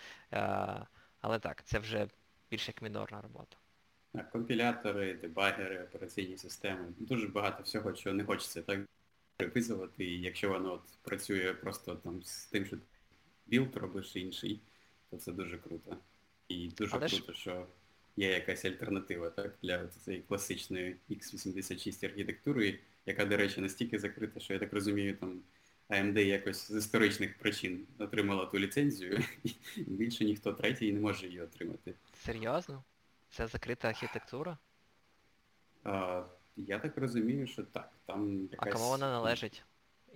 Але 1.22 1.40
так, 1.40 1.64
це 1.64 1.80
вже 1.80 2.08
більш 2.52 2.68
як 2.68 2.82
мінорна 2.82 3.22
робота. 3.22 3.58
Компілятори, 4.32 5.14
дебагери, 5.14 5.84
операційні 5.84 6.38
системи. 6.38 6.86
Дуже 7.00 7.28
багато 7.28 7.64
всього, 7.64 7.94
чого 7.94 8.16
не 8.16 8.24
хочеться 8.24 8.62
так 8.62 8.80
переписувати, 9.38 10.06
і 10.06 10.22
якщо 10.22 10.50
воно 10.50 10.74
от 10.74 10.82
працює 11.02 11.54
просто 11.54 11.96
там 11.96 12.24
з 12.24 12.46
тим, 12.46 12.66
що 12.66 12.78
build 13.46 13.76
робиш 13.76 14.16
інший, 14.16 14.60
то 15.10 15.18
це 15.18 15.32
дуже 15.32 15.58
круто. 15.58 15.98
І 16.48 16.68
дуже 16.68 16.96
Але 16.96 17.10
круто, 17.10 17.34
ж... 17.34 17.40
що 17.40 17.68
є 18.18 18.32
якась 18.32 18.66
альтернатива 18.66 19.30
так, 19.30 19.54
для 19.62 19.88
цієї 19.88 20.24
класичної 20.24 20.96
x86 21.10 22.06
архітектури, 22.06 22.80
яка, 23.06 23.26
до 23.26 23.38
речі, 23.38 23.62
настільки 23.62 24.00
закрита, 24.00 24.40
що 24.40 24.54
я 24.54 24.60
так 24.60 24.74
розумію, 24.74 25.18
там 25.18 25.42
AMD 25.90 26.20
якось 26.20 26.72
з 26.72 26.78
історичних 26.78 27.38
причин 27.38 27.88
отримала 27.98 28.46
ту 28.46 28.60
ліцензію, 28.60 29.24
і 29.76 29.82
більше 29.82 30.26
ніхто 30.26 30.54
третій 30.54 30.94
не 30.94 31.00
може 31.00 31.28
її 31.28 31.42
отримати. 31.42 31.94
Серйозно? 32.26 32.84
Це 33.34 33.48
закрита 33.48 33.88
архітектура? 33.88 34.58
А, 35.84 36.24
Я 36.56 36.80
так 36.80 36.98
розумію, 36.98 37.48
що 37.48 37.64
так. 37.64 37.92
Там 38.06 38.48
якась... 38.52 38.70
А 38.70 38.72
кому 38.72 38.90
вона 38.90 39.12
належить? 39.12 39.64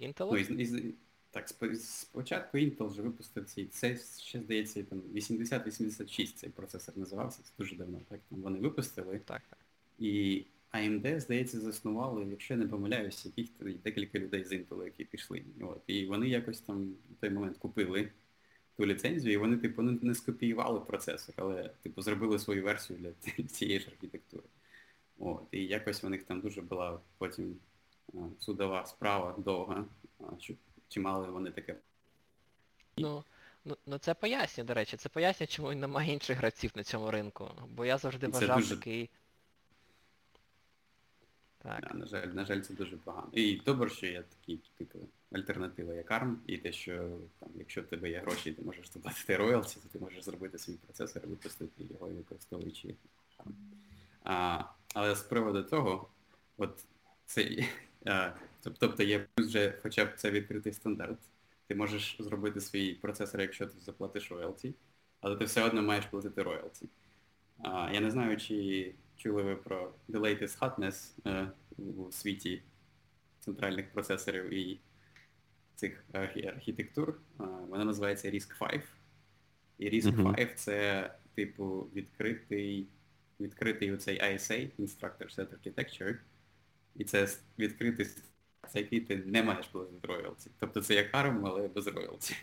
Intel? 0.02 0.28
Ну, 0.32 0.38
із, 0.38 0.50
із, 0.50 0.94
так, 1.32 1.50
спочатку 1.76 2.58
Intel 2.58 2.88
вже 2.88 3.02
випустив 3.02 3.46
цей, 3.46 3.66
це 3.66 3.98
ще 4.20 4.42
здається, 4.42 4.84
там 4.84 5.00
8086 5.00 6.38
цей 6.38 6.50
процесор 6.50 6.98
називався, 6.98 7.44
це 7.44 7.52
дуже 7.58 7.76
давно, 7.76 8.00
так? 8.10 8.20
Там 8.30 8.42
вони 8.42 8.60
випустили. 8.60 9.20
Так, 9.20 9.42
так. 9.50 9.60
І 10.00 10.46
AMD, 10.74 11.20
здається, 11.20 11.60
заснували, 11.60 12.26
якщо 12.26 12.54
я 12.54 12.60
не 12.60 12.68
помиляюсь, 12.68 13.26
яких 13.26 13.50
декілька 13.84 14.20
людей 14.20 14.44
з 14.44 14.52
Intel, 14.52 14.84
які 14.84 15.06
пішли. 15.06 15.44
От. 15.62 15.82
І 15.88 16.06
вони 16.06 16.28
якось 16.28 16.60
там 16.60 16.94
в 17.12 17.16
той 17.20 17.30
момент 17.30 17.58
купили 17.58 18.12
ту 18.78 18.86
ліцензію, 18.86 19.34
і 19.34 19.38
вони, 19.38 19.58
типу, 19.58 19.82
не 19.82 20.16
скопіювали 20.16 20.80
процесор, 20.80 21.36
але 21.38 21.70
типу, 21.84 22.02
зробили 22.02 22.40
свою 22.40 22.64
версію 22.64 23.00
для 23.00 23.44
цієї 23.44 23.80
ж 23.80 23.88
архітектури. 23.88 24.44
От. 25.20 25.42
І 25.52 25.66
якось 25.66 26.04
у 26.04 26.10
них 26.10 26.24
там 26.24 26.42
дуже 26.42 26.62
була 26.62 27.00
потім 27.18 27.56
судова 28.40 28.86
справа 28.86 29.36
довга, 29.38 29.86
чи 30.88 31.00
мали 31.00 31.28
вони 31.28 31.52
таке. 31.52 31.76
Ну, 32.98 33.24
ну, 33.66 33.78
ну 33.86 33.98
це 33.98 34.14
пояснює, 34.14 34.66
до 34.66 34.74
речі, 34.74 34.98
це 34.98 35.10
пояснює, 35.10 35.48
чому 35.48 35.74
немає 35.74 36.14
інших 36.14 36.38
гравців 36.38 36.72
на 36.76 36.84
цьому 36.84 37.12
ринку. 37.12 37.52
Бо 37.70 37.86
я 37.86 37.98
завжди 37.98 38.28
вважав 38.28 38.58
дуже... 38.58 38.76
такий. 38.76 39.10
Так. 41.58 41.82
Да, 41.82 41.98
на 41.98 42.06
жаль, 42.06 42.28
на 42.28 42.46
жаль, 42.46 42.62
це 42.62 42.74
дуже 42.74 42.98
погано. 42.98 43.28
І 43.34 43.62
добре, 43.66 43.90
що 43.90 44.06
є 44.06 44.24
такі, 44.40 44.60
типу, 44.78 45.00
альтернатива 45.32 45.94
як 45.94 46.12
ARM, 46.12 46.36
і 46.48 46.58
те, 46.58 46.72
що 46.72 47.20
там, 47.40 47.50
якщо 47.56 47.82
в 47.82 47.86
тебе 47.86 48.10
є 48.10 48.20
гроші, 48.20 48.52
ти 48.52 48.62
можеш 48.62 48.92
заплатити 48.92 49.38
роялті, 49.38 49.78
то 49.84 49.90
ти 49.90 50.00
можеш 50.00 50.24
зробити 50.24 50.58
свій 50.58 50.74
процесор 50.74 51.28
випустити 51.28 51.84
його 51.90 52.10
і 52.10 52.14
використовуючи. 52.14 52.96
А, 54.24 54.64
Але 54.94 55.16
з 55.16 55.22
приводу 55.22 55.64
того, 55.64 56.10
от 56.58 56.86
це, 57.26 57.64
а, 58.06 58.32
тобто 58.80 59.04
є 59.04 59.28
вже 59.38 59.74
хоча 59.84 60.06
б 60.06 60.10
це 60.16 60.32
відкритий 60.32 60.74
стандарт. 60.74 61.20
Ти 61.68 61.76
можеш 61.76 62.18
зробити 62.20 62.62
свій 62.62 62.94
процесор, 62.94 63.42
якщо 63.42 63.66
ти 63.66 63.80
заплатиш 63.80 64.32
роялті, 64.32 64.74
але 65.22 65.36
ти 65.36 65.46
все 65.46 65.64
одно 65.64 65.82
маєш 65.82 66.06
платити 66.06 66.44
роялті. 66.44 66.86
Я 67.66 68.00
не 68.00 68.12
знаю, 68.12 68.38
чи 68.38 68.94
чули 69.18 69.44
ви 69.44 69.56
про 69.56 69.94
The 70.10 70.20
Latest 70.20 70.60
Hotness 70.60 71.12
е, 71.26 71.52
у 71.78 72.12
світі 72.12 72.62
центральних 73.40 73.92
процесорів 73.92 74.54
і 74.54 74.80
цих 75.76 76.04
архітектур. 76.14 77.10
Е, 77.10 77.44
вона 77.70 77.86
називається 77.86 78.32
RISC 78.32 78.60
5. 78.60 78.84
І 79.78 79.90
RISC 79.90 80.36
5 80.36 80.60
це, 80.60 81.10
типу, 81.36 81.90
відкритий 81.96 82.88
відкритий 83.40 83.92
оцей 83.92 84.22
ISA, 84.22 84.70
Instructor 84.80 85.36
Set 85.36 85.48
Architecture, 85.48 86.18
і 86.96 87.04
це 87.04 87.30
відкритий 87.60 88.08
за 88.74 88.80
який 88.80 89.00
ти 89.00 89.18
не 89.26 89.44
маєш 89.44 89.68
платити 89.68 90.08
роялті. 90.08 90.50
Тобто 90.60 90.82
це 90.82 90.94
як 90.94 91.14
ARM, 91.14 91.42
але 91.46 91.68
без 91.68 91.88
роялті. 91.88 92.36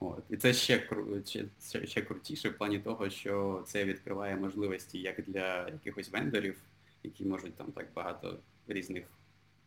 От. 0.00 0.24
І 0.30 0.36
це 0.36 0.52
ще, 0.52 0.88
ще, 1.26 1.86
ще 1.86 2.02
крутіше 2.02 2.48
в 2.48 2.58
плані 2.58 2.78
того, 2.78 3.10
що 3.10 3.64
це 3.66 3.84
відкриває 3.84 4.36
можливості 4.36 4.98
як 4.98 5.22
для 5.22 5.68
якихось 5.68 6.10
вендорів, 6.10 6.56
які 7.02 7.24
можуть 7.24 7.54
там 7.54 7.72
так 7.72 7.86
багато 7.94 8.38
різних 8.68 9.04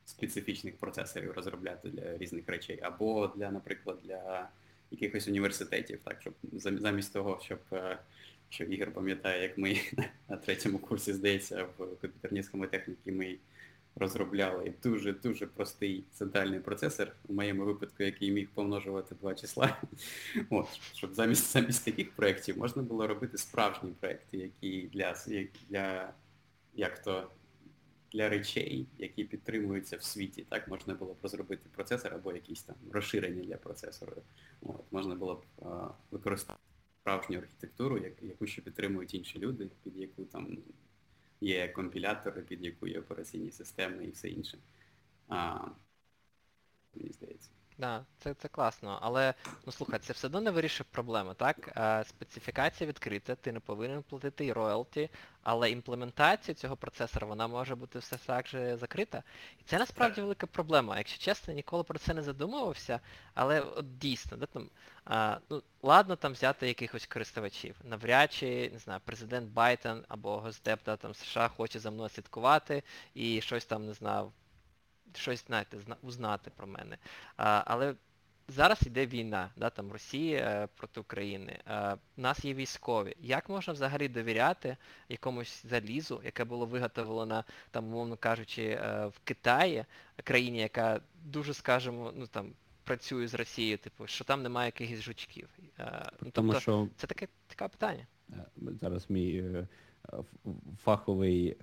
специфічних 0.05 0.75
процесорів 0.75 1.31
розробляти 1.31 1.89
для 1.89 2.17
різних 2.17 2.49
речей, 2.49 2.79
або 2.81 3.27
для, 3.35 3.51
наприклад, 3.51 3.97
для 4.03 4.49
якихось 4.91 5.27
університетів, 5.27 5.99
так, 6.03 6.21
щоб 6.21 6.33
замість 6.53 7.13
того, 7.13 7.39
щоб 7.43 7.59
е, 7.71 7.97
що 8.49 8.63
Ігор 8.63 8.91
пам'ятає, 8.91 9.43
як 9.43 9.57
ми 9.57 9.77
на 10.29 10.37
третьому 10.37 10.79
курсі, 10.79 11.13
здається, 11.13 11.63
в 11.63 11.77
комп'ютерній 11.77 12.43
схемотехніці 12.43 13.11
ми 13.11 13.37
розробляли 13.95 14.73
дуже-дуже 14.83 15.47
простий 15.47 16.05
центральний 16.11 16.59
процесор, 16.59 17.15
у 17.27 17.33
моєму 17.33 17.65
випадку, 17.65 18.03
який 18.03 18.31
міг 18.31 18.49
помножувати 18.53 19.15
два 19.15 19.35
числа. 19.35 19.81
От, 20.49 20.67
Щоб 20.93 21.15
замість 21.15 21.53
замість 21.53 21.85
таких 21.85 22.11
проєктів 22.11 22.57
можна 22.57 22.81
було 22.81 23.07
робити 23.07 23.37
справжні 23.37 23.91
проєкти, 23.99 24.37
які 24.37 24.89
для 24.93 25.15
для 25.69 26.13
як 26.73 27.03
то 27.03 27.31
для 28.11 28.29
речей, 28.29 28.87
які 28.97 29.23
підтримуються 29.23 29.97
в 29.97 30.03
світі. 30.03 30.45
Так, 30.49 30.67
можна 30.67 30.93
було 30.93 31.13
б 31.13 31.17
розробити 31.23 31.69
процесор 31.71 32.13
або 32.13 32.33
якісь 32.33 32.63
там 32.63 32.75
розширення 32.91 33.43
для 33.43 33.57
процесору. 33.57 34.21
От, 34.61 34.83
Можна 34.91 35.15
було 35.15 35.35
б 35.35 35.65
а, 35.65 35.89
використати 36.11 36.59
справжню 37.01 37.37
архітектуру, 37.37 37.97
як, 37.97 38.13
яку 38.23 38.47
ще 38.47 38.61
підтримують 38.61 39.13
інші 39.13 39.39
люди, 39.39 39.69
під 39.83 39.97
яку 39.97 40.25
там 40.25 40.57
є 41.45 41.67
компілятори, 41.67 42.41
під 42.41 42.63
яку 42.63 42.87
є 42.87 42.99
операційні 42.99 43.51
системи 43.51 44.05
і 44.05 44.09
все 44.09 44.29
інше. 44.29 44.57
А, 45.27 45.67
Мені 46.93 47.11
здається. 47.13 47.49
Да, 47.77 48.05
це 48.19 48.33
це 48.33 48.47
класно, 48.47 48.99
але 49.01 49.33
ну 49.65 49.71
слухай, 49.71 49.99
це 49.99 50.13
все 50.13 50.27
одно 50.27 50.41
не 50.41 50.51
вирішує 50.51 50.87
проблеми, 50.91 51.33
так? 51.37 51.71
А, 51.75 52.03
специфікація 52.03 52.87
відкрита, 52.87 53.35
ти 53.35 53.51
не 53.51 53.59
повинен 53.59 54.03
платити 54.03 54.45
і 54.45 54.53
роялті, 54.53 55.09
але 55.43 55.71
імплементація 55.71 56.55
цього 56.55 56.75
процесора, 56.75 57.27
вона 57.27 57.47
може 57.47 57.75
бути 57.75 57.99
все 57.99 58.17
так 58.25 58.47
же 58.47 58.77
закрита. 58.77 59.23
І 59.59 59.63
це 59.63 59.79
насправді 59.79 60.21
велика 60.21 60.47
проблема. 60.47 60.97
Якщо 60.97 61.23
чесно, 61.23 61.53
ніколи 61.53 61.83
про 61.83 61.99
це 61.99 62.13
не 62.13 62.23
задумувався, 62.23 62.99
але 63.33 63.61
от 63.61 63.97
дійсно, 63.97 64.37
де 64.37 64.45
там, 64.45 64.69
а, 65.05 65.37
ну, 65.49 65.63
ладно 65.81 66.15
там 66.15 66.33
взяти 66.33 66.67
якихось 66.67 67.05
користувачів. 67.05 67.75
Навряд 67.83 68.33
чи, 68.33 68.69
не 68.73 68.79
знаю, 68.79 69.01
президент 69.05 69.51
Байден 69.51 70.03
або 70.07 70.37
Госдеп 70.37 70.79
да, 70.85 70.97
там 70.97 71.13
США 71.13 71.47
хоче 71.47 71.79
за 71.79 71.91
мною 71.91 72.09
слідкувати 72.09 72.83
і 73.13 73.41
щось 73.41 73.65
там, 73.65 73.85
не 73.85 73.93
знаю, 73.93 74.31
щось 75.17 75.45
знаєте, 75.47 75.77
узнати 76.01 76.51
про 76.55 76.67
мене. 76.67 76.97
А, 77.37 77.63
Але 77.65 77.95
зараз 78.47 78.87
йде 78.87 79.05
війна, 79.05 79.49
да, 79.55 79.69
там 79.69 79.91
Росія 79.91 80.39
е, 80.39 80.67
проти 80.75 80.99
України. 80.99 81.59
А, 81.65 81.95
У 82.17 82.21
нас 82.21 82.45
є 82.45 82.53
військові. 82.53 83.15
Як 83.19 83.49
можна 83.49 83.73
взагалі 83.73 84.07
довіряти 84.07 84.77
якомусь 85.09 85.65
залізу, 85.65 86.21
яке 86.25 86.43
було 86.43 86.65
виготовлено, 86.65 87.43
там, 87.71 87.85
умовно 87.85 88.17
кажучи, 88.17 88.63
е, 88.63 89.05
в 89.05 89.19
Китаї, 89.23 89.85
країні, 90.23 90.59
яка 90.59 91.01
дуже, 91.23 91.53
скажімо, 91.53 92.13
ну 92.15 92.27
там 92.27 92.53
працює 92.83 93.27
з 93.27 93.33
Росією, 93.33 93.77
типу, 93.77 94.07
що 94.07 94.23
там 94.23 94.43
немає 94.43 94.67
якихось 94.67 95.01
жучків. 95.01 95.49
А, 95.77 96.09
ну, 96.21 96.29
тобто, 96.33 96.59
що... 96.59 96.87
Це 96.97 97.07
таке 97.07 97.27
таке 97.47 97.67
питання. 97.67 98.07
Е, 98.29 98.45
зараз 98.81 99.09
мій 99.09 99.65
фаховий 100.83 101.57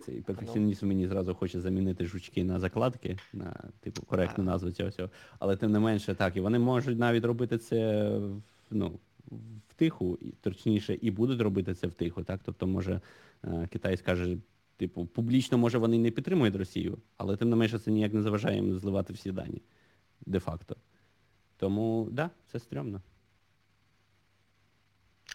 цей 0.00 0.20
перфекціоніст 0.20 0.82
мені 0.82 1.06
зразу 1.06 1.34
хоче 1.34 1.60
замінити 1.60 2.04
жучки 2.04 2.44
на 2.44 2.60
закладки, 2.60 3.18
на 3.32 3.54
типу 3.80 4.02
коректну 4.02 4.44
назву 4.44 4.70
цього 4.70 4.88
всього. 4.88 5.10
Але 5.38 5.56
тим 5.56 5.72
не 5.72 5.78
менше 5.78 6.14
так, 6.14 6.36
і 6.36 6.40
вони 6.40 6.58
можуть 6.58 6.98
навіть 6.98 7.24
робити 7.24 7.58
це 7.58 8.10
ну, 8.70 8.98
втиху, 9.68 10.18
точніше, 10.40 10.98
і 11.00 11.10
будуть 11.10 11.40
робити 11.40 11.74
це 11.74 11.86
втиху. 11.86 12.24
так? 12.24 12.40
Тобто, 12.44 12.66
може, 12.66 13.00
е, 13.44 13.68
Китай 13.72 13.96
скаже, 13.96 14.36
типу, 14.76 15.06
публічно, 15.06 15.58
може, 15.58 15.78
вони 15.78 15.98
не 15.98 16.10
підтримують 16.10 16.56
Росію, 16.56 16.98
але 17.16 17.36
тим 17.36 17.50
не 17.50 17.56
менше 17.56 17.78
це 17.78 17.90
ніяк 17.90 18.14
не 18.14 18.22
заважає 18.22 18.56
їм 18.56 18.78
зливати 18.78 19.12
всі 19.12 19.32
дані, 19.32 19.62
де-факто. 20.26 20.76
Тому, 21.56 22.04
так, 22.04 22.14
да, 22.14 22.30
це 22.52 22.58
стрьомно. 22.58 23.00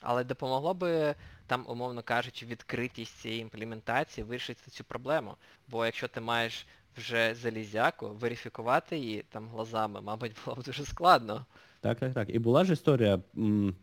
Але 0.01 0.23
допомогло 0.23 0.73
би 0.73 1.15
там, 1.47 1.65
умовно 1.67 2.03
кажучи, 2.03 2.45
відкритість 2.45 3.17
цієї 3.17 3.41
імплементації 3.41 4.25
вирішити 4.25 4.71
цю 4.71 4.83
проблему. 4.83 5.35
Бо 5.67 5.85
якщо 5.85 6.07
ти 6.07 6.21
маєш 6.21 6.67
вже 6.97 7.35
залізяку, 7.35 8.09
верифікувати 8.09 8.97
її 8.97 9.25
там 9.29 9.49
глазами, 9.49 10.01
мабуть, 10.01 10.31
було 10.45 10.57
б 10.57 10.63
дуже 10.63 10.85
складно. 10.85 11.45
Так, 11.81 11.99
так, 11.99 12.13
так. 12.13 12.35
І 12.35 12.39
була 12.39 12.65
ж 12.65 12.73
історія, 12.73 13.19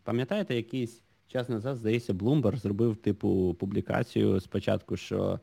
пам'ятаєте, 0.04 0.54
якийсь 0.54 1.02
час 1.28 1.48
назад, 1.48 1.76
здається, 1.76 2.12
Bloomberg 2.12 2.56
зробив 2.56 2.96
типу 2.96 3.54
публікацію 3.54 4.40
спочатку, 4.40 4.96
що 4.96 5.40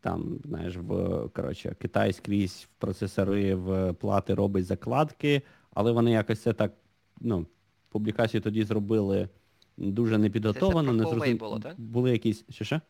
там, 0.00 0.38
знаєш, 0.44 0.76
в 0.76 0.88
коротше, 1.28 1.76
Китай 1.78 2.12
скрізь 2.12 2.68
в 2.70 2.80
процесори 2.80 3.54
в 3.54 3.92
плати 3.92 4.34
робить 4.34 4.66
закладки, 4.66 5.42
але 5.74 5.92
вони 5.92 6.10
якось 6.10 6.42
це 6.42 6.52
так, 6.52 6.72
ну, 7.20 7.46
публікацію 7.88 8.40
тоді 8.40 8.64
зробили 8.64 9.28
дуже 9.76 10.18
непідготовано. 10.18 10.92
не 10.92 11.04
це 11.04 11.10
про 11.10 11.18
зрозум... 11.18 11.36
було, 11.36 11.60
так? 11.60 11.80
Були 11.80 12.10
якісь... 12.10 12.44
Що 12.50 12.64
ще? 12.64 12.80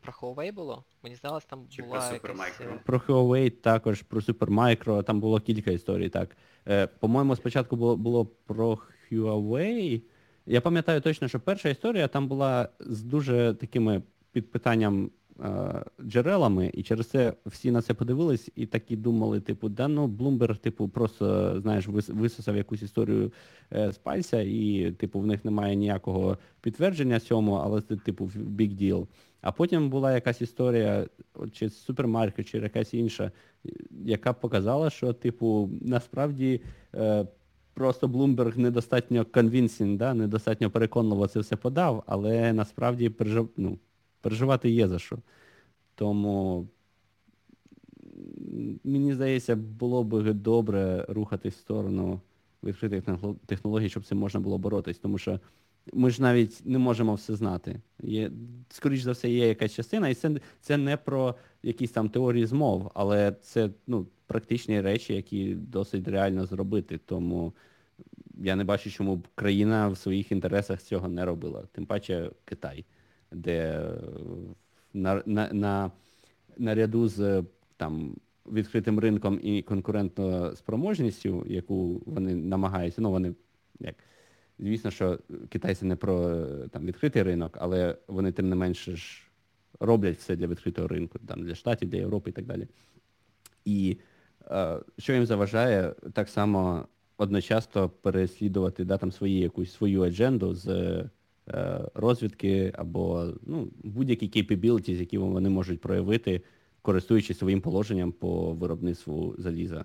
Про 0.00 0.12
Huawei 0.12 0.52
було? 0.52 0.84
Мені 1.02 1.16
здалося, 1.16 1.46
там 1.50 1.66
Чи 1.68 1.82
була 1.82 2.18
про 2.22 2.34
якась... 2.34 2.60
Е, 2.60 2.80
про 2.84 2.98
Huawei 2.98 3.50
також, 3.50 4.02
про 4.02 4.20
Supermicro, 4.20 5.02
там 5.02 5.20
було 5.20 5.40
кілька 5.40 5.70
історій, 5.70 6.08
так. 6.08 6.36
Е, 6.68 6.86
По-моєму, 6.86 7.36
спочатку 7.36 7.76
було, 7.76 7.96
було 7.96 8.26
про 8.26 8.78
Huawei. 9.12 10.02
Я 10.46 10.60
пам'ятаю 10.60 11.00
точно, 11.00 11.28
що 11.28 11.40
перша 11.40 11.68
історія 11.68 12.08
там 12.08 12.28
була 12.28 12.68
з 12.80 13.02
дуже 13.02 13.54
такими 13.60 14.02
під 14.32 14.50
питанням 14.50 15.04
е, 15.04 15.10
джерелами, 16.06 16.70
і 16.74 16.82
через 16.82 17.06
це 17.06 17.32
всі 17.46 17.70
на 17.70 17.82
це 17.82 17.94
подивились 17.94 18.50
і 18.56 18.66
такі 18.66 18.96
думали, 18.96 19.40
типу, 19.40 19.68
да 19.68 19.88
ну 19.88 20.06
Bloomberg, 20.06 20.56
типу, 20.56 20.88
просто, 20.88 21.54
знаєш, 21.60 21.88
вис- 21.88 22.14
висосав 22.14 22.56
якусь 22.56 22.82
історію 22.82 23.32
е, 23.72 23.92
з 23.92 23.98
пальця, 23.98 24.40
і, 24.40 24.92
типу, 24.98 25.20
в 25.20 25.26
них 25.26 25.44
немає 25.44 25.76
ніякого 25.76 26.38
підтвердження 26.60 27.20
цьому, 27.20 27.54
але 27.54 27.80
це, 27.80 27.96
типу, 27.96 28.24
big 28.36 28.82
deal. 28.82 29.06
А 29.40 29.52
потім 29.52 29.90
була 29.90 30.14
якась 30.14 30.40
історія, 30.40 31.06
чи 31.52 31.70
супермаркет, 31.70 32.48
чи 32.48 32.58
якась 32.58 32.94
інша, 32.94 33.32
яка 34.04 34.32
показала, 34.32 34.90
що, 34.90 35.12
типу, 35.12 35.70
насправді 35.80 36.60
е, 36.94 37.26
просто 37.74 38.06
Bloomberg 38.06 38.58
недостатньо 38.58 39.22
convincing, 39.22 39.96
да, 39.96 40.14
недостатньо 40.14 40.70
переконливо 40.70 41.26
це 41.26 41.40
все 41.40 41.56
подав, 41.56 42.04
але 42.06 42.52
насправді 42.52 43.12
ну, 43.56 43.78
переживати 44.24 44.70
є 44.70 44.88
за 44.88 44.98
що. 44.98 45.18
Тому 45.94 46.68
мені 48.84 49.14
здається, 49.14 49.56
було 49.56 50.04
б 50.04 50.32
добре 50.32 51.04
рухатись 51.08 51.54
в 51.54 51.58
сторону 51.58 52.20
відкритих 52.62 53.04
технологій, 53.46 53.88
щоб 53.88 54.04
цим 54.04 54.18
можна 54.18 54.40
було 54.40 54.58
боротись, 54.58 54.98
тому 54.98 55.18
що 55.18 55.40
ми 55.92 56.10
ж 56.10 56.22
навіть 56.22 56.62
не 56.64 56.78
можемо 56.78 57.14
все 57.14 57.36
знати. 57.36 57.80
Є, 58.02 58.30
скоріш 58.68 59.00
за 59.00 59.12
все, 59.12 59.30
є 59.30 59.48
якась 59.48 59.74
частина, 59.74 60.08
і 60.08 60.14
це, 60.14 60.40
це 60.60 60.76
не 60.76 60.96
про 60.96 61.34
якісь 61.62 61.90
там 61.90 62.08
теорії 62.08 62.46
змов, 62.46 62.90
але 62.94 63.32
це 63.42 63.70
ну, 63.86 64.06
практичні 64.26 64.80
речі, 64.80 65.14
які 65.14 65.54
досить 65.54 66.08
реально 66.08 66.46
зробити. 66.46 67.00
Тому 67.06 67.52
я 68.38 68.56
не 68.56 68.64
бачу, 68.64 68.90
чому 68.90 69.16
б 69.16 69.28
країна 69.34 69.88
в 69.88 69.96
своїх 69.96 70.32
інтересах 70.32 70.82
цього 70.82 71.08
не 71.08 71.24
робила. 71.24 71.62
Тим 71.72 71.86
паче 71.86 72.30
Китай, 72.44 72.84
де 73.34 73.90
на, 74.94 75.22
на, 75.26 75.52
на, 75.52 75.90
наряду 76.58 77.08
з 77.08 77.44
там, 77.76 78.16
відкритим 78.52 78.98
ринком 78.98 79.40
і 79.42 79.62
конкурентноспроможністю, 79.62 81.44
яку 81.46 82.02
вони 82.06 82.34
намагаються, 82.34 83.02
ну 83.02 83.10
вони 83.10 83.34
як. 83.80 83.94
Звісно, 84.58 84.90
що 84.90 85.18
китайці 85.48 85.84
не 85.84 85.96
про 85.96 86.46
там, 86.70 86.86
відкритий 86.86 87.22
ринок, 87.22 87.56
але 87.60 87.96
вони 88.08 88.32
тим 88.32 88.48
не 88.48 88.56
менше 88.56 88.96
ж 88.96 89.22
роблять 89.80 90.18
все 90.18 90.36
для 90.36 90.46
відкритого 90.46 90.88
ринку, 90.88 91.18
там, 91.18 91.42
для 91.42 91.54
Штатів, 91.54 91.88
для 91.88 91.98
Європи 91.98 92.30
і 92.30 92.32
так 92.32 92.44
далі. 92.44 92.68
І 93.64 93.98
е, 94.50 94.78
що 94.98 95.12
їм 95.12 95.26
заважає, 95.26 95.94
так 96.12 96.28
само 96.28 96.86
одночасно 97.16 97.88
переслідувати 97.88 98.84
да, 98.84 98.98
там, 98.98 99.12
свої, 99.12 99.40
якусь 99.40 99.72
свою 99.72 100.02
адженду 100.02 100.54
з 100.54 101.04
розвідки 101.94 102.72
або 102.74 103.34
ну, 103.42 103.68
будь-які 103.84 104.26
capabilities, 104.28 104.96
які 104.96 105.18
вони 105.18 105.50
можуть 105.50 105.80
проявити, 105.80 106.42
користуючись 106.82 107.38
своїм 107.38 107.60
положенням 107.60 108.12
по 108.12 108.52
виробництву 108.52 109.34
заліза. 109.38 109.84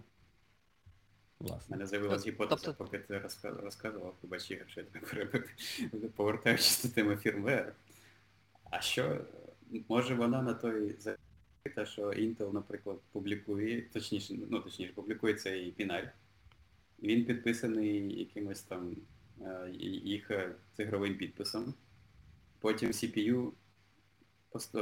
Власне. 1.39 1.76
мене 1.76 1.88
з'явилась 1.88 2.22
Тоб- 2.26 2.28
гіпотеза, 2.28 2.62
тобто- 2.66 2.84
поки 2.84 2.99
ти 2.99 3.22
розказував, 3.43 4.16
побач, 4.22 4.51
Ігор, 4.51 4.66
що 4.70 4.82
я 4.82 4.86
тебе 4.86 5.05
перебив, 5.05 5.43
повертаючись 6.16 6.84
до 6.84 6.89
теми 6.89 7.16
фірмвер. 7.16 7.76
А 8.72 8.82
що, 8.82 9.18
може 9.89 10.16
вона 10.16 10.41
на 10.41 10.53
той 10.53 10.95
те, 11.76 11.86
що 11.86 12.01
Intel, 12.01 12.53
наприклад, 12.53 12.99
публікує, 13.12 13.82
точніше, 13.82 14.36
ну 14.49 14.60
точніше, 14.60 14.93
публікує 14.93 15.34
цей 15.34 15.72
піналь. 15.72 16.03
Він 17.03 17.26
підписаний 17.26 18.20
якимось 18.20 18.62
там 18.62 18.91
е, 18.91 18.95
їх 20.04 20.32
е, 20.32 20.56
цифровим 20.78 21.18
підписом. 21.18 21.74
Потім 22.60 22.90
CPU 22.90 23.52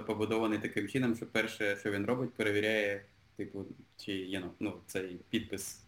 побудований 0.06 0.60
таким 0.60 0.88
чином, 0.88 1.16
що 1.16 1.26
перше, 1.26 1.78
що 1.80 1.92
він 1.92 2.06
робить, 2.06 2.34
перевіряє, 2.34 3.06
типу, 3.36 3.66
чи 3.98 4.14
є 4.14 4.40
ну, 4.40 4.52
ну, 4.60 4.82
цей 4.86 5.20
підпис 5.30 5.84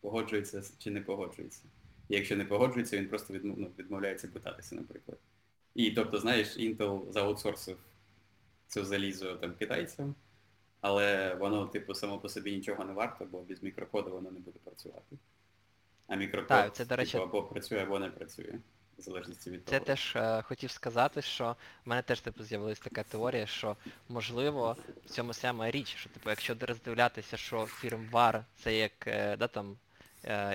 погоджується 0.00 0.62
чи 0.78 0.90
не 0.90 1.00
погоджується. 1.00 1.62
І 2.08 2.14
якщо 2.14 2.36
не 2.36 2.44
погоджується, 2.44 2.96
він 2.96 3.08
просто 3.08 3.34
відмов, 3.34 3.58
ну, 3.58 3.70
відмовляється 3.78 4.28
питатися, 4.28 4.74
наприклад. 4.74 5.18
І 5.74 5.90
тобто, 5.90 6.18
знаєш, 6.18 6.58
Intel 6.58 7.12
заутсорсив 7.12 7.78
цю 8.68 8.84
залізо 8.84 9.36
там 9.36 9.54
китайцям, 9.54 10.14
але 10.80 11.34
воно, 11.34 11.66
типу, 11.66 11.94
само 11.94 12.18
по 12.18 12.28
собі 12.28 12.56
нічого 12.56 12.84
не 12.84 12.92
варто, 12.92 13.24
бо 13.24 13.42
без 13.42 13.62
мікрокоду 13.62 14.10
воно 14.10 14.30
не 14.30 14.40
буде 14.40 14.58
працювати. 14.64 15.16
А 16.08 16.14
мікрокод 16.16 16.48
Так, 16.48 16.74
це, 16.74 16.84
до 16.84 16.96
речі- 16.96 17.12
типу, 17.12 17.24
або 17.24 17.42
працює, 17.42 17.78
або 17.82 17.98
не 17.98 18.08
працює. 18.10 18.54
В 18.98 19.02
залежності 19.02 19.50
від 19.50 19.68
Це 19.68 19.74
того. 19.78 19.84
теж 19.84 20.12
е, 20.16 20.42
хотів 20.42 20.70
сказати, 20.70 21.22
що 21.22 21.56
в 21.84 21.88
мене 21.88 22.02
теж 22.02 22.20
типу 22.20 22.44
з'явилася 22.44 22.82
така 22.84 23.02
теорія, 23.02 23.46
що 23.46 23.76
можливо 24.08 24.76
в 25.06 25.10
цьому 25.10 25.32
саме 25.32 25.70
річ, 25.70 25.96
що 25.96 26.10
типу, 26.10 26.30
якщо 26.30 26.56
роздивлятися, 26.60 27.36
що 27.36 27.66
фірмвар 27.66 28.44
це 28.56 28.74
як 28.74 28.92
е, 29.06 29.36
да, 29.36 29.46
там, 29.48 29.76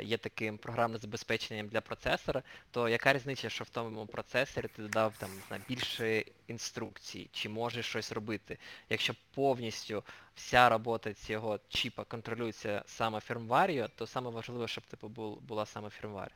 є 0.03 0.18
таким 0.18 0.57
програмним 0.57 0.99
забезпеченням 1.01 1.68
для 1.68 1.82
процесора, 1.82 2.43
то 2.72 2.89
яка 2.89 3.13
різниця, 3.13 3.49
що 3.49 3.63
в 3.63 3.70
тому 3.70 4.05
процесорі 4.05 4.68
ти 4.68 4.82
додав 4.82 5.13
там 5.18 5.30
більше 5.70 6.24
інструкцій, 6.47 7.30
чи 7.32 7.49
можеш 7.49 7.86
щось 7.86 8.11
робити. 8.11 8.57
Якщо 8.89 9.13
повністю 9.36 10.03
вся 10.36 10.70
робота 10.70 11.13
цього 11.13 11.59
чіпа 11.70 12.03
контролюється 12.03 12.84
саме 12.86 13.20
фірмварію, 13.20 13.89
то 13.95 14.07
саме 14.07 14.30
важливо, 14.30 14.68
щоб 14.68 14.84
типу 14.84 15.07
бу- 15.07 15.39
була 15.41 15.65
саме 15.65 15.89
фірмварія. 15.89 16.36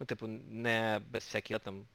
Ну, 0.00 0.06
типу, 0.06 0.26
не 0.50 1.00
без 1.10 1.24
всяких 1.24 1.58
там, 1.58 1.86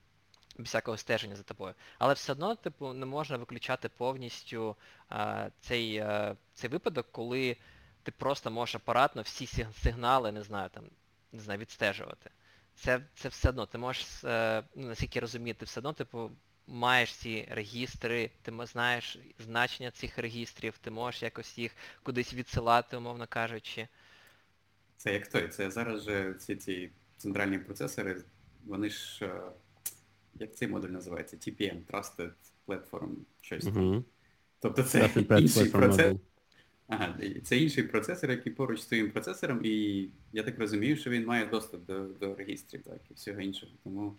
без 0.57 0.67
всякого 0.67 0.97
стеження 0.97 1.35
за 1.35 1.43
тобою. 1.43 1.73
Але 1.99 2.13
все 2.13 2.31
одно, 2.31 2.55
типу, 2.55 2.93
не 2.93 3.05
можна 3.05 3.37
виключати 3.37 3.89
повністю 3.89 4.75
а, 5.09 5.49
цей, 5.59 5.97
а, 5.97 6.35
цей 6.53 6.69
випадок, 6.69 7.07
коли 7.11 7.57
ти 8.03 8.11
просто 8.11 8.51
можеш 8.51 8.75
апаратно 8.75 9.21
всі 9.21 9.65
сигнали, 9.83 10.31
не 10.31 10.43
знаю, 10.43 10.69
там, 10.73 10.83
не 11.31 11.41
знаю, 11.41 11.59
відстежувати. 11.59 12.29
Це, 12.75 13.01
це 13.15 13.29
все 13.29 13.49
одно, 13.49 13.65
ти 13.65 13.77
можеш, 13.77 14.23
е, 14.23 14.63
ну, 14.75 14.87
наскільки 14.87 15.19
розумію, 15.19 15.55
ти 15.55 15.65
все 15.65 15.79
одно, 15.79 15.93
типу, 15.93 16.31
маєш 16.67 17.13
ці 17.13 17.47
регістри, 17.51 18.31
ти 18.41 18.53
знаєш 18.65 19.19
значення 19.39 19.91
цих 19.91 20.17
регістрів, 20.17 20.77
ти 20.77 20.91
можеш 20.91 21.23
якось 21.23 21.57
їх 21.57 21.71
кудись 22.03 22.33
відсилати, 22.33 22.97
умовно 22.97 23.27
кажучи. 23.27 23.87
Це 24.97 25.13
як 25.13 25.27
той, 25.27 25.47
це 25.47 25.71
зараз 25.71 26.03
же 26.03 26.33
ці 26.33 26.55
ці 26.55 26.89
центральні 27.17 27.57
процесори, 27.57 28.21
вони 28.65 28.89
ж, 28.89 29.25
е, 29.25 29.41
як 30.33 30.55
цей 30.55 30.67
модуль 30.67 30.89
називається? 30.89 31.37
TPM, 31.37 31.85
Trusted 31.85 32.31
Platform, 32.67 33.15
щось. 33.41 33.65
Угу. 33.65 34.03
Тобто 34.59 34.83
це 34.83 35.09
інший 35.29 35.69
процес. 35.69 36.15
Ага, 36.87 37.15
це 37.43 37.57
інший 37.57 37.83
процесор, 37.83 38.31
який 38.31 38.53
поруч 38.53 38.81
з 38.81 38.85
твоїм 38.85 39.11
процесором, 39.11 39.59
і 39.63 40.07
я 40.33 40.43
так 40.43 40.59
розумію, 40.59 40.95
що 40.95 41.09
він 41.09 41.25
має 41.25 41.45
доступ 41.45 41.85
до, 41.85 42.03
до 42.03 42.35
регістрів, 42.35 42.81
так, 42.83 42.99
і 43.11 43.13
всього 43.13 43.39
іншого. 43.41 43.71
Тому 43.83 44.15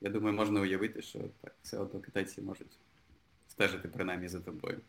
я 0.00 0.10
думаю, 0.10 0.36
можна 0.36 0.60
уявити, 0.60 1.02
що 1.02 1.18
так, 1.40 1.54
все 1.62 1.78
одно 1.78 2.00
китайці 2.00 2.42
можуть 2.42 2.78
стежити 3.48 3.88
принаймні 3.88 4.28
за 4.28 4.40
тобою. 4.40 4.80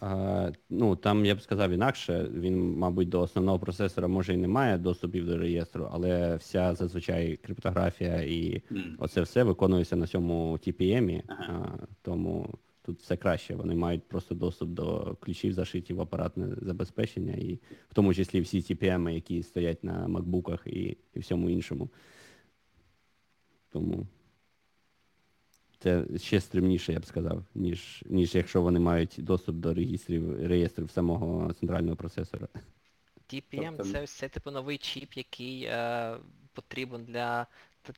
А, 0.00 0.50
ну, 0.70 0.96
там 0.96 1.24
я 1.24 1.34
б 1.34 1.40
сказав 1.42 1.70
інакше, 1.70 2.28
він, 2.34 2.76
мабуть, 2.78 3.08
до 3.08 3.20
основного 3.20 3.58
процесора 3.58 4.08
може 4.08 4.34
і 4.34 4.36
не 4.36 4.48
має 4.48 4.78
доступів 4.78 5.26
до 5.26 5.38
реєстру, 5.38 5.88
але 5.92 6.36
вся 6.36 6.74
зазвичай 6.74 7.36
криптографія 7.36 8.22
і 8.22 8.62
М. 8.72 8.96
оце 8.98 9.22
все 9.22 9.42
виконується 9.42 9.96
на 9.96 10.06
цьому 10.06 10.52
TPM, 10.52 11.22
Ага. 11.26 11.76
а, 11.82 11.86
тому 12.02 12.54
тут 12.82 13.00
все 13.00 13.16
краще. 13.16 13.54
Вони 13.54 13.74
мають 13.74 14.08
просто 14.08 14.34
доступ 14.34 14.70
до 14.70 15.16
ключів 15.20 15.52
зашитів 15.52 15.96
в 15.96 16.00
апаратне 16.00 16.56
забезпечення, 16.62 17.34
і 17.34 17.54
в 17.90 17.94
тому 17.94 18.14
числі 18.14 18.40
всі 18.40 18.60
TPM, 18.60 19.10
які 19.10 19.42
стоять 19.42 19.84
на 19.84 20.08
макбуках 20.08 20.66
і, 20.66 20.96
і 21.14 21.20
всьому 21.20 21.50
іншому. 21.50 21.90
Тому 23.70 24.06
це 25.78 26.06
ще 26.16 26.40
стримніше, 26.40 26.92
я 26.92 27.00
б 27.00 27.06
сказав, 27.06 27.44
ніж, 27.54 28.04
ніж 28.06 28.34
якщо 28.34 28.62
вони 28.62 28.80
мають 28.80 29.14
доступ 29.18 29.56
до 29.56 29.74
реєстрів, 29.74 30.46
реєстрів 30.46 30.90
самого 30.90 31.52
центрального 31.52 31.96
процесора. 31.96 32.48
TPM 33.28 33.74
Тобто- 33.76 33.92
це 33.92 34.04
все 34.04 34.28
типу 34.28 34.50
новий 34.50 34.78
чіп, 34.78 35.12
який 35.12 35.64
е, 35.64 36.16
потрібен 36.52 37.04
для, 37.04 37.46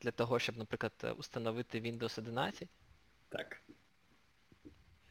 для 0.01 0.11
того, 0.11 0.39
щоб, 0.39 0.57
наприклад, 0.57 1.15
установити 1.17 1.81
Windows 1.81 2.19
11. 2.19 2.69
Так. 3.29 3.61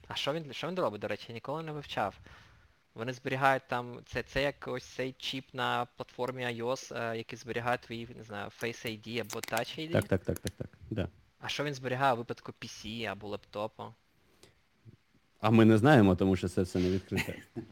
А 0.09 0.15
що 0.15 0.33
він, 0.33 0.53
що 0.53 0.69
він 0.69 0.75
робить, 0.79 1.01
до 1.01 1.09
речі, 1.09 1.25
я 1.29 1.35
ніколи 1.35 1.63
не 1.63 1.73
вивчав. 1.73 2.15
Вони 2.95 3.13
зберігають 3.13 3.63
там, 3.69 3.99
це, 4.07 4.23
це 4.23 4.43
як 4.43 4.69
ось 4.69 4.85
цей 4.85 5.13
чіп 5.13 5.55
на 5.55 5.87
платформі 5.97 6.43
iOS, 6.47 6.97
е, 6.97 7.17
який 7.17 7.39
зберігає 7.39 7.79
твої, 7.79 8.09
не 8.17 8.23
знаю, 8.23 8.51
Face 8.63 8.87
ID 8.87 9.21
або 9.21 9.41
Touch 9.41 9.81
ID. 9.81 9.93
Так, 9.93 10.05
так, 10.05 10.25
так, 10.25 10.39
так, 10.39 10.53
так. 10.53 10.69
Да. 10.91 11.09
А 11.41 11.49
що 11.49 11.65
він 11.65 11.75
зберігає 11.75 12.13
у 12.13 12.17
випадку 12.17 12.53
PC 12.61 13.05
або 13.05 13.29
лептопу? 13.29 13.85
А 15.41 15.51
ми 15.51 15.65
не 15.65 15.79
знаємо, 15.79 16.17
тому 16.17 16.37
що 16.37 16.49
це 16.49 16.63
все 16.63 16.79
не 16.79 16.91
відкрите. 16.91 17.43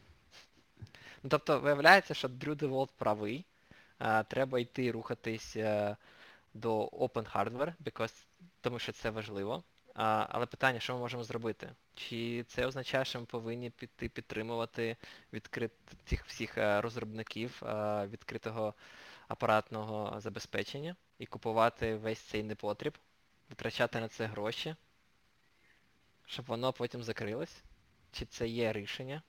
Ну 1.25 1.29
тобто 1.29 1.59
виявляється, 1.59 2.13
що 2.13 2.27
Дрю 2.27 2.55
Деволт 2.55 2.91
правий. 2.97 3.45
Е, 3.99 4.23
треба 4.23 4.59
йти 4.59 4.91
рухатись 4.91 5.55
е, 5.55 5.97
до 6.53 6.87
Open 6.87 7.33
Hardware, 7.33 7.73
because, 7.83 8.13
тому 8.61 8.79
що 8.79 8.91
це 8.91 9.09
важливо. 9.09 9.63
А, 9.93 10.27
але 10.29 10.45
питання, 10.45 10.79
що 10.79 10.93
ми 10.93 10.99
можемо 10.99 11.23
зробити? 11.23 11.69
Чи 11.95 12.43
це 12.47 12.65
означає, 12.65 13.05
що 13.05 13.19
ми 13.19 13.25
повинні 13.25 13.69
піти 13.69 14.09
підтримувати 14.09 14.97
відкрит... 15.33 15.71
цих 16.05 16.25
всіх 16.25 16.57
е, 16.57 16.81
розробників 16.81 17.63
е, 17.63 18.07
відкритого 18.07 18.73
апаратного 19.27 20.19
забезпечення 20.19 20.95
і 21.19 21.25
купувати 21.25 21.95
весь 21.95 22.19
цей 22.19 22.43
непотріб, 22.43 22.97
витрачати 23.49 23.99
на 23.99 24.07
це 24.07 24.25
гроші, 24.25 24.75
щоб 26.25 26.45
воно 26.45 26.73
потім 26.73 27.03
закрилось? 27.03 27.63
Чи 28.11 28.25
це 28.25 28.47
є 28.47 28.73
рішення? 28.73 29.21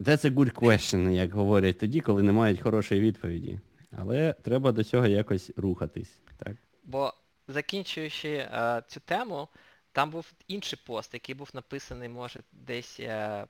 That's 0.00 0.24
a 0.24 0.34
good 0.34 0.52
question, 0.52 1.10
як 1.10 1.32
говорять 1.32 1.78
тоді, 1.78 2.00
коли 2.00 2.22
не 2.22 2.32
мають 2.32 2.60
хорошої 2.60 3.00
відповіді. 3.00 3.60
Але 3.90 4.32
треба 4.32 4.72
до 4.72 4.84
цього 4.84 5.06
якось 5.06 5.50
рухатись. 5.56 6.18
Так? 6.36 6.56
Бо 6.84 7.14
закінчуючи 7.48 8.28
е, 8.28 8.82
цю 8.88 9.00
тему, 9.00 9.48
там 9.92 10.10
був 10.10 10.32
інший 10.48 10.78
пост, 10.86 11.14
який 11.14 11.34
був 11.34 11.50
написаний, 11.52 12.08
може, 12.08 12.40
десь, 12.52 13.00
е, 13.00 13.46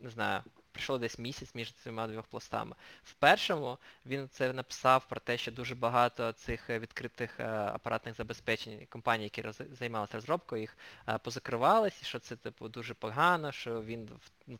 не 0.00 0.10
знаю, 0.10 0.42
пройшло 0.72 0.98
десь 0.98 1.18
місяць 1.18 1.54
між 1.54 1.72
цими 1.72 2.08
двох 2.08 2.26
постами. 2.26 2.76
В 3.02 3.14
першому 3.14 3.78
він 4.06 4.28
це 4.28 4.52
написав 4.52 5.08
про 5.08 5.20
те, 5.20 5.38
що 5.38 5.52
дуже 5.52 5.74
багато 5.74 6.32
цих 6.32 6.70
е, 6.70 6.78
відкритих 6.78 7.40
е, 7.40 7.44
апаратних 7.48 8.14
забезпечень 8.14 8.86
компаній, 8.90 9.24
які 9.24 9.42
роз... 9.42 9.62
займалися 9.78 10.12
розробкою, 10.14 10.60
їх 10.60 10.76
е, 11.08 11.18
позакривались, 11.18 12.02
що 12.02 12.18
це 12.18 12.36
типу 12.36 12.68
дуже 12.68 12.94
погано, 12.94 13.52
що 13.52 13.82
він 13.82 14.08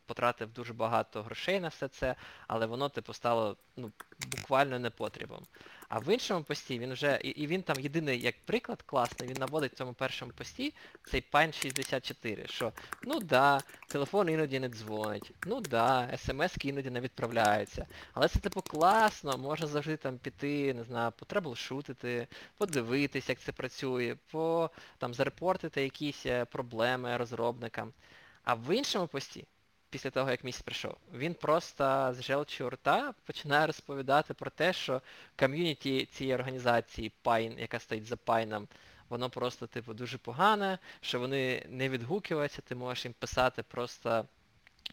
потратив 0.05 0.53
дуже 0.53 0.73
багато 0.73 1.23
грошей 1.23 1.59
на 1.59 1.67
все 1.67 1.87
це, 1.87 2.15
але 2.47 2.65
воно 2.65 2.89
типу 2.89 3.13
стало 3.13 3.57
ну, 3.75 3.91
буквально 4.27 4.79
непотрібом. 4.79 5.45
А 5.95 5.99
в 5.99 6.13
іншому 6.13 6.43
пості 6.43 6.79
він 6.79 6.93
вже, 6.93 7.19
і, 7.23 7.29
і 7.29 7.47
він 7.47 7.63
там 7.63 7.79
єдиний 7.79 8.21
як 8.21 8.35
приклад 8.45 8.81
класний, 8.81 9.29
він 9.29 9.37
наводить 9.39 9.73
в 9.73 9.75
цьому 9.75 9.93
першому 9.93 10.31
пості 10.31 10.73
цей 11.05 11.23
Pine 11.31 11.61
64, 11.61 12.47
що 12.47 12.71
ну 13.03 13.19
да, 13.19 13.61
телефон 13.87 14.29
іноді 14.29 14.59
не 14.59 14.69
дзвонить, 14.69 15.31
ну 15.45 15.61
да, 15.61 16.17
смс 16.17 16.55
іноді 16.61 16.89
не 16.89 16.99
відправляються. 16.99 17.85
Але 18.13 18.27
це 18.27 18.39
типу 18.39 18.61
класно, 18.61 19.37
можна 19.37 19.67
завжди 19.67 19.97
там 19.97 20.17
піти, 20.17 20.73
не 20.73 20.83
знаю, 20.83 21.11
потреблшутити, 21.11 22.27
подивитись, 22.57 23.29
як 23.29 23.39
це 23.39 23.51
працює, 23.51 24.15
по 24.31 24.69
там 24.97 25.13
зарепортити 25.13 25.83
якісь 25.83 26.25
е, 26.25 26.45
проблеми 26.45 27.17
розробникам. 27.17 27.93
А 28.43 28.53
в 28.53 28.75
іншому 28.75 29.07
пості, 29.07 29.45
після 29.93 30.09
того, 30.09 30.31
як 30.31 30.43
місяць 30.43 30.61
прийшов, 30.61 30.97
він 31.13 31.33
просто 31.33 32.13
з 32.13 32.23
желчю 32.23 32.69
рта 32.69 33.13
починає 33.25 33.67
розповідати 33.67 34.33
про 34.33 34.51
те, 34.51 34.73
що 34.73 35.01
ком'юніті 35.35 36.05
цієї 36.05 36.35
організації 36.35 37.11
Pine, 37.23 37.59
яка 37.59 37.79
стоїть 37.79 38.05
за 38.05 38.15
Пайном, 38.15 38.67
воно 39.09 39.29
просто, 39.29 39.67
типу, 39.67 39.93
дуже 39.93 40.17
погане, 40.17 40.79
що 41.01 41.19
вони 41.19 41.65
не 41.69 41.89
відгукуються, 41.89 42.61
ти 42.61 42.75
можеш 42.75 43.05
їм 43.05 43.13
писати 43.19 43.63
просто 43.63 44.25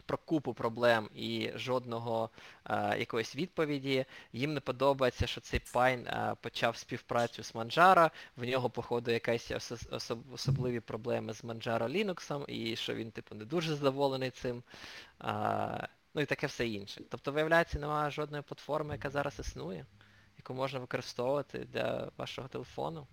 про 0.06 0.18
купу 0.18 0.54
проблем 0.54 1.10
і 1.14 1.50
жодного 1.54 2.30
е, 2.64 2.98
якоїсь 2.98 3.36
відповіді. 3.36 4.04
Їм 4.32 4.54
не 4.54 4.60
подобається, 4.60 5.26
що 5.26 5.40
цей 5.40 5.60
Pine 5.74 6.08
е, 6.08 6.36
почав 6.40 6.76
співпрацю 6.76 7.42
з 7.42 7.54
Manjaro, 7.54 8.10
в 8.36 8.44
нього, 8.44 8.70
походу, 8.70 9.10
якась 9.10 9.50
особ- 9.50 10.32
особливі 10.32 10.80
проблеми 10.80 11.34
з 11.34 11.44
Manjaro 11.44 11.88
Linux, 11.88 12.44
і 12.50 12.76
що 12.76 12.94
він, 12.94 13.10
типу, 13.10 13.34
не 13.34 13.44
дуже 13.44 13.74
задоволений 13.74 14.30
цим. 14.30 14.62
А, 15.18 15.86
ну 16.14 16.22
і 16.22 16.26
таке 16.26 16.46
все 16.46 16.68
інше. 16.68 17.02
Тобто, 17.10 17.32
виявляється, 17.32 17.78
немає 17.78 18.10
жодної 18.10 18.42
платформи, 18.42 18.94
яка 18.94 19.10
зараз 19.10 19.38
існує, 19.38 19.86
яку 20.36 20.54
можна 20.54 20.78
використовувати 20.78 21.66
для 21.72 22.10
вашого 22.16 22.48
телефону. 22.48 23.06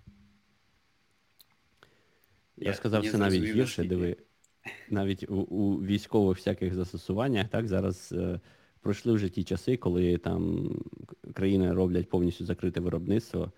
Я, 2.58 2.74
сказав, 2.74 3.06
це 3.12 3.18
навіть 3.18 3.44
гірше, 3.44 3.84
диви. 3.84 4.18
Навіть 4.90 5.30
у, 5.30 5.36
у 5.36 5.86
військових 5.86 6.38
всяких 6.38 6.74
застосуваннях, 6.74 7.48
так, 7.48 7.68
зараз 7.68 8.12
е, 8.12 8.40
пройшли 8.82 9.14
вже 9.14 9.30
ті 9.30 9.44
часи, 9.44 9.78
коли 9.78 10.18
там 10.18 10.72
країни 11.34 11.74
роблять 11.74 12.10
повністю 12.10 12.46
закрите 12.46 12.80
виробництво, 12.80 13.52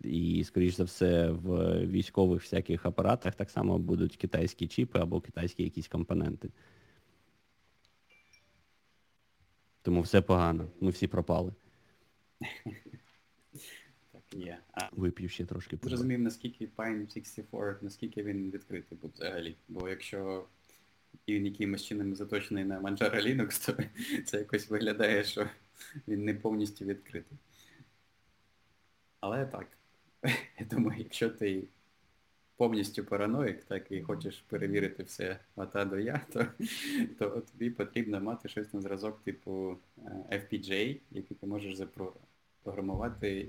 і, 0.00 0.44
скоріш 0.44 0.74
за 0.74 0.84
все, 0.84 1.30
в 1.30 1.78
військових 1.86 2.42
всяких 2.42 2.86
апаратах 2.86 3.34
так 3.34 3.50
само 3.50 3.78
будуть 3.78 4.16
китайські 4.16 4.66
чіпи 4.66 4.98
або 4.98 5.20
китайські 5.20 5.62
якісь 5.62 5.88
компоненти. 5.88 6.50
Тому 9.82 10.00
все 10.00 10.22
погано, 10.22 10.68
ми 10.80 10.90
всі 10.90 11.06
пропали. 11.06 11.52
Є. 14.32 14.58
А 14.72 14.88
Вип'ю 14.92 15.28
ще 15.28 15.44
трошки 15.44 15.78
зрозумів, 15.82 16.20
наскільки 16.20 16.68
Pine 16.76 17.14
64, 17.14 17.76
наскільки 17.82 18.22
він 18.22 18.50
відкритий 18.50 18.98
був 19.02 19.10
взагалі. 19.14 19.56
Бо 19.68 19.88
якщо 19.88 20.46
він 21.28 21.46
якимось 21.46 21.84
чином 21.84 22.14
заточений 22.14 22.64
на 22.64 22.80
Manjaro 22.80 23.26
Linux, 23.26 23.66
то 23.66 23.82
це 24.24 24.38
якось 24.38 24.70
виглядає, 24.70 25.24
що 25.24 25.48
він 26.08 26.24
не 26.24 26.34
повністю 26.34 26.84
відкритий. 26.84 27.38
Але 29.20 29.46
так, 29.46 29.66
я 30.58 30.66
думаю, 30.70 30.98
якщо 30.98 31.30
ти 31.30 31.64
повністю 32.56 33.04
параноїк, 33.04 33.64
так 33.64 33.92
і 33.92 34.02
хочеш 34.02 34.44
перевірити 34.48 35.02
все 35.02 35.38
от 35.56 35.76
А 35.76 35.84
до 35.84 35.98
Я, 35.98 36.20
то, 36.32 36.46
то 37.18 37.40
тобі 37.40 37.70
потрібно 37.70 38.20
мати 38.20 38.48
щось 38.48 38.74
на 38.74 38.80
зразок 38.80 39.22
типу 39.22 39.78
е, 39.98 40.10
FPGA, 40.30 41.00
який 41.10 41.36
ти 41.36 41.46
можеш 41.46 41.76
запрограмувати 41.76 42.31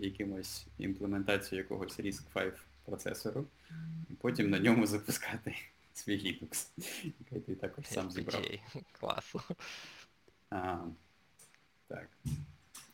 якимось 0.02 0.68
імплементацією 0.78 1.64
якогось 1.64 2.00
RISC-V 2.00 2.52
процесору, 2.86 3.46
потім 4.22 4.50
на 4.50 4.60
ньому 4.60 4.86
запускати 4.86 5.56
свій 5.94 6.18
Linux, 6.18 6.68
який 7.04 7.40
ти 7.40 7.56
також 7.56 7.86
сам 7.88 8.12
зібрав. 8.12 8.46
А, 10.50 10.78
так. 11.88 12.10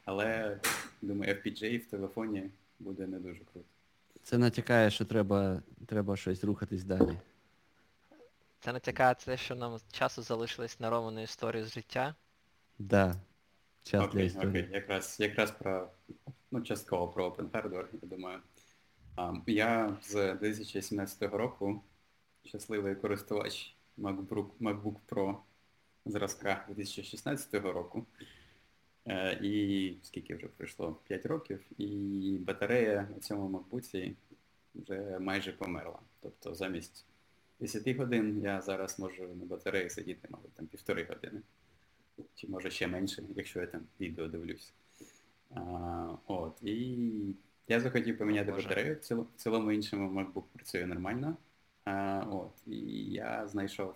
Але, 0.06 0.60
думаю, 1.02 1.34
FPGA 1.34 1.78
в 1.78 1.86
телефоні 1.86 2.50
буде 2.80 3.08
не 3.08 3.20
дуже 3.20 3.40
круто. 3.40 3.68
Це 4.24 4.38
натякає, 4.38 4.92
що 4.92 5.06
треба, 5.06 5.62
треба 5.86 6.18
щось 6.18 6.44
рухатись 6.44 6.84
далі. 6.84 7.18
Це 8.60 8.74
натякає 8.74 9.14
це, 9.14 9.38
що 9.38 9.56
нам 9.56 9.80
часу 9.92 10.22
залишилось 10.22 10.80
на 10.80 10.90
роману 10.90 11.24
історію 11.24 11.66
з 11.66 11.74
життя. 11.74 12.16
Да. 12.80 13.16
Час 13.90 14.02
для 14.02 14.08
Окей, 14.08 14.26
історії. 14.26 14.50
окей, 14.50 14.70
якраз, 14.74 15.18
якраз 15.20 15.52
про, 15.52 15.90
ну, 16.52 16.62
частково 16.62 17.08
про 17.08 17.30
Open 17.30 17.50
Hardware, 17.50 17.88
я 18.02 18.08
думаю. 18.08 18.40
А, 19.16 19.34
я 19.48 19.98
з 20.04 20.34
2017 20.34 21.22
року 21.22 21.82
щасливий 22.46 22.96
користувач 22.96 23.76
MacBook, 23.98 24.50
MacBook 24.62 24.96
Pro 25.10 25.36
зразка 26.06 26.66
2016 26.68 27.54
року. 27.54 28.06
Е, 29.08 29.40
І 29.42 29.98
скільки 30.04 30.36
вже 30.36 30.48
пройшло? 30.48 31.00
5 31.08 31.26
років, 31.26 31.66
і 31.78 32.38
батарея 32.42 33.08
на 33.16 33.20
цьому 33.20 33.60
MacBook 33.60 34.16
вже 34.76 35.20
майже 35.20 35.52
померла. 35.52 36.00
Тобто 36.22 36.56
замість 36.56 37.06
10 37.60 37.96
годин 37.96 38.42
я 38.44 38.62
зараз 38.62 39.00
можу 39.00 39.24
на 39.24 39.46
батареї 39.46 39.90
сидіти, 39.90 40.28
мабуть, 40.32 40.54
там 40.54 40.68
півтори 40.68 41.04
години. 41.04 41.42
Чи 42.36 42.48
може 42.48 42.72
ще 42.72 42.88
менше, 42.88 43.24
якщо 43.36 43.60
я 43.60 43.68
там 43.68 43.82
відео 44.00 44.28
дивлюсь. 44.28 44.74
А, 45.56 46.16
от, 46.28 46.58
і 46.64 46.98
я 47.68 47.80
захотів 47.80 48.18
поміняти 48.18 48.52
батарею, 48.52 48.98
в 49.02 49.26
цілому 49.36 49.72
іншому 49.72 50.22
MacBook 50.22 50.44
працює 50.54 50.86
нормально. 50.86 51.38
А, 51.86 52.24
от, 52.32 52.68
і 52.68 52.78
я 53.12 53.48
знайшов, 53.48 53.96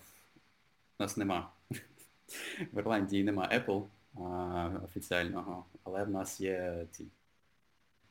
у 0.99 1.03
нас 1.03 1.17
нема. 1.17 1.51
В 2.73 2.77
Ірландії 2.79 3.23
нема 3.23 3.49
Apple 3.53 3.85
а, 4.15 4.79
офіціального, 4.85 5.65
але 5.83 6.03
в 6.03 6.09
нас 6.09 6.41
є 6.41 6.85
ці, 6.91 7.07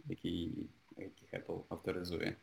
які, 0.07 0.51
яких 0.97 1.35
Apple 1.35 1.61
авторизує. 1.69 2.37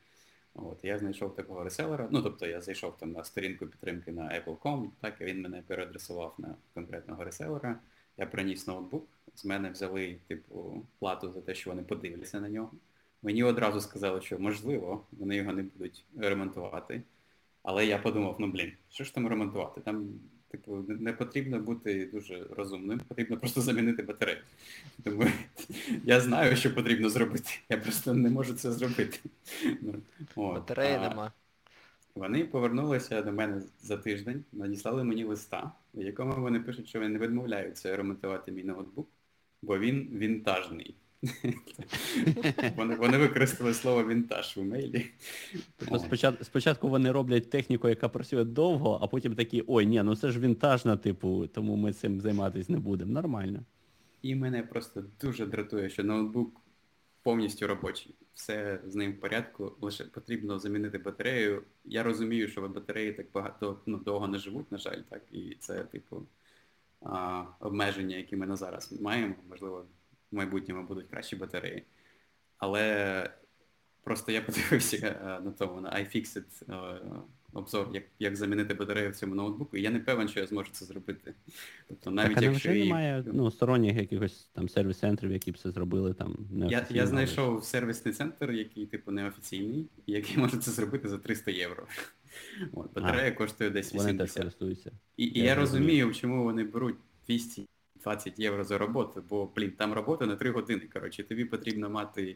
От, 0.65 0.83
я 0.83 0.97
знайшов 0.97 1.35
такого 1.35 1.63
реселера, 1.63 2.07
ну 2.11 2.21
тобто 2.21 2.45
я 2.45 2.61
зайшов 2.61 2.97
там 2.97 3.11
на 3.11 3.23
сторінку 3.23 3.67
підтримки 3.67 4.11
на 4.11 4.21
Apple.com, 4.21 4.89
так, 5.01 5.21
і 5.21 5.25
він 5.25 5.41
мене 5.41 5.63
переадресував 5.67 6.35
на 6.37 6.55
конкретного 6.73 7.23
реселера. 7.23 7.79
Я 8.17 8.25
приніс 8.25 8.67
ноутбук, 8.67 9.07
з 9.35 9.45
мене 9.45 9.69
взяли, 9.69 10.17
типу, 10.27 10.85
плату 10.99 11.31
за 11.31 11.41
те, 11.41 11.55
що 11.55 11.69
вони 11.69 11.83
подивляться 11.83 12.39
на 12.39 12.49
нього. 12.49 12.71
Мені 13.21 13.43
одразу 13.43 13.81
сказали, 13.81 14.21
що 14.21 14.39
можливо, 14.39 15.05
вони 15.11 15.35
його 15.35 15.53
не 15.53 15.63
будуть 15.63 16.05
ремонтувати. 16.17 17.01
Але 17.63 17.85
я 17.85 17.97
подумав, 17.97 18.35
ну 18.39 18.47
блін, 18.47 18.71
що 18.89 19.03
ж 19.03 19.13
там 19.13 19.27
ремонтувати? 19.27 19.81
Там, 19.81 20.09
типу, 20.51 20.85
не- 20.87 21.13
потрібно 21.13 21.59
бути 21.59 22.09
дуже 22.13 22.45
розумним, 22.57 23.01
потрібно 23.07 23.37
просто 23.37 23.61
замінити 23.61 24.03
батарею. 24.03 24.37
Тому 25.03 25.25
я 26.03 26.21
знаю, 26.21 26.55
що 26.55 26.75
потрібно 26.75 27.09
зробити. 27.09 27.51
Я 27.69 27.77
просто 27.77 28.13
не 28.13 28.29
можу 28.29 28.53
це 28.53 28.71
зробити. 28.71 29.19
Ну, 29.81 29.93
от, 30.35 30.53
Батареї 30.53 30.95
а 30.95 31.09
нема. 31.09 31.31
Вони 32.15 32.45
повернулися 32.45 33.21
до 33.21 33.31
мене 33.31 33.61
за 33.81 33.97
тиждень, 33.97 34.43
надіслали 34.51 35.03
мені 35.03 35.23
листа, 35.23 35.71
в 35.93 36.01
якому 36.01 36.41
вони 36.41 36.59
пишуть, 36.59 36.87
що 36.87 36.99
вони 36.99 37.09
не 37.11 37.19
відмовляються 37.19 37.97
ремонтувати 37.97 38.51
мій 38.51 38.63
ноутбук, 38.63 39.07
бо 39.61 39.79
він 39.79 40.09
вінтажний. 40.13 40.95
Вони, 42.75 42.95
вони 42.95 43.17
використали 43.17 43.73
слово 43.73 44.07
вінтаж 44.07 44.57
в 44.57 44.59
емейлі. 44.59 45.05
Тобто 45.77 45.99
спочатку, 45.99 46.43
спочатку 46.43 46.89
вони 46.89 47.11
роблять 47.11 47.49
техніку, 47.49 47.89
яка 47.89 48.09
працює 48.09 48.43
довго, 48.43 48.99
а 49.01 49.07
потім 49.07 49.35
такі, 49.35 49.63
ой, 49.67 49.85
ні, 49.85 50.03
ну 50.03 50.15
це 50.15 50.31
ж 50.31 50.39
вінтажна, 50.39 50.97
типу, 50.97 51.47
тому 51.47 51.75
ми 51.75 51.93
цим 51.93 52.21
займатися 52.21 52.71
не 52.71 52.79
будемо. 52.79 53.11
Нормально. 53.11 53.59
І 54.21 54.35
мене 54.35 54.63
просто 54.63 55.03
дуже 55.21 55.45
дратує, 55.45 55.89
що 55.89 56.03
ноутбук 56.03 56.61
повністю 57.23 57.67
робочий. 57.67 58.15
Все 58.33 58.79
з 58.85 58.95
ним 58.95 59.11
в 59.13 59.19
порядку, 59.19 59.77
лише 59.81 60.03
потрібно 60.03 60.59
замінити 60.59 60.97
батарею. 60.97 61.63
Я 61.85 62.03
розумію, 62.03 62.47
що 62.47 62.67
батареї 62.67 63.13
так 63.13 63.27
багато 63.33 63.79
ну, 63.85 63.97
довго 63.97 64.27
не 64.27 64.37
живуть, 64.37 64.71
на 64.71 64.77
жаль, 64.77 65.01
так, 65.09 65.21
і 65.31 65.57
це, 65.59 65.83
типу, 65.83 66.27
а, 67.01 67.43
обмеження, 67.59 68.17
які 68.17 68.35
ми 68.35 68.47
на 68.47 68.55
зараз 68.55 69.01
маємо. 69.01 69.35
Можливо, 69.49 69.85
в 70.31 70.35
майбутньому 70.35 70.87
будуть 70.87 71.09
кращі 71.09 71.35
батареї. 71.35 71.83
Але 72.57 73.29
просто 74.03 74.31
я 74.31 74.41
подивився 74.47 74.97
е, 74.97 75.45
на 75.45 75.51
тому, 75.51 75.81
на 75.81 75.89
iFixit 75.89 76.73
е, 76.73 77.01
обзор, 77.53 77.89
як 77.93 78.03
як 78.19 78.35
замінити 78.35 78.73
батарею 78.73 79.11
в 79.11 79.15
цьому 79.15 79.35
ноутбуку, 79.35 79.77
і 79.77 79.81
я 79.81 79.89
не 79.89 79.99
певен, 79.99 80.27
що 80.27 80.39
я 80.39 80.47
зможу 80.47 80.71
це 80.71 80.85
зробити. 80.85 81.33
Тобто 81.87 82.11
навіть 82.11 82.35
так, 82.35 82.43
а 82.43 82.45
якщо 82.45 82.73
і... 82.73 82.79
немає 82.79 83.23
ну, 83.33 83.51
сторонніх 83.51 83.97
якихось 83.97 84.49
там 84.53 84.69
сервіс-центрів, 84.69 85.31
які 85.31 85.51
б 85.51 85.57
це 85.57 85.71
зробили 85.71 86.13
там 86.13 86.37
Я, 86.69 86.87
я 86.89 87.07
знайшов 87.07 87.63
сервісний 87.63 88.13
центр, 88.13 88.51
який 88.51 88.85
типу 88.85 89.11
неофіційний, 89.11 89.89
і 90.05 90.11
який 90.11 90.37
може 90.37 90.57
це 90.57 90.71
зробити 90.71 91.09
за 91.09 91.17
300 91.17 91.51
євро. 91.51 91.87
От, 92.73 92.93
батарея 92.93 93.31
коштує 93.31 93.69
десь 93.69 93.93
Вони 93.93 94.13
теж 94.13 94.29
80. 94.29 94.37
користуються. 94.37 94.91
І, 95.17 95.25
і 95.25 95.39
Я 95.39 95.45
я 95.45 95.55
розумію, 95.55 96.13
чому 96.13 96.43
вони 96.43 96.63
беруть 96.63 96.97
220 98.03 98.39
євро 98.39 98.63
за 98.63 98.77
роботу, 98.77 99.23
бо, 99.29 99.49
блін, 99.55 99.71
там 99.71 99.93
робота 99.93 100.25
на 100.25 100.35
3 100.35 100.51
години. 100.51 100.81
Коротше, 100.93 101.23
тобі 101.23 101.45
потрібно 101.45 101.89
мати 101.89 102.35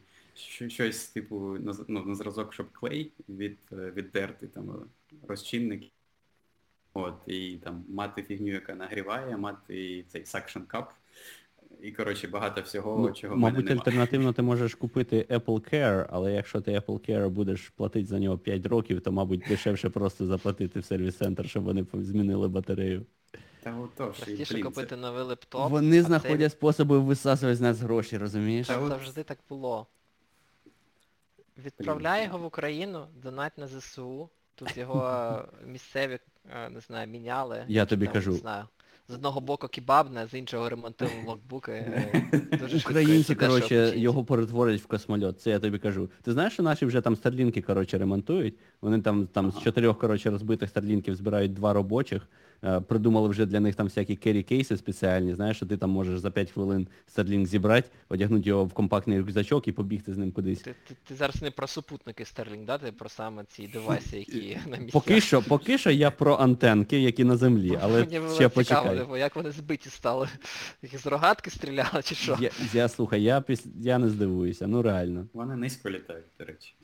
щось, 0.70 1.07
типу, 1.07 1.57
ну, 1.88 2.03
на 2.05 2.16
зразок, 2.16 2.53
щоб 2.53 2.72
клей 2.72 3.11
від, 3.30 3.57
віддерти, 3.72 4.47
там, 4.47 4.86
розчинник. 5.28 5.84
От, 6.93 7.16
і 7.28 7.57
там 7.64 7.86
мати 7.89 8.24
фігню, 8.24 8.53
яка 8.53 8.76
нагріває, 8.76 9.38
мати 9.38 10.05
цей 10.07 10.24
suction 10.24 10.66
cup. 10.68 10.86
І, 11.82 11.91
коротше, 11.91 12.28
багато 12.28 12.61
всього, 12.61 13.07
Ну, 13.07 13.14
чого 13.14 13.36
в 13.36 13.38
мене 13.38 13.51
мабуть, 13.51 13.66
немає. 13.66 13.80
альтернативно 13.80 14.34
ти 14.34 14.41
можеш 14.41 14.76
купити 14.76 15.26
Apple 15.30 15.74
Care, 15.74 16.05
але 16.09 16.34
якщо 16.34 16.61
ти 16.61 16.72
Apple 16.72 17.09
Care 17.09 17.30
будеш 17.30 17.70
платити 17.70 18.05
за 18.05 18.20
нього 18.20 18.38
5 18.38 18.66
років, 18.66 19.01
то, 19.01 19.11
мабуть, 19.11 19.43
дешевше 19.49 19.89
просто 19.89 20.26
заплатити 20.26 20.80
в 20.80 20.86
сервіс-центр, 20.86 21.49
щоб 21.49 21.64
вони 21.64 21.86
змінили 21.93 22.47
батарею. 22.47 23.05
Та 23.64 23.76
отож, 23.78 24.18
Простіше 24.18 24.53
блін, 24.53 24.64
купити 24.64 24.88
це... 24.89 24.95
новий 24.95 25.24
лептоп. 25.24 25.72
Вони 25.72 25.99
а 25.99 26.01
це 26.01 26.07
знаходять 26.07 26.51
способи 26.51 26.99
висасувати 26.99 27.55
з 27.55 27.61
нас 27.61 27.80
гроші, 27.80 28.18
розумієш? 28.18 28.68
Та 28.68 28.74
Так 28.74 28.84
от- 28.84 28.89
завжди 28.89 29.24
так 29.24 29.38
було. 29.49 29.88
Відправляй 31.66 32.26
його 32.26 32.38
в 32.38 32.45
Україну, 32.45 33.05
донать 33.24 33.57
на 33.57 33.68
ЗСУ. 33.68 34.30
Тут 34.55 34.78
його 34.78 35.07
е, 35.07 35.68
місцеві, 35.68 36.20
е, 36.66 36.70
не 36.70 36.80
знаю, 36.80 37.07
міняли. 37.07 37.66
Я 37.68 37.86
тобі 37.86 38.05
Там, 38.05 38.14
кажу. 38.14 38.32
Не 38.32 38.38
знаю. 38.38 38.66
З 39.07 39.14
одного 39.14 39.41
боку 39.41 39.68
кебабне, 39.68 40.28
з 40.28 40.34
іншого 40.34 40.70
ремонтуємо 40.70 41.16
локбуки. 41.32 41.72
е, 41.72 42.32
Дуже 42.51 42.80
швидко 42.80 42.99
і 42.99 43.03
Українці, 43.03 43.24
це 43.28 43.36
дешево 43.36 43.53
коротше, 43.53 43.93
його 43.99 44.24
перетворять 44.26 44.82
в 44.82 44.86
космольот, 44.88 45.41
це 45.41 45.49
я 45.49 45.59
тобі 45.59 45.80
кажу. 45.80 46.09
Ти 46.22 46.32
знаєш, 46.34 46.53
що 46.53 46.64
наші 46.64 46.86
вже 46.86 47.01
там 47.01 47.16
старлінки, 47.16 47.61
коротше, 47.61 47.97
ремонтують? 47.97 48.55
Вони 48.82 49.01
там, 49.01 49.28
там 49.28 49.51
з 49.51 49.59
чотирьох, 49.59 49.99
коротше, 49.99 50.30
розбитих 50.30 50.70
старлінків 50.70 51.16
збирають 51.16 51.53
два 51.53 51.74
робочих. 51.74 52.28
Е, 52.66 52.80
Придумали 52.80 53.30
вже 53.30 53.45
для 53.45 53.59
них 53.59 53.76
там 53.76 53.86
всякі 53.88 54.16
керрі-кейси 54.16 54.78
спеціальні, 54.78 55.36
знаєш, 55.36 55.57
що 55.57 55.66
ти 55.66 55.78
там 55.78 55.89
можеш 55.89 56.20
за 56.20 56.32
5 56.32 56.51
хвилин 56.51 56.88
старлінг 57.07 57.45
зібрати, 57.45 57.89
одягнути 58.09 58.49
його 58.49 58.66
в 58.66 58.74
компактний 58.74 59.20
рюкзачок 59.20 59.68
і 59.68 59.72
побігти 59.72 60.14
з 60.14 60.18
ним 60.18 60.32
кудись. 60.32 60.61
Ти, 60.61 60.76
ти, 60.88 60.95
ти 61.07 61.16
зараз 61.16 61.41
не 61.41 61.51
про 61.51 61.68
супутники 61.68 62.24
Starlink, 62.24 62.66
да? 62.66 62.78
Ти 62.78 62.91
про 62.91 63.09
саме 63.09 63.43
ці 63.49 63.68
девайси, 63.68 64.18
які 64.18 64.57
на 64.70 64.78
місцях. 64.78 64.91
Поки 64.91 65.22
що, 65.22 65.41
поки 65.41 65.78
що 65.78 65.91
я 65.91 66.11
про 66.11 66.36
антенки, 66.36 66.99
які 66.99 67.24
на 67.24 67.38
землі, 67.38 67.80
але 67.82 67.99
Мені 67.99 68.20
було 68.20 68.30
ще 68.30 68.49
цікаво, 68.49 68.55
почекай. 68.55 68.97
типу, 68.97 69.18
як 69.18 69.36
вони 69.36 69.51
збиті 69.51 69.89
стали. 69.89 70.30
Їх 70.82 70.99
з 70.99 71.07
рогатки 71.07 71.49
стріляли 71.49 72.01
чи 72.03 72.16
що? 72.16 72.38
Я, 72.41 72.49
я 72.74 72.89
слухай, 72.89 73.24
я 73.24 73.43
я 73.82 73.97
не 73.97 74.09
здивуюся, 74.09 74.68
ну 74.68 74.82
реально. 74.82 75.28
Вони 75.34 75.55
низько 75.55 75.89
літають, 75.89 76.26
до 76.39 76.45
речі. 76.45 76.76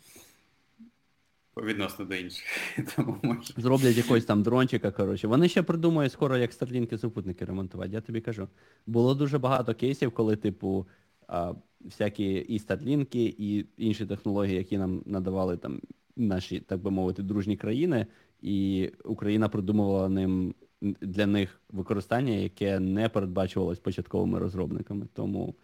Відносно 1.58 2.06
до 2.06 2.16
інших. 2.16 2.46
Тому 2.96 3.18
може. 3.24 3.54
Зроблять 3.58 3.98
якогось 3.98 4.26
там 4.26 4.44
дрончика, 4.44 4.92
коротше. 4.92 5.28
Вони 5.28 5.50
ще 5.50 5.64
придумають 5.64 6.12
скоро, 6.12 6.38
як 6.38 6.54
старлінки 6.54 6.98
супутники 6.98 7.46
ремонтувати, 7.46 7.94
я 7.94 8.02
тобі 8.02 8.22
кажу. 8.22 8.48
Було 8.88 9.16
дуже 9.16 9.38
багато 9.38 9.76
кейсів, 9.76 10.12
коли, 10.12 10.36
типу, 10.36 10.88
а, 11.28 11.54
всякі 11.82 12.34
і 12.34 12.60
старлінки, 12.60 13.36
і 13.38 13.66
інші 13.78 14.06
технології, 14.06 14.58
які 14.58 14.78
нам 14.78 15.04
надавали 15.06 15.58
там 15.58 15.82
наші, 16.16 16.60
так 16.60 16.82
би 16.82 16.92
мовити, 16.92 17.24
дружні 17.24 17.58
країни, 17.58 18.08
і 18.42 18.90
Україна 19.06 19.50
придумувала 19.50 20.10
ним 20.10 20.56
для 20.82 21.26
них 21.26 21.62
використання, 21.70 22.34
яке 22.34 22.80
не 22.80 23.10
передбачувалось 23.10 23.80
початковими 23.80 24.40
розробниками. 24.40 25.08
Тому 25.14 25.56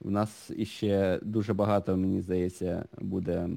в 0.00 0.10
нас 0.10 0.50
іще 0.56 1.20
дуже 1.22 1.54
багато, 1.54 1.96
мені 1.96 2.20
здається, 2.20 2.84
буде 2.98 3.48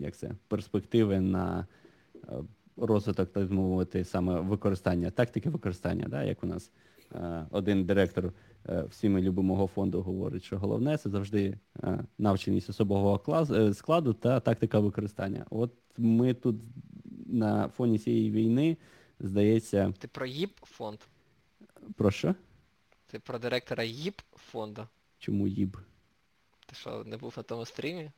як 0.00 0.16
це, 0.16 0.30
перспективи 0.48 1.20
на 1.20 1.66
е, 2.14 2.32
розвиток, 2.76 3.32
так 3.32 3.50
мовити, 3.50 4.04
саме 4.04 4.40
використання, 4.40 5.10
тактики 5.10 5.50
використання, 5.50 6.06
да, 6.08 6.22
як 6.22 6.44
у 6.44 6.46
нас 6.46 6.70
е, 7.14 7.46
один 7.50 7.84
директор 7.84 8.32
е, 8.68 8.82
всі 8.82 9.08
ми 9.08 9.20
любимого 9.20 9.66
фонду 9.66 10.02
говорить, 10.02 10.44
що 10.44 10.58
головне 10.58 10.96
це 10.98 11.10
завжди 11.10 11.58
навченість 12.18 12.70
особового 12.70 13.44
складу 13.74 14.12
та 14.12 14.40
тактика 14.40 14.78
використання. 14.78 15.46
От 15.50 15.72
ми 15.98 16.34
тут 16.34 16.56
на 17.26 17.68
фоні 17.68 17.98
цієї 17.98 18.30
війни, 18.30 18.76
здається, 19.20 19.94
Ти 19.98 20.08
про 20.08 20.26
ЄІП 20.26 20.56
фонд? 20.62 20.98
про 21.96 22.10
що? 22.10 22.34
Ти 23.06 23.18
про 23.18 23.38
директора 23.38 23.84
ЄІП 23.84 24.20
фонду? 24.36 24.86
Чому 25.20 25.46
їб? 25.46 25.76
Ти 26.66 26.74
що, 26.74 27.04
не 27.04 27.16
був 27.16 27.34
на 27.36 27.42
тому 27.42 27.66
стрімі? 27.66 28.10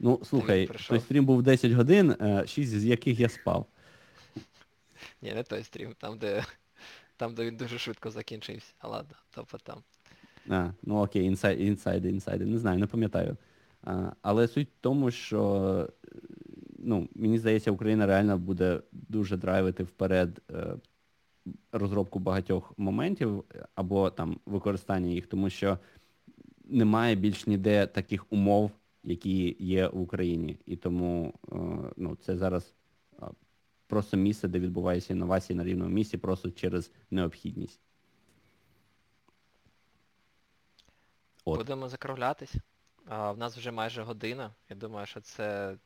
Ну, 0.00 0.20
слухай, 0.24 0.66
той 0.88 1.00
стрім 1.00 1.24
був 1.26 1.42
10 1.42 1.72
годин, 1.72 2.16
6 2.46 2.70
з 2.70 2.84
яких 2.84 3.20
я 3.20 3.28
спав. 3.28 3.66
Ні, 5.22 5.32
не 5.34 5.42
той 5.42 5.64
стрім, 5.64 5.94
там 5.98 6.18
де, 6.18 6.44
там, 7.16 7.34
де 7.34 7.44
він 7.44 7.56
дуже 7.56 7.78
швидко 7.78 8.10
закінчився. 8.10 8.74
А 8.78 8.88
ладно, 8.88 9.16
то 9.30 9.44
потім. 9.44 9.74
А, 10.48 10.70
ну 10.82 11.02
окей, 11.02 11.24
інсайди, 11.24 11.64
інсайди, 11.64 12.10
інсайди, 12.10 12.44
не 12.44 12.58
знаю, 12.58 12.78
не 12.78 12.86
пам'ятаю. 12.86 13.36
А, 13.84 14.12
але 14.22 14.48
суть 14.48 14.68
в 14.68 14.80
тому, 14.80 15.10
що 15.10 15.62
е, 16.04 16.18
ну, 16.78 17.08
мені 17.14 17.38
здається, 17.38 17.70
Україна 17.70 18.06
реально 18.06 18.38
буде 18.38 18.80
дуже 18.92 19.36
драйвити 19.36 19.82
вперед 19.82 20.42
е, 20.50 20.74
розробку 21.72 22.18
багатьох 22.18 22.72
моментів 22.78 23.44
е, 23.54 23.66
або 23.74 24.10
там 24.10 24.40
використання 24.46 25.10
їх, 25.10 25.26
тому 25.26 25.50
що 25.50 25.78
немає 26.68 27.14
більш 27.14 27.46
ніде 27.46 27.86
таких 27.86 28.32
умов, 28.32 28.70
які 29.02 29.56
є 29.58 29.88
в 29.88 30.00
Україні. 30.00 30.58
І 30.66 30.76
тому 30.76 31.34
е, 31.52 31.56
ну, 31.96 32.16
це 32.16 32.36
зараз 32.36 32.74
е, 33.22 33.26
просто 33.86 34.16
місце, 34.16 34.48
де 34.48 34.58
відбуваються 34.58 35.12
інновації 35.12 35.56
на 35.56 35.64
рівному 35.64 35.90
місці, 35.90 36.18
просто 36.18 36.50
через 36.50 36.90
необхідність. 37.10 37.80
От. 41.44 41.58
Будемо 41.58 41.88
закруглятись. 41.88 42.54
В 43.06 43.36
нас 43.36 43.56
вже 43.56 43.70
майже 43.70 44.02
година. 44.02 44.54
Я 44.68 44.76
думаю, 44.76 45.06
що 45.06 45.20
це 45.20 45.76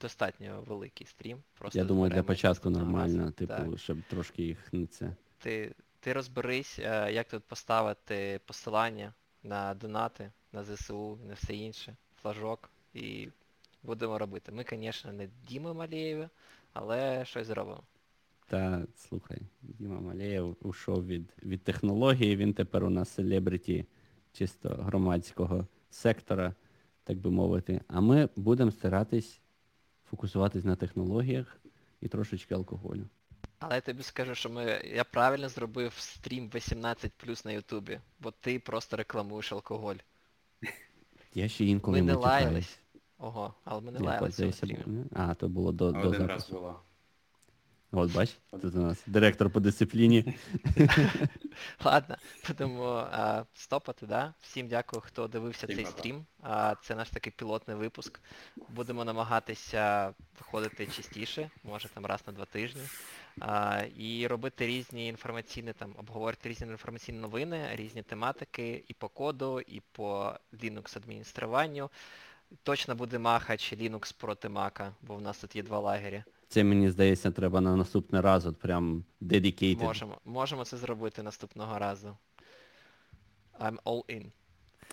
достатньо 0.00 0.64
великий 0.66 1.06
стрім. 1.06 1.42
Просто 1.58 1.78
Я 1.78 1.84
думаю, 1.84 2.12
для 2.12 2.22
початку 2.22 2.70
нормально, 2.70 3.30
типу, 3.30 3.54
Так. 3.54 3.78
щоб 3.78 3.98
трошки 4.10 4.42
їх 4.42 4.72
не 4.72 4.86
це. 4.86 5.16
Ти, 5.38 5.74
ти 6.00 6.12
розберись, 6.12 6.78
е, 6.78 7.12
як 7.12 7.28
тут 7.28 7.44
поставити 7.44 8.40
посилання 8.46 9.14
на 9.42 9.74
донати, 9.74 10.30
на 10.52 10.64
ЗСУ, 10.64 11.18
на 11.28 11.34
все 11.34 11.54
інше, 11.54 11.96
флажок, 12.22 12.70
і 12.94 13.28
будемо 13.82 14.18
робити. 14.18 14.52
Ми, 14.52 14.64
звісно, 14.70 15.12
не 15.12 15.28
Діми 15.48 15.74
Малєєві, 15.74 16.28
але 16.72 17.24
щось 17.24 17.46
зробимо. 17.46 17.82
Та 18.46 18.86
слухай, 18.96 19.38
Діма 19.62 20.00
Малеєв 20.00 20.56
ушов 20.62 21.06
від, 21.06 21.34
від 21.42 21.62
технології, 21.62 22.36
він 22.36 22.54
тепер 22.54 22.84
у 22.84 22.90
нас 22.90 23.08
селебриті 23.08 23.86
чисто 24.32 24.68
громадського 24.68 25.66
сектора, 25.90 26.54
так 27.04 27.18
би 27.18 27.30
мовити. 27.30 27.80
А 27.88 28.00
ми 28.00 28.28
будемо 28.36 28.70
старатись 28.70 29.40
фокусуватись 30.10 30.64
на 30.64 30.76
технологіях 30.76 31.60
і 32.00 32.08
трошечки 32.08 32.54
алкоголю. 32.54 33.06
Але 33.58 33.74
я 33.74 33.80
тобі 33.80 34.02
скажу, 34.02 34.34
що 34.34 34.50
ми, 34.50 34.82
я 34.94 35.04
правильно 35.04 35.48
зробив 35.48 35.92
стрім 35.98 36.50
18 36.54 37.12
на 37.44 37.52
Ютубі, 37.52 38.00
бо 38.20 38.30
ти 38.30 38.58
просто 38.58 38.96
рекламуєш 38.96 39.52
алкоголь. 39.52 39.96
Я 41.34 41.48
ще 41.48 41.64
інколи 41.64 41.98
Ми 42.00 42.06
не 42.06 42.12
матюкаюсь. 42.14 42.44
лаялись. 42.44 42.78
Ого, 43.18 43.54
але 43.64 43.80
ми 43.80 43.92
не 43.92 43.98
Я 43.98 44.04
лаялись 44.06 44.56
стрімі. 44.56 44.78
було- 44.86 45.04
А, 45.14 45.34
то 45.34 45.48
було 45.48 45.72
до, 45.72 45.92
до 45.92 45.98
Один 45.98 46.26
раз 46.26 46.40
запису. 46.40 46.52
було. 46.54 46.80
От 47.92 48.12
бач, 48.12 48.36
тут 48.50 48.64
у 48.74 48.78
нас 48.78 49.02
директор 49.06 49.50
по 49.50 49.60
дисципліні. 49.60 50.34
Ладно, 51.84 52.16
будемо 52.48 53.08
а, 53.12 53.44
стопати, 53.54 54.06
да? 54.06 54.34
Всім 54.40 54.68
дякую, 54.68 55.02
хто 55.06 55.28
дивився 55.28 55.66
Всім 55.66 55.76
цей 55.76 55.84
па-па. 55.84 55.98
стрім. 55.98 56.26
А, 56.42 56.74
це 56.82 56.94
наш 56.94 57.10
такий 57.10 57.32
пілотний 57.36 57.76
випуск. 57.76 58.20
Будемо 58.68 59.04
намагатися 59.04 60.14
виходити 60.38 60.86
частіше, 60.86 61.50
може 61.64 61.88
там 61.88 62.06
раз 62.06 62.20
на 62.26 62.32
два 62.32 62.44
тижні. 62.44 62.82
А, 63.40 63.82
і 63.96 64.26
робити 64.26 64.66
різні 64.66 65.08
інформаційні, 65.08 65.72
там, 65.72 65.94
обговорити 65.98 66.48
різні 66.48 66.66
інформаційні 66.66 67.18
новини, 67.18 67.68
різні 67.72 68.02
тематики 68.02 68.84
і 68.88 68.94
по 68.94 69.08
коду, 69.08 69.60
і 69.60 69.82
по 69.92 70.34
Linux 70.52 70.98
адмініструванню. 70.98 71.90
Точно 72.62 72.94
буде 72.94 73.18
Махач 73.18 73.72
Linux 73.72 74.14
проти 74.18 74.48
Мака, 74.48 74.94
бо 75.02 75.14
в 75.14 75.20
нас 75.22 75.38
тут 75.38 75.56
є 75.56 75.62
два 75.62 75.78
лагері. 75.78 76.22
Це 76.48 76.64
мені 76.64 76.90
здається, 76.90 77.30
треба 77.30 77.60
на 77.60 77.76
наступний 77.76 78.20
раз, 78.20 78.46
от 78.46 78.58
прям 78.58 79.04
dedicated. 79.22 79.82
Можемо, 79.84 80.18
можемо 80.24 80.64
це 80.64 80.76
зробити 80.76 81.22
наступного 81.22 81.78
разу. 81.78 82.16
I'm 83.60 83.82
all 83.84 84.04
in. 84.04 84.30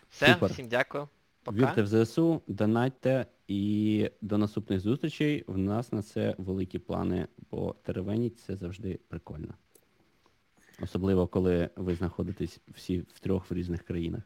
Все, 0.10 0.34
Супер. 0.34 0.52
всім 0.52 0.68
дякую. 0.68 1.08
Пока. 1.43 1.58
Вірте 1.58 1.82
в 1.82 1.88
ЗСУ, 2.06 2.41
донатьте 2.48 3.26
і 3.48 4.10
до 4.22 4.38
наступних 4.38 4.80
зустрічей. 4.80 5.43
В 5.48 5.58
нас 5.58 5.91
на 5.91 6.02
це 6.02 6.36
великі 6.38 6.80
плани, 6.80 7.28
бо 7.52 7.76
теревеніть 7.84 8.39
це 8.39 8.56
завжди 8.56 9.00
прикольно. 9.08 9.54
Особливо, 10.82 11.28
коли 11.28 11.70
ви 11.76 11.96
знаходитесь 11.96 12.60
всі 12.68 13.00
в 13.00 13.20
трьох 13.20 13.52
в 13.52 13.54
різних 13.54 13.84
країнах. 13.84 14.24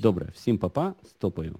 Добре, 0.00 0.28
всім 0.34 0.58
папа, 0.58 0.94
стопою. 1.02 1.58